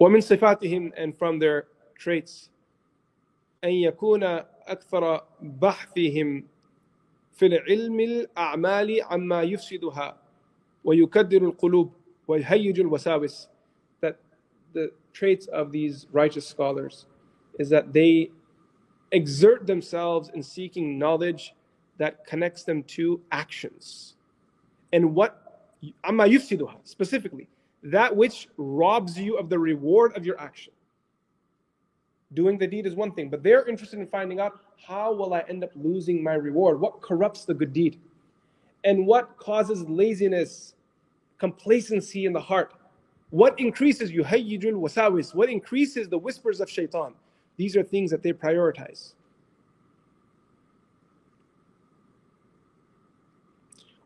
ومن 0.00 0.20
صفاتهم 0.20 0.92
and 0.96 1.16
from 1.16 1.38
their 1.38 1.66
traits 1.98 2.48
أن 3.64 3.70
يكون 3.70 4.44
أكثر 4.66 5.24
بحثهم 5.40 6.44
في 7.32 7.46
العلم 7.46 8.00
الأعمال 8.00 9.02
عما 9.02 9.42
يفسدها 9.42 10.22
ويكدر 10.84 11.42
القلوب 11.42 11.92
ويهيج 12.28 12.80
الوساوس 12.80 13.48
that 14.00 14.16
the 14.72 14.90
traits 15.12 15.46
of 15.46 15.72
these 15.72 16.06
righteous 16.12 16.46
scholars 16.46 17.06
is 17.58 17.68
that 17.68 17.92
they 17.92 18.30
exert 19.12 19.66
themselves 19.66 20.30
in 20.34 20.42
seeking 20.42 20.98
knowledge 20.98 21.54
that 21.98 22.26
connects 22.26 22.64
them 22.64 22.82
to 22.84 23.20
actions 23.30 24.16
and 24.92 25.14
what 25.14 25.38
عما 26.04 26.26
يفسدها 26.26 26.80
specifically 26.84 27.48
that 27.82 28.14
which 28.14 28.48
robs 28.56 29.18
you 29.18 29.36
of 29.36 29.48
the 29.48 29.58
reward 29.58 30.16
of 30.16 30.24
your 30.24 30.38
action 30.40 30.72
doing 32.34 32.56
the 32.56 32.66
deed 32.66 32.86
is 32.86 32.94
one 32.94 33.12
thing 33.12 33.28
but 33.28 33.42
they're 33.42 33.66
interested 33.68 33.98
in 33.98 34.06
finding 34.06 34.40
out 34.40 34.60
how 34.86 35.12
will 35.12 35.34
i 35.34 35.40
end 35.48 35.62
up 35.62 35.70
losing 35.74 36.22
my 36.22 36.34
reward 36.34 36.80
what 36.80 37.02
corrupts 37.02 37.44
the 37.44 37.54
good 37.54 37.72
deed 37.72 38.00
and 38.84 39.06
what 39.06 39.36
causes 39.36 39.82
laziness 39.88 40.74
complacency 41.42 42.24
in 42.24 42.32
the 42.32 42.40
heart. 42.40 42.72
What 43.30 43.58
increases 43.58 44.12
yuhayyijul 44.12 44.76
wasawis? 44.84 45.34
What 45.34 45.48
increases 45.50 46.08
the 46.08 46.18
whispers 46.18 46.60
of 46.60 46.70
shaitan? 46.70 47.14
These 47.56 47.76
are 47.76 47.82
things 47.82 48.12
that 48.12 48.22
they 48.22 48.32
prioritize. 48.32 49.14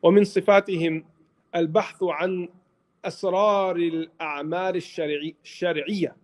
ومن 0.02 0.24
صفاتهم 0.24 1.04
البحث 1.54 2.02
عن 2.02 2.48
أسرار 3.04 3.76
الأعمال 3.76 4.76
الشرعية 4.76 6.14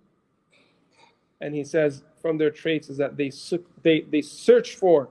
and 1.41 1.53
he 1.53 1.63
says 1.63 2.03
from 2.21 2.37
their 2.37 2.51
traits 2.51 2.89
is 2.89 2.97
that 2.97 3.17
they, 3.17 3.31
they, 3.83 4.01
they 4.01 4.21
search 4.21 4.75
for 4.75 5.09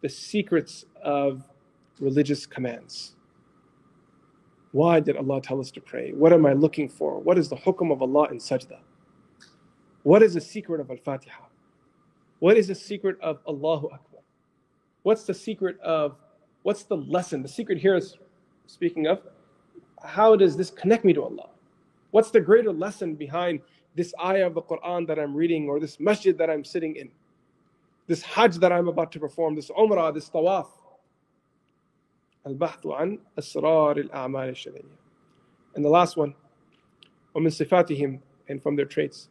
the 0.00 0.08
secrets 0.08 0.84
of 1.02 1.42
religious 2.00 2.46
commands. 2.46 3.14
Why 4.72 5.00
did 5.00 5.16
Allah 5.16 5.40
tell 5.42 5.60
us 5.60 5.70
to 5.72 5.80
pray? 5.80 6.12
What 6.12 6.32
am 6.32 6.46
I 6.46 6.54
looking 6.54 6.88
for? 6.88 7.20
What 7.20 7.38
is 7.38 7.48
the 7.48 7.56
hukum 7.56 7.92
of 7.92 8.00
Allah 8.00 8.28
in 8.30 8.38
sajda? 8.38 8.78
What 10.02 10.22
is 10.22 10.34
the 10.34 10.40
secret 10.40 10.80
of 10.80 10.90
Al 10.90 10.96
Fatiha? 10.96 11.44
What 12.38 12.56
is 12.56 12.68
the 12.68 12.74
secret 12.74 13.20
of 13.20 13.38
Allahu 13.46 13.86
Akbar? 13.86 14.20
What's 15.02 15.24
the 15.24 15.34
secret 15.34 15.78
of, 15.80 16.16
what's 16.62 16.84
the 16.84 16.96
lesson? 16.96 17.42
The 17.42 17.48
secret 17.48 17.78
here 17.78 17.94
is 17.94 18.16
speaking 18.66 19.06
of, 19.06 19.20
how 20.04 20.34
does 20.34 20.56
this 20.56 20.70
connect 20.70 21.04
me 21.04 21.12
to 21.12 21.22
Allah? 21.22 21.50
What's 22.10 22.30
the 22.30 22.40
greater 22.40 22.72
lesson 22.72 23.14
behind 23.14 23.60
this 23.95 24.13
ayah 24.23 24.47
of 24.47 24.53
the 24.53 24.61
Quran 24.61 25.07
that 25.07 25.19
I'm 25.19 25.35
reading 25.35 25.67
or 25.67 25.79
this 25.79 25.99
masjid 25.99 26.37
that 26.37 26.49
I'm 26.49 26.63
sitting 26.63 26.95
in? 26.95 27.09
This 28.07 28.21
hajj 28.21 28.57
that 28.57 28.71
I'm 28.71 28.87
about 28.87 29.11
to 29.13 29.19
perform, 29.19 29.55
this 29.55 29.69
umrah, 29.71 30.13
this 30.13 30.29
tawaf. 30.29 30.67
البحث 32.45 32.85
عن 32.85 33.19
أسرار 33.37 34.09
الأعمال 34.09 34.49
الشرعية. 34.51 34.95
And 35.75 35.83
the 35.83 35.89
last 35.89 36.15
one, 36.15 36.33
ومن 37.35 37.49
صفاتهم 37.49 38.19
and 38.47 38.61
from 38.61 38.75
their 38.75 38.85
traits 38.85 39.29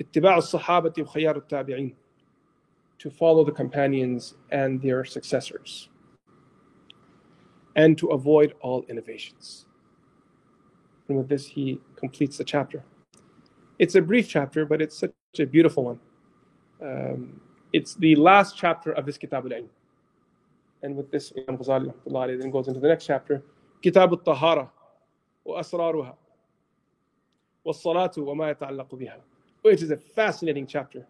اتباع 0.00 0.36
الصحابة 0.36 0.92
وخيار 0.98 1.36
التابعين 1.36 1.94
to 2.98 3.10
follow 3.10 3.44
the 3.44 3.52
companions 3.52 4.34
and 4.50 4.80
their 4.80 5.04
successors 5.04 5.88
and 7.74 7.96
to 7.98 8.08
avoid 8.08 8.54
all 8.60 8.84
innovations. 8.88 9.66
And 11.08 11.18
with 11.18 11.28
this, 11.28 11.46
he 11.46 11.80
completes 11.96 12.36
the 12.38 12.44
chapter. 12.44 12.84
It's 13.78 13.94
a 13.94 14.02
brief 14.02 14.28
chapter, 14.28 14.64
but 14.64 14.80
it's 14.80 14.96
such 14.98 15.12
a 15.38 15.46
beautiful 15.46 15.84
one. 15.84 16.00
Um, 16.80 17.40
it's 17.72 17.94
the 17.94 18.14
last 18.16 18.56
chapter 18.56 18.92
of 18.92 19.06
this 19.06 19.16
Kitab 19.18 19.44
al-Ilm. 19.44 19.68
And 20.82 20.96
with 20.96 21.10
this, 21.10 21.32
Imam 21.36 21.58
Ghazali 21.58 22.40
then 22.40 22.50
goes 22.50 22.68
into 22.68 22.80
the 22.80 22.88
next 22.88 23.06
chapter, 23.06 23.42
Kitab 23.80 24.10
al-Tahara 24.10 24.70
wa 25.44 25.60
asraruha 25.60 26.14
wa 27.64 27.72
salatu 27.72 28.24
wa 28.24 28.34
ma 28.34 28.44
yata'allaqu 28.52 29.00
biha, 29.00 29.16
which 29.62 29.82
is 29.82 29.90
a 29.90 29.96
fascinating 29.96 30.66
chapter. 30.66 31.06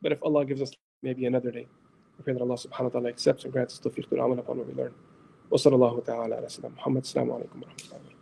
But 0.00 0.12
if 0.12 0.22
Allah 0.22 0.44
gives 0.44 0.60
us 0.60 0.72
maybe 1.02 1.26
another 1.26 1.50
day, 1.50 1.66
I 2.18 2.22
pray 2.22 2.32
that 2.34 2.42
Allah 2.42 2.56
subhanahu 2.56 2.84
wa 2.84 2.88
ta'ala 2.90 3.08
accepts 3.08 3.44
and 3.44 3.52
grants 3.52 3.74
us 3.74 3.80
tawfiq 3.80 4.08
to 4.10 4.16
amal 4.16 4.38
upon 4.38 4.58
what 4.58 4.66
we 4.66 4.74
learn. 4.74 4.94
وصلى 5.52 5.74
الله 5.74 6.00
تعالى 6.00 6.34
على 6.34 6.48
سيدنا 6.48 6.68
محمد 6.68 7.02
السلام 7.02 7.30
عليكم 7.32 7.62
ورحمة 7.62 7.84
الله 7.84 8.15